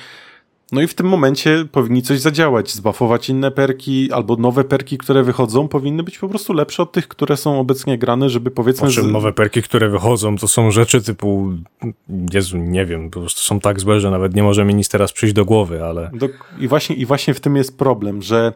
no 0.73 0.81
i 0.83 0.87
w 0.87 0.95
tym 0.95 1.07
momencie 1.07 1.65
powinni 1.73 2.03
coś 2.03 2.21
zadziałać, 2.21 2.71
zbafować 2.73 3.29
inne 3.29 3.51
perki 3.51 4.13
albo 4.13 4.37
nowe 4.37 4.65
perki, 4.65 4.99
które 4.99 5.23
wychodzą, 5.23 5.69
powinny 5.69 6.03
być 6.03 6.19
po 6.19 6.29
prostu 6.29 6.53
lepsze 6.53 6.83
od 6.83 6.93
tych, 6.93 7.09
które 7.09 7.37
są 7.37 7.61
obecnie 7.61 7.99
grane, 7.99 8.31
żeby 8.31 8.51
powiedzmy... 8.51 8.87
Po 8.89 8.93
czym 8.95 9.05
z- 9.05 9.13
nowe 9.13 9.33
perki, 9.33 9.63
które 9.63 9.89
wychodzą, 9.89 10.37
to 10.37 10.49
są 10.49 10.71
rzeczy 10.71 11.03
typu, 11.03 11.53
Jezu, 12.33 12.59
nie 12.59 12.87
wiem, 12.87 13.11
po 13.11 13.21
prostu 13.21 13.41
są 13.41 13.61
tak 13.61 13.81
złe, 13.81 14.01
że 14.01 14.11
nawet 14.11 14.35
nie 14.35 14.43
może 14.43 14.65
mi 14.65 14.75
nic 14.75 14.89
teraz 14.89 15.13
przyjść 15.13 15.35
do 15.35 15.45
głowy, 15.45 15.85
ale 15.85 16.11
Do, 16.15 16.29
i, 16.59 16.69
właśnie, 16.69 16.97
I 16.97 17.07
właśnie 17.07 17.35
w 17.35 17.41
tym 17.41 17.57
jest 17.57 17.79
problem, 17.79 18.23
że 18.23 18.53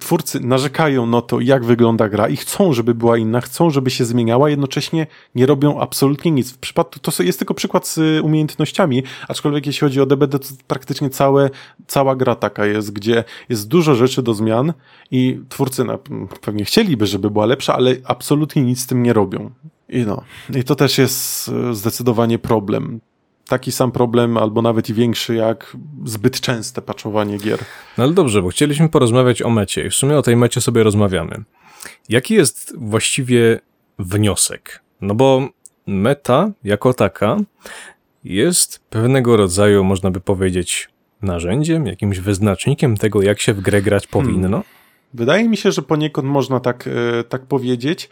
twórcy 0.00 0.40
narzekają 0.40 1.06
na 1.06 1.22
to, 1.22 1.40
jak 1.40 1.64
wygląda 1.64 2.08
gra 2.08 2.28
i 2.28 2.36
chcą, 2.36 2.72
żeby 2.72 2.94
była 2.94 3.18
inna, 3.18 3.40
chcą, 3.40 3.70
żeby 3.70 3.90
się 3.90 4.04
zmieniała, 4.04 4.50
jednocześnie 4.50 5.06
nie 5.34 5.46
robią 5.46 5.80
absolutnie 5.80 6.30
nic. 6.30 6.52
W 6.52 6.58
przypadku, 6.58 6.98
to 6.98 7.22
jest 7.22 7.38
tylko 7.38 7.54
przykład 7.54 7.86
z 7.86 7.98
y, 7.98 8.22
umiejętnościami, 8.22 9.02
aczkolwiek 9.28 9.66
jeśli 9.66 9.80
chodzi 9.80 10.00
o 10.00 10.06
DBD, 10.06 10.38
to 10.38 10.48
praktycznie 10.66 11.10
całe, 11.10 11.50
cała 11.86 12.16
gra 12.16 12.34
taka 12.34 12.66
jest, 12.66 12.92
gdzie 12.92 13.24
jest 13.48 13.68
dużo 13.68 13.94
rzeczy 13.94 14.22
do 14.22 14.34
zmian 14.34 14.72
i 15.10 15.40
twórcy 15.48 15.84
na, 15.84 15.98
pewnie 16.40 16.64
chcieliby, 16.64 17.06
żeby 17.06 17.30
była 17.30 17.46
lepsza, 17.46 17.74
ale 17.74 17.96
absolutnie 18.04 18.62
nic 18.62 18.80
z 18.80 18.86
tym 18.86 19.02
nie 19.02 19.12
robią. 19.12 19.50
I 19.88 19.98
no, 20.06 20.22
i 20.54 20.64
to 20.64 20.74
też 20.74 20.98
jest 20.98 21.48
y, 21.48 21.74
zdecydowanie 21.74 22.38
problem. 22.38 23.00
Taki 23.48 23.72
sam 23.72 23.92
problem, 23.92 24.36
albo 24.36 24.62
nawet 24.62 24.88
i 24.88 24.94
większy, 24.94 25.34
jak 25.34 25.76
zbyt 26.04 26.40
częste 26.40 26.82
patchowanie 26.82 27.38
gier. 27.38 27.58
No 27.98 28.04
ale 28.04 28.12
dobrze, 28.12 28.42
bo 28.42 28.48
chcieliśmy 28.48 28.88
porozmawiać 28.88 29.42
o 29.42 29.50
mecie 29.50 29.86
i 29.86 29.90
w 29.90 29.94
sumie 29.94 30.18
o 30.18 30.22
tej 30.22 30.36
mecie 30.36 30.60
sobie 30.60 30.82
rozmawiamy. 30.82 31.44
Jaki 32.08 32.34
jest 32.34 32.74
właściwie 32.78 33.60
wniosek? 33.98 34.82
No 35.00 35.14
bo 35.14 35.48
meta 35.86 36.50
jako 36.64 36.94
taka 36.94 37.36
jest 38.24 38.80
pewnego 38.90 39.36
rodzaju, 39.36 39.84
można 39.84 40.10
by 40.10 40.20
powiedzieć, 40.20 40.88
narzędziem, 41.22 41.86
jakimś 41.86 42.18
wyznacznikiem 42.18 42.96
tego, 42.96 43.22
jak 43.22 43.40
się 43.40 43.54
w 43.54 43.60
grę 43.60 43.82
grać 43.82 44.06
powinno. 44.06 44.62
Wydaje 45.14 45.48
mi 45.48 45.56
się, 45.56 45.72
że 45.72 45.82
poniekąd 45.82 46.28
można 46.28 46.60
tak, 46.60 46.88
e, 47.18 47.24
tak 47.24 47.42
powiedzieć. 47.46 48.08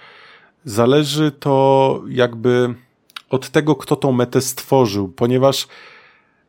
Zależy 0.64 1.30
to 1.30 2.02
jakby 2.08 2.74
od 3.30 3.50
tego, 3.50 3.76
kto 3.76 3.96
tą 3.96 4.12
metę 4.12 4.40
stworzył, 4.40 5.08
ponieważ 5.08 5.68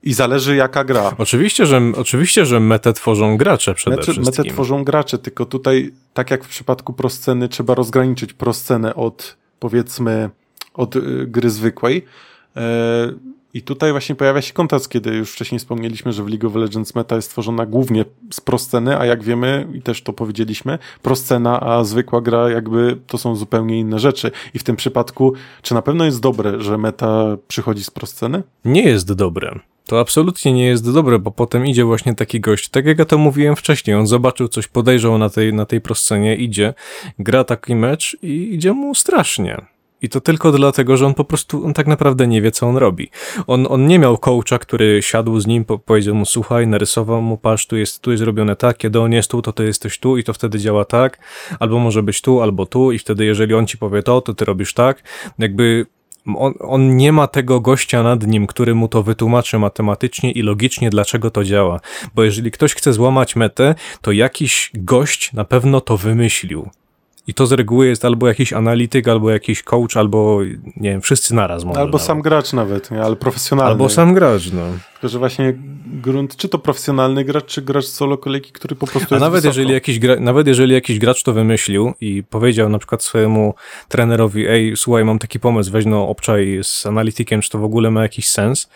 i 0.03 0.13
zależy 0.13 0.55
jaka 0.55 0.83
gra. 0.83 1.15
Oczywiście, 1.17 1.65
że, 1.65 1.81
oczywiście, 1.97 2.45
że 2.45 2.59
metę 2.59 2.93
tworzą 2.93 3.37
gracze 3.37 3.73
przede 3.73 3.95
Metę, 3.95 4.03
wszystkim. 4.13 4.43
metę 4.43 4.53
tworzą 4.53 4.83
gracze, 4.83 5.17
tylko 5.17 5.45
tutaj, 5.45 5.91
tak 6.13 6.31
jak 6.31 6.43
w 6.43 6.47
przypadku 6.47 6.93
prosceny, 6.93 7.49
trzeba 7.49 7.75
rozgraniczyć 7.75 8.33
proscenę 8.33 8.95
od, 8.95 9.37
powiedzmy, 9.59 10.29
od 10.73 10.95
y, 10.95 11.01
gry 11.27 11.49
zwykłej. 11.49 12.05
I 13.53 13.61
tutaj 13.61 13.91
właśnie 13.91 14.15
pojawia 14.15 14.41
się 14.41 14.53
kontrast, 14.53 14.89
kiedy 14.89 15.15
już 15.15 15.31
wcześniej 15.31 15.59
wspomnieliśmy, 15.59 16.13
że 16.13 16.23
w 16.23 16.27
League 16.27 16.47
of 16.47 16.55
Legends 16.55 16.95
meta 16.95 17.15
jest 17.15 17.29
tworzona 17.29 17.65
głównie 17.65 18.05
z 18.31 18.41
prosceny, 18.41 18.99
a 18.99 19.05
jak 19.05 19.23
wiemy, 19.23 19.67
i 19.73 19.81
też 19.81 20.03
to 20.03 20.13
powiedzieliśmy, 20.13 20.79
proscena, 21.01 21.59
a 21.59 21.83
zwykła 21.83 22.21
gra 22.21 22.49
jakby 22.49 22.97
to 23.07 23.17
są 23.17 23.35
zupełnie 23.35 23.79
inne 23.79 23.99
rzeczy. 23.99 24.31
I 24.53 24.59
w 24.59 24.63
tym 24.63 24.75
przypadku, 24.75 25.33
czy 25.61 25.73
na 25.73 25.81
pewno 25.81 26.05
jest 26.05 26.21
dobre, 26.21 26.61
że 26.61 26.77
meta 26.77 27.37
przychodzi 27.47 27.83
z 27.83 27.89
prosceny? 27.89 28.43
nie 28.65 28.83
jest 28.83 29.13
dobre. 29.13 29.59
To 29.85 29.99
absolutnie 29.99 30.53
nie 30.53 30.65
jest 30.65 30.93
dobre, 30.93 31.19
bo 31.19 31.31
potem 31.31 31.65
idzie 31.65 31.85
właśnie 31.85 32.15
taki 32.15 32.39
gość, 32.39 32.69
tak 32.69 32.85
jak 32.85 32.99
ja 32.99 33.05
to 33.05 33.17
mówiłem 33.17 33.55
wcześniej, 33.55 33.95
on 33.95 34.07
zobaczył 34.07 34.47
coś, 34.47 34.67
podejrzał 34.67 35.17
na 35.17 35.29
tej, 35.29 35.53
na 35.53 35.65
tej 35.65 35.81
proscenie, 35.81 36.35
idzie, 36.35 36.73
gra 37.19 37.43
taki 37.43 37.75
mecz 37.75 38.17
i 38.21 38.53
idzie 38.53 38.73
mu 38.73 38.95
strasznie. 38.95 39.65
I 40.01 40.09
to 40.09 40.21
tylko 40.21 40.51
dlatego, 40.51 40.97
że 40.97 41.05
on 41.05 41.13
po 41.13 41.23
prostu, 41.23 41.65
on 41.65 41.73
tak 41.73 41.87
naprawdę 41.87 42.27
nie 42.27 42.41
wie, 42.41 42.51
co 42.51 42.67
on 42.67 42.77
robi. 42.77 43.09
On, 43.47 43.67
on 43.69 43.87
nie 43.87 43.99
miał 43.99 44.17
coacha, 44.17 44.59
który 44.59 45.01
siadł 45.01 45.39
z 45.39 45.47
nim, 45.47 45.65
po, 45.65 45.79
powiedział 45.79 46.15
mu, 46.15 46.25
słuchaj, 46.25 46.67
narysował 46.67 47.21
mu, 47.21 47.37
patrz, 47.37 47.65
tu 47.67 47.77
jest, 47.77 48.01
tu 48.01 48.11
jest 48.11 48.23
robione 48.23 48.55
tak, 48.55 48.77
kiedy 48.77 48.99
on 48.99 49.11
jest 49.11 49.31
tu, 49.31 49.41
to 49.41 49.53
ty 49.53 49.65
jesteś 49.65 49.99
tu 49.99 50.17
i 50.17 50.23
to 50.23 50.33
wtedy 50.33 50.59
działa 50.59 50.85
tak, 50.85 51.19
albo 51.59 51.79
może 51.79 52.03
być 52.03 52.21
tu, 52.21 52.41
albo 52.41 52.65
tu 52.65 52.91
i 52.91 52.99
wtedy 52.99 53.25
jeżeli 53.25 53.53
on 53.53 53.67
ci 53.67 53.77
powie 53.77 54.03
to, 54.03 54.21
to 54.21 54.33
ty 54.33 54.45
robisz 54.45 54.73
tak. 54.73 55.03
Jakby 55.39 55.85
on, 56.25 56.53
on 56.59 56.97
nie 56.97 57.11
ma 57.11 57.27
tego 57.27 57.59
gościa 57.59 58.03
nad 58.03 58.27
nim, 58.27 58.47
który 58.47 58.75
mu 58.75 58.87
to 58.87 59.03
wytłumaczy 59.03 59.59
matematycznie 59.59 60.31
i 60.31 60.41
logicznie, 60.41 60.89
dlaczego 60.89 61.31
to 61.31 61.43
działa. 61.43 61.79
Bo 62.15 62.23
jeżeli 62.23 62.51
ktoś 62.51 62.73
chce 62.73 62.93
złamać 62.93 63.35
metę, 63.35 63.75
to 64.01 64.11
jakiś 64.11 64.71
gość 64.73 65.33
na 65.33 65.45
pewno 65.45 65.81
to 65.81 65.97
wymyślił. 65.97 66.69
I 67.27 67.33
to 67.33 67.45
z 67.45 67.51
reguły 67.51 67.87
jest 67.87 68.05
albo 68.05 68.27
jakiś 68.27 68.53
analityk, 68.53 69.07
albo 69.07 69.31
jakiś 69.31 69.63
coach, 69.63 69.97
albo 69.97 70.39
nie 70.77 70.89
wiem, 70.89 71.01
wszyscy 71.01 71.35
naraz 71.35 71.63
może. 71.63 71.79
Albo 71.79 71.91
nawet. 71.91 72.07
sam 72.07 72.21
gracz 72.21 72.53
nawet, 72.53 72.91
nie? 72.91 73.01
ale 73.01 73.15
profesjonalny. 73.15 73.71
Albo 73.71 73.89
sam 73.89 74.13
gracz, 74.13 74.51
no. 74.51 74.61
Tylko, 74.93 75.07
że 75.07 75.19
właśnie 75.19 75.53
grunt, 75.85 76.35
czy 76.35 76.49
to 76.49 76.59
profesjonalny 76.59 77.23
gracz, 77.23 77.45
czy 77.45 77.61
gracz 77.61 77.85
solo 77.85 78.17
kolejki, 78.17 78.51
który 78.51 78.75
po 78.75 78.87
prostu 78.87 79.07
A 79.11 79.15
jest 79.15 79.21
nawet 79.21 79.43
wysoko. 79.43 79.59
jeżeli, 79.59 79.73
jakiś 79.73 79.99
gra, 79.99 80.15
nawet 80.19 80.47
jeżeli 80.47 80.73
jakiś 80.73 80.99
gracz 80.99 81.23
to 81.23 81.33
wymyślił 81.33 81.93
i 82.01 82.23
powiedział 82.23 82.69
na 82.69 82.79
przykład 82.79 83.03
swojemu 83.03 83.53
trenerowi, 83.87 84.47
ej, 84.47 84.77
słuchaj, 84.77 85.05
mam 85.05 85.19
taki 85.19 85.39
pomysł, 85.39 85.71
weź 85.71 85.85
no 85.85 86.07
obczaj 86.07 86.59
z 86.63 86.85
analitykiem, 86.85 87.41
czy 87.41 87.49
to 87.49 87.59
w 87.59 87.63
ogóle 87.63 87.91
ma 87.91 88.01
jakiś 88.01 88.27
sens, 88.27 88.69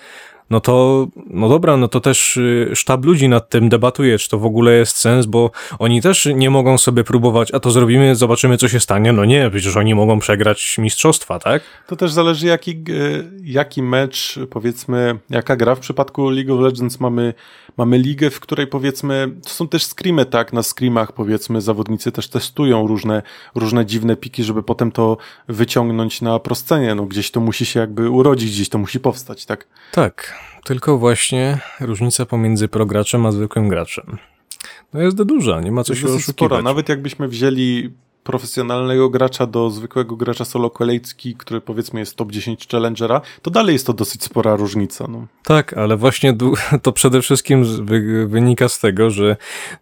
no 0.49 0.59
to, 0.59 1.07
no 1.27 1.49
dobra, 1.49 1.77
no 1.77 1.87
to 1.87 1.99
też 1.99 2.37
y, 2.37 2.71
sztab 2.73 3.05
ludzi 3.05 3.29
nad 3.29 3.49
tym 3.49 3.69
debatuje, 3.69 4.17
czy 4.17 4.29
to 4.29 4.39
w 4.39 4.45
ogóle 4.45 4.73
jest 4.73 4.97
sens, 4.97 5.25
bo 5.25 5.51
oni 5.79 6.01
też 6.01 6.29
nie 6.35 6.49
mogą 6.49 6.77
sobie 6.77 7.03
próbować, 7.03 7.51
a 7.51 7.59
to 7.59 7.71
zrobimy, 7.71 8.15
zobaczymy, 8.15 8.57
co 8.57 8.67
się 8.67 8.79
stanie. 8.79 9.13
No 9.13 9.25
nie, 9.25 9.49
przecież 9.49 9.77
oni 9.77 9.95
mogą 9.95 10.19
przegrać 10.19 10.77
mistrzostwa, 10.77 11.39
tak? 11.39 11.63
To 11.87 11.95
też 11.95 12.11
zależy 12.11 12.47
jaki, 12.47 12.71
e, 12.71 12.83
jaki 13.43 13.83
mecz, 13.83 14.39
powiedzmy, 14.49 15.19
jaka 15.29 15.55
gra. 15.55 15.75
W 15.75 15.79
przypadku 15.79 16.29
League 16.29 16.53
of 16.53 16.61
Legends 16.61 16.99
mamy, 16.99 17.33
mamy 17.77 17.97
ligę, 17.97 18.29
w 18.29 18.39
której 18.39 18.67
powiedzmy, 18.67 19.31
to 19.43 19.49
są 19.49 19.67
też 19.67 19.85
screamy, 19.85 20.25
tak? 20.25 20.53
Na 20.53 20.63
screamach 20.63 21.11
powiedzmy 21.11 21.61
zawodnicy 21.61 22.11
też 22.11 22.27
testują 22.27 22.87
różne, 22.87 23.21
różne 23.55 23.85
dziwne 23.85 24.15
piki, 24.15 24.43
żeby 24.43 24.63
potem 24.63 24.91
to 24.91 25.17
wyciągnąć 25.47 26.21
na 26.21 26.39
proscenie. 26.39 26.95
No 26.95 27.05
gdzieś 27.05 27.31
to 27.31 27.39
musi 27.39 27.65
się 27.65 27.79
jakby 27.79 28.09
urodzić, 28.09 28.51
gdzieś 28.51 28.69
to 28.69 28.77
musi 28.77 28.99
powstać, 28.99 29.45
tak? 29.45 29.67
Tak, 29.91 30.39
tylko 30.63 30.97
właśnie 30.97 31.59
różnica 31.79 32.25
pomiędzy 32.25 32.67
prograczem 32.67 33.25
a 33.25 33.31
zwykłym 33.31 33.69
graczem. 33.69 34.17
No 34.93 35.01
jest 35.01 35.23
duża, 35.23 35.61
nie 35.61 35.71
ma 35.71 35.83
co 35.83 35.93
jest 35.93 36.01
się 36.01 36.07
oszukiwać. 36.07 36.35
spora. 36.35 36.61
Nawet 36.61 36.89
jakbyśmy 36.89 37.27
wzięli 37.27 37.93
profesjonalnego 38.25 39.09
gracza 39.09 39.45
do 39.45 39.69
zwykłego 39.69 40.15
gracza 40.15 40.45
solo 40.45 40.69
kolejski, 40.69 41.35
który 41.35 41.61
powiedzmy 41.61 41.99
jest 41.99 42.15
top 42.15 42.31
10 42.31 42.67
challengera, 42.67 43.21
to 43.41 43.51
dalej 43.51 43.73
jest 43.73 43.87
to 43.87 43.93
dosyć 43.93 44.23
spora 44.23 44.55
różnica. 44.55 45.07
No. 45.09 45.27
Tak, 45.43 45.73
ale 45.73 45.97
właśnie 45.97 46.37
to 46.83 46.91
przede 46.91 47.21
wszystkim 47.21 47.85
wynika 48.27 48.69
z 48.69 48.79
tego, 48.79 49.09
że 49.09 49.37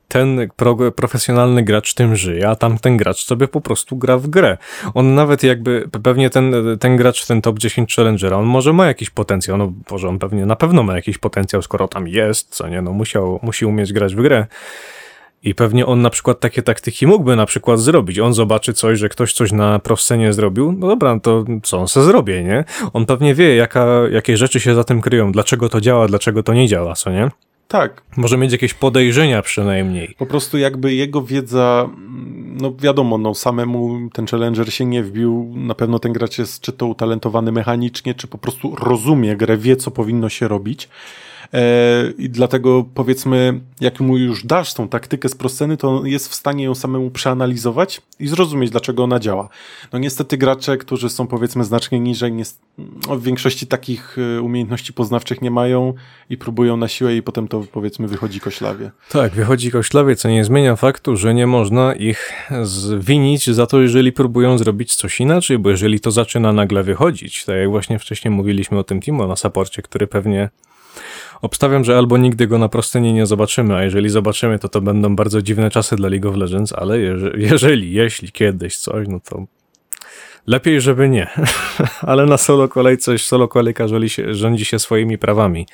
ten 0.07 0.49
pro, 0.55 0.91
profesjonalny 0.91 1.63
gracz 1.63 1.93
tym 1.93 2.15
żyje, 2.15 2.49
a 2.49 2.55
tamten 2.55 2.97
gracz 2.97 3.25
sobie 3.25 3.47
po 3.47 3.61
prostu 3.61 3.95
gra 3.95 4.17
w 4.17 4.27
grę. 4.27 4.57
On 4.93 5.15
nawet 5.15 5.43
jakby, 5.43 5.89
pewnie 6.03 6.29
ten, 6.29 6.53
ten 6.79 6.97
gracz, 6.97 7.25
ten 7.25 7.41
top 7.41 7.59
10 7.59 7.95
challengera, 7.95 8.37
on 8.37 8.45
może 8.45 8.73
ma 8.73 8.85
jakiś 8.85 9.09
potencjał, 9.09 9.57
no 9.57 9.73
może 9.91 10.09
on 10.09 10.19
pewnie 10.19 10.45
na 10.45 10.55
pewno 10.55 10.83
ma 10.83 10.95
jakiś 10.95 11.17
potencjał, 11.17 11.61
skoro 11.61 11.87
tam 11.87 12.07
jest, 12.07 12.55
co 12.55 12.67
nie, 12.67 12.81
no 12.81 12.91
musiał, 12.91 13.39
musi 13.41 13.65
umieć 13.65 13.93
grać 13.93 14.15
w 14.15 14.21
grę. 14.21 14.47
I 15.43 15.55
pewnie 15.55 15.85
on 15.85 16.01
na 16.01 16.09
przykład 16.09 16.39
takie 16.39 16.61
taktyki 16.61 17.07
mógłby 17.07 17.35
na 17.35 17.45
przykład 17.45 17.79
zrobić. 17.79 18.19
On 18.19 18.33
zobaczy 18.33 18.73
coś, 18.73 18.99
że 18.99 19.09
ktoś 19.09 19.33
coś 19.33 19.51
na 19.51 19.79
proscenie 19.79 20.33
zrobił, 20.33 20.71
no 20.71 20.87
dobra, 20.87 21.13
no 21.13 21.19
to 21.19 21.45
co 21.63 21.77
on 21.77 21.87
se 21.87 22.03
zrobię, 22.03 22.43
nie? 22.43 22.63
On 22.93 23.05
pewnie 23.05 23.35
wie, 23.35 23.55
jaka, 23.55 23.87
jakie 24.11 24.37
rzeczy 24.37 24.59
się 24.59 24.75
za 24.75 24.83
tym 24.83 25.01
kryją, 25.01 25.31
dlaczego 25.31 25.69
to 25.69 25.81
działa, 25.81 26.07
dlaczego 26.07 26.43
to 26.43 26.53
nie 26.53 26.67
działa, 26.67 26.93
co 26.93 27.11
nie? 27.11 27.29
Tak. 27.67 28.01
Może 28.17 28.37
mieć 28.37 28.51
jakieś 28.51 28.73
podejrzenia 28.73 29.41
przynajmniej. 29.41 30.15
Po 30.17 30.25
prostu 30.25 30.57
jakby 30.57 30.93
jego 30.93 31.21
wiedza, 31.21 31.89
no 32.61 32.73
wiadomo, 32.79 33.17
no 33.17 33.35
samemu 33.35 34.09
ten 34.13 34.27
Challenger 34.27 34.73
się 34.73 34.85
nie 34.85 35.03
wbił, 35.03 35.53
na 35.55 35.75
pewno 35.75 35.99
ten 35.99 36.13
gracz 36.13 36.37
jest 36.37 36.61
czy 36.61 36.71
to 36.71 36.85
utalentowany 36.85 37.51
mechanicznie, 37.51 38.13
czy 38.13 38.27
po 38.27 38.37
prostu 38.37 38.75
rozumie 38.75 39.35
grę, 39.35 39.57
wie 39.57 39.75
co 39.75 39.91
powinno 39.91 40.29
się 40.29 40.47
robić. 40.47 40.89
E, 41.53 42.13
I 42.17 42.29
dlatego 42.29 42.85
powiedzmy, 42.93 43.59
jak 43.81 43.99
mu 43.99 44.17
już 44.17 44.45
dasz 44.45 44.73
tą 44.73 44.87
taktykę 44.87 45.29
z 45.29 45.35
prosceny, 45.35 45.77
to 45.77 46.05
jest 46.05 46.29
w 46.29 46.33
stanie 46.33 46.63
ją 46.63 46.75
samemu 46.75 47.11
przeanalizować 47.11 48.01
i 48.19 48.27
zrozumieć, 48.27 48.71
dlaczego 48.71 49.03
ona 49.03 49.19
działa. 49.19 49.49
No 49.93 49.99
niestety 49.99 50.37
gracze, 50.37 50.77
którzy 50.77 51.09
są 51.09 51.27
powiedzmy 51.27 51.63
znacznie 51.63 51.99
niżej, 51.99 52.33
nie, 52.33 52.43
no, 52.77 53.15
w 53.15 53.23
większości 53.23 53.67
takich 53.67 54.17
e, 54.37 54.41
umiejętności 54.41 54.93
poznawczych 54.93 55.41
nie 55.41 55.51
mają 55.51 55.93
i 56.29 56.37
próbują 56.37 56.77
na 56.77 56.87
siłę 56.87 57.15
i 57.15 57.21
potem 57.21 57.47
to 57.47 57.63
powiedzmy 57.71 58.07
wychodzi 58.07 58.39
koślawie. 58.39 58.91
Tak, 59.09 59.33
wychodzi 59.33 59.71
koślawie, 59.71 60.15
co 60.15 60.29
nie 60.29 60.45
zmienia 60.45 60.75
faktu, 60.75 61.17
że 61.17 61.33
nie 61.33 61.47
można 61.47 61.93
ich 61.93 62.33
zwinić 62.63 63.49
za 63.49 63.67
to, 63.67 63.81
jeżeli 63.81 64.11
próbują 64.11 64.57
zrobić 64.57 64.95
coś 64.95 65.19
inaczej, 65.19 65.59
bo 65.59 65.69
jeżeli 65.69 65.99
to 65.99 66.11
zaczyna 66.11 66.53
nagle 66.53 66.83
wychodzić, 66.83 67.45
tak 67.45 67.55
jak 67.55 67.69
właśnie 67.69 67.99
wcześniej 67.99 68.31
mówiliśmy 68.31 68.79
o 68.79 68.83
tym 68.83 69.01
Timo 69.01 69.27
na 69.27 69.35
saporcie, 69.35 69.81
który 69.81 70.07
pewnie 70.07 70.49
Obstawiam, 71.43 71.83
że 71.83 71.97
albo 71.97 72.17
nigdy 72.17 72.47
go 72.47 72.57
na 72.57 72.69
prostenie 72.69 73.13
nie 73.13 73.25
zobaczymy, 73.25 73.75
a 73.75 73.83
jeżeli 73.83 74.09
zobaczymy, 74.09 74.59
to 74.59 74.69
to 74.69 74.81
będą 74.81 75.15
bardzo 75.15 75.41
dziwne 75.41 75.69
czasy 75.69 75.95
dla 75.95 76.09
League 76.09 76.29
of 76.29 76.35
Legends, 76.35 76.73
ale 76.73 76.99
jeżeli, 76.99 77.43
jeżeli 77.43 77.93
jeśli 77.93 78.31
kiedyś 78.31 78.77
coś, 78.77 79.07
no 79.07 79.19
to 79.19 79.45
lepiej, 80.47 80.81
żeby 80.81 81.09
nie. 81.09 81.27
ale 82.01 82.25
na 82.25 82.37
solo 82.37 82.67
kolejce, 82.67 83.17
solo 83.17 83.47
kolejka 83.47 83.87
rządzi 83.87 84.09
się, 84.09 84.33
rządzi 84.33 84.65
się 84.65 84.79
swoimi 84.79 85.17
prawami. 85.17 85.67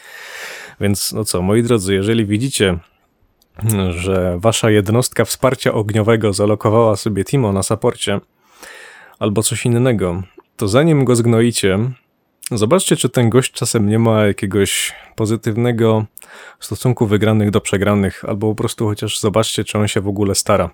Więc 0.82 1.14
no 1.14 1.24
co, 1.24 1.42
moi 1.42 1.64
drodzy, 1.64 1.94
jeżeli 1.94 2.26
widzicie, 2.26 2.78
że 3.90 4.38
wasza 4.40 4.72
jednostka 4.72 5.26
wsparcia 5.26 5.74
ogniowego 5.74 6.34
zalokowała 6.34 6.96
sobie 6.96 7.26
Timo 7.26 7.54
na 7.54 7.64
saporcie 7.64 8.20
albo 9.20 9.44
coś 9.44 9.66
innego, 9.66 10.24
to 10.58 10.68
zanim 10.68 11.06
go 11.06 11.16
zgnoicie, 11.16 11.80
Zobaczcie, 12.52 12.96
czy 12.96 13.10
ten 13.10 13.30
gość 13.30 13.52
czasem 13.52 13.90
nie 13.90 14.00
ma 14.00 14.26
jakiegoś 14.26 14.96
pozytywnego 15.16 16.06
stosunku 16.60 17.08
wygranych 17.08 17.52
do 17.52 17.62
przegranych, 17.62 18.26
albo 18.26 18.50
po 18.50 18.56
prostu 18.56 18.88
chociaż 18.88 19.20
zobaczcie, 19.20 19.64
czy 19.64 19.78
on 19.78 19.88
się 19.88 20.02
w 20.02 20.08
ogóle 20.08 20.36
stara. 20.36 20.70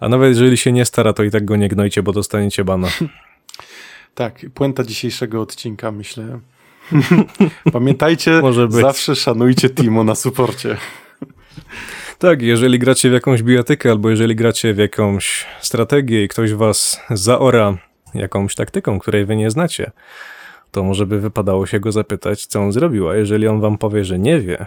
A 0.00 0.08
nawet 0.08 0.28
jeżeli 0.28 0.56
się 0.56 0.72
nie 0.72 0.84
stara, 0.84 1.12
to 1.12 1.22
i 1.22 1.30
tak 1.30 1.44
go 1.44 1.56
nie 1.56 1.68
gnojcie, 1.68 2.02
bo 2.02 2.12
dostaniecie 2.12 2.64
bana. 2.64 2.88
Tak, 4.14 4.40
puenta 4.54 4.84
dzisiejszego 4.84 5.40
odcinka, 5.40 5.92
myślę. 5.92 6.40
Pamiętajcie, 7.72 8.40
zawsze 8.68 9.16
szanujcie 9.16 9.70
Timo 9.70 10.04
na 10.04 10.14
suporcie. 10.14 10.76
Tak, 12.18 12.42
jeżeli 12.42 12.78
gracie 12.78 13.10
w 13.10 13.12
jakąś 13.12 13.42
bijatykę, 13.42 13.90
albo 13.90 14.10
jeżeli 14.10 14.36
gracie 14.36 14.74
w 14.74 14.78
jakąś 14.78 15.46
strategię 15.60 16.24
i 16.24 16.28
ktoś 16.28 16.52
was 16.52 17.00
zaora 17.10 17.76
jakąś 18.14 18.54
taktyką, 18.54 18.98
której 18.98 19.24
wy 19.24 19.36
nie 19.36 19.50
znacie, 19.50 19.90
to 20.70 20.82
może 20.82 21.06
by 21.06 21.20
wypadało 21.20 21.66
się 21.66 21.80
go 21.80 21.92
zapytać, 21.92 22.46
co 22.46 22.60
on 22.60 22.72
zrobił, 22.72 23.08
a 23.08 23.16
jeżeli 23.16 23.48
on 23.48 23.60
wam 23.60 23.78
powie, 23.78 24.04
że 24.04 24.18
nie 24.18 24.40
wie, 24.40 24.66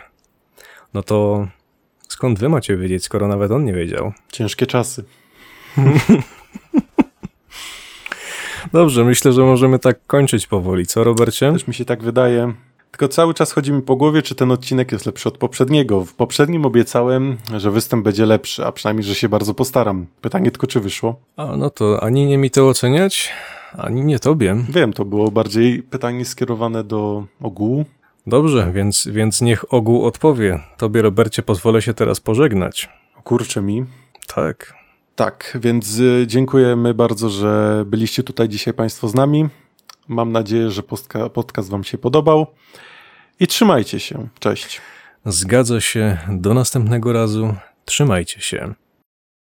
no 0.93 1.03
to 1.03 1.47
skąd 2.07 2.39
wy 2.39 2.49
macie 2.49 2.77
wiedzieć, 2.77 3.03
skoro 3.03 3.27
nawet 3.27 3.51
on 3.51 3.65
nie 3.65 3.73
wiedział? 3.73 4.13
Ciężkie 4.31 4.65
czasy. 4.65 5.03
Dobrze, 8.73 9.03
myślę, 9.03 9.33
że 9.33 9.43
możemy 9.43 9.79
tak 9.79 10.05
kończyć 10.07 10.47
powoli, 10.47 10.85
co 10.85 11.03
Robercie? 11.03 11.51
Też 11.51 11.67
mi 11.67 11.73
się 11.73 11.85
tak 11.85 12.03
wydaje. 12.03 12.53
Tylko 12.91 13.07
cały 13.07 13.33
czas 13.33 13.51
chodzi 13.51 13.71
mi 13.71 13.81
po 13.81 13.95
głowie, 13.95 14.21
czy 14.21 14.35
ten 14.35 14.51
odcinek 14.51 14.91
jest 14.91 15.05
lepszy 15.05 15.29
od 15.29 15.37
poprzedniego. 15.37 16.05
W 16.05 16.13
poprzednim 16.13 16.65
obiecałem, 16.65 17.37
że 17.57 17.71
występ 17.71 18.03
będzie 18.03 18.25
lepszy, 18.25 18.65
a 18.65 18.71
przynajmniej, 18.71 19.03
że 19.03 19.15
się 19.15 19.29
bardzo 19.29 19.53
postaram. 19.53 20.05
Pytanie 20.21 20.51
tylko, 20.51 20.67
czy 20.67 20.79
wyszło? 20.79 21.15
A, 21.37 21.57
no 21.57 21.69
to 21.69 22.03
ani 22.03 22.25
nie 22.25 22.37
mi 22.37 22.51
to 22.51 22.67
oceniać, 22.67 23.31
ani 23.77 24.05
nie 24.05 24.19
tobie. 24.19 24.55
Wiem, 24.69 24.93
to 24.93 25.05
było 25.05 25.31
bardziej 25.31 25.83
pytanie 25.83 26.25
skierowane 26.25 26.83
do 26.83 27.25
ogółu. 27.41 27.85
Dobrze, 28.27 28.71
więc, 28.73 29.07
więc 29.11 29.41
niech 29.41 29.73
ogół 29.73 30.05
odpowie. 30.05 30.59
Tobie, 30.77 31.01
Robercie, 31.01 31.43
pozwolę 31.43 31.81
się 31.81 31.93
teraz 31.93 32.19
pożegnać. 32.19 32.89
Kurczę 33.23 33.61
mi. 33.61 33.85
Tak. 34.27 34.73
Tak, 35.15 35.57
więc 35.61 35.99
y, 35.99 36.25
dziękujemy 36.27 36.93
bardzo, 36.93 37.29
że 37.29 37.83
byliście 37.87 38.23
tutaj 38.23 38.49
dzisiaj 38.49 38.73
Państwo 38.73 39.07
z 39.07 39.15
nami. 39.15 39.49
Mam 40.07 40.31
nadzieję, 40.31 40.71
że 40.71 40.83
podcast 41.33 41.69
Wam 41.69 41.83
się 41.83 41.97
podobał. 41.97 42.47
I 43.39 43.47
trzymajcie 43.47 43.99
się. 43.99 44.27
Cześć. 44.39 44.81
Zgadza 45.25 45.81
się. 45.81 46.17
Do 46.29 46.53
następnego 46.53 47.13
razu. 47.13 47.55
Trzymajcie 47.85 48.41
się. 48.41 48.73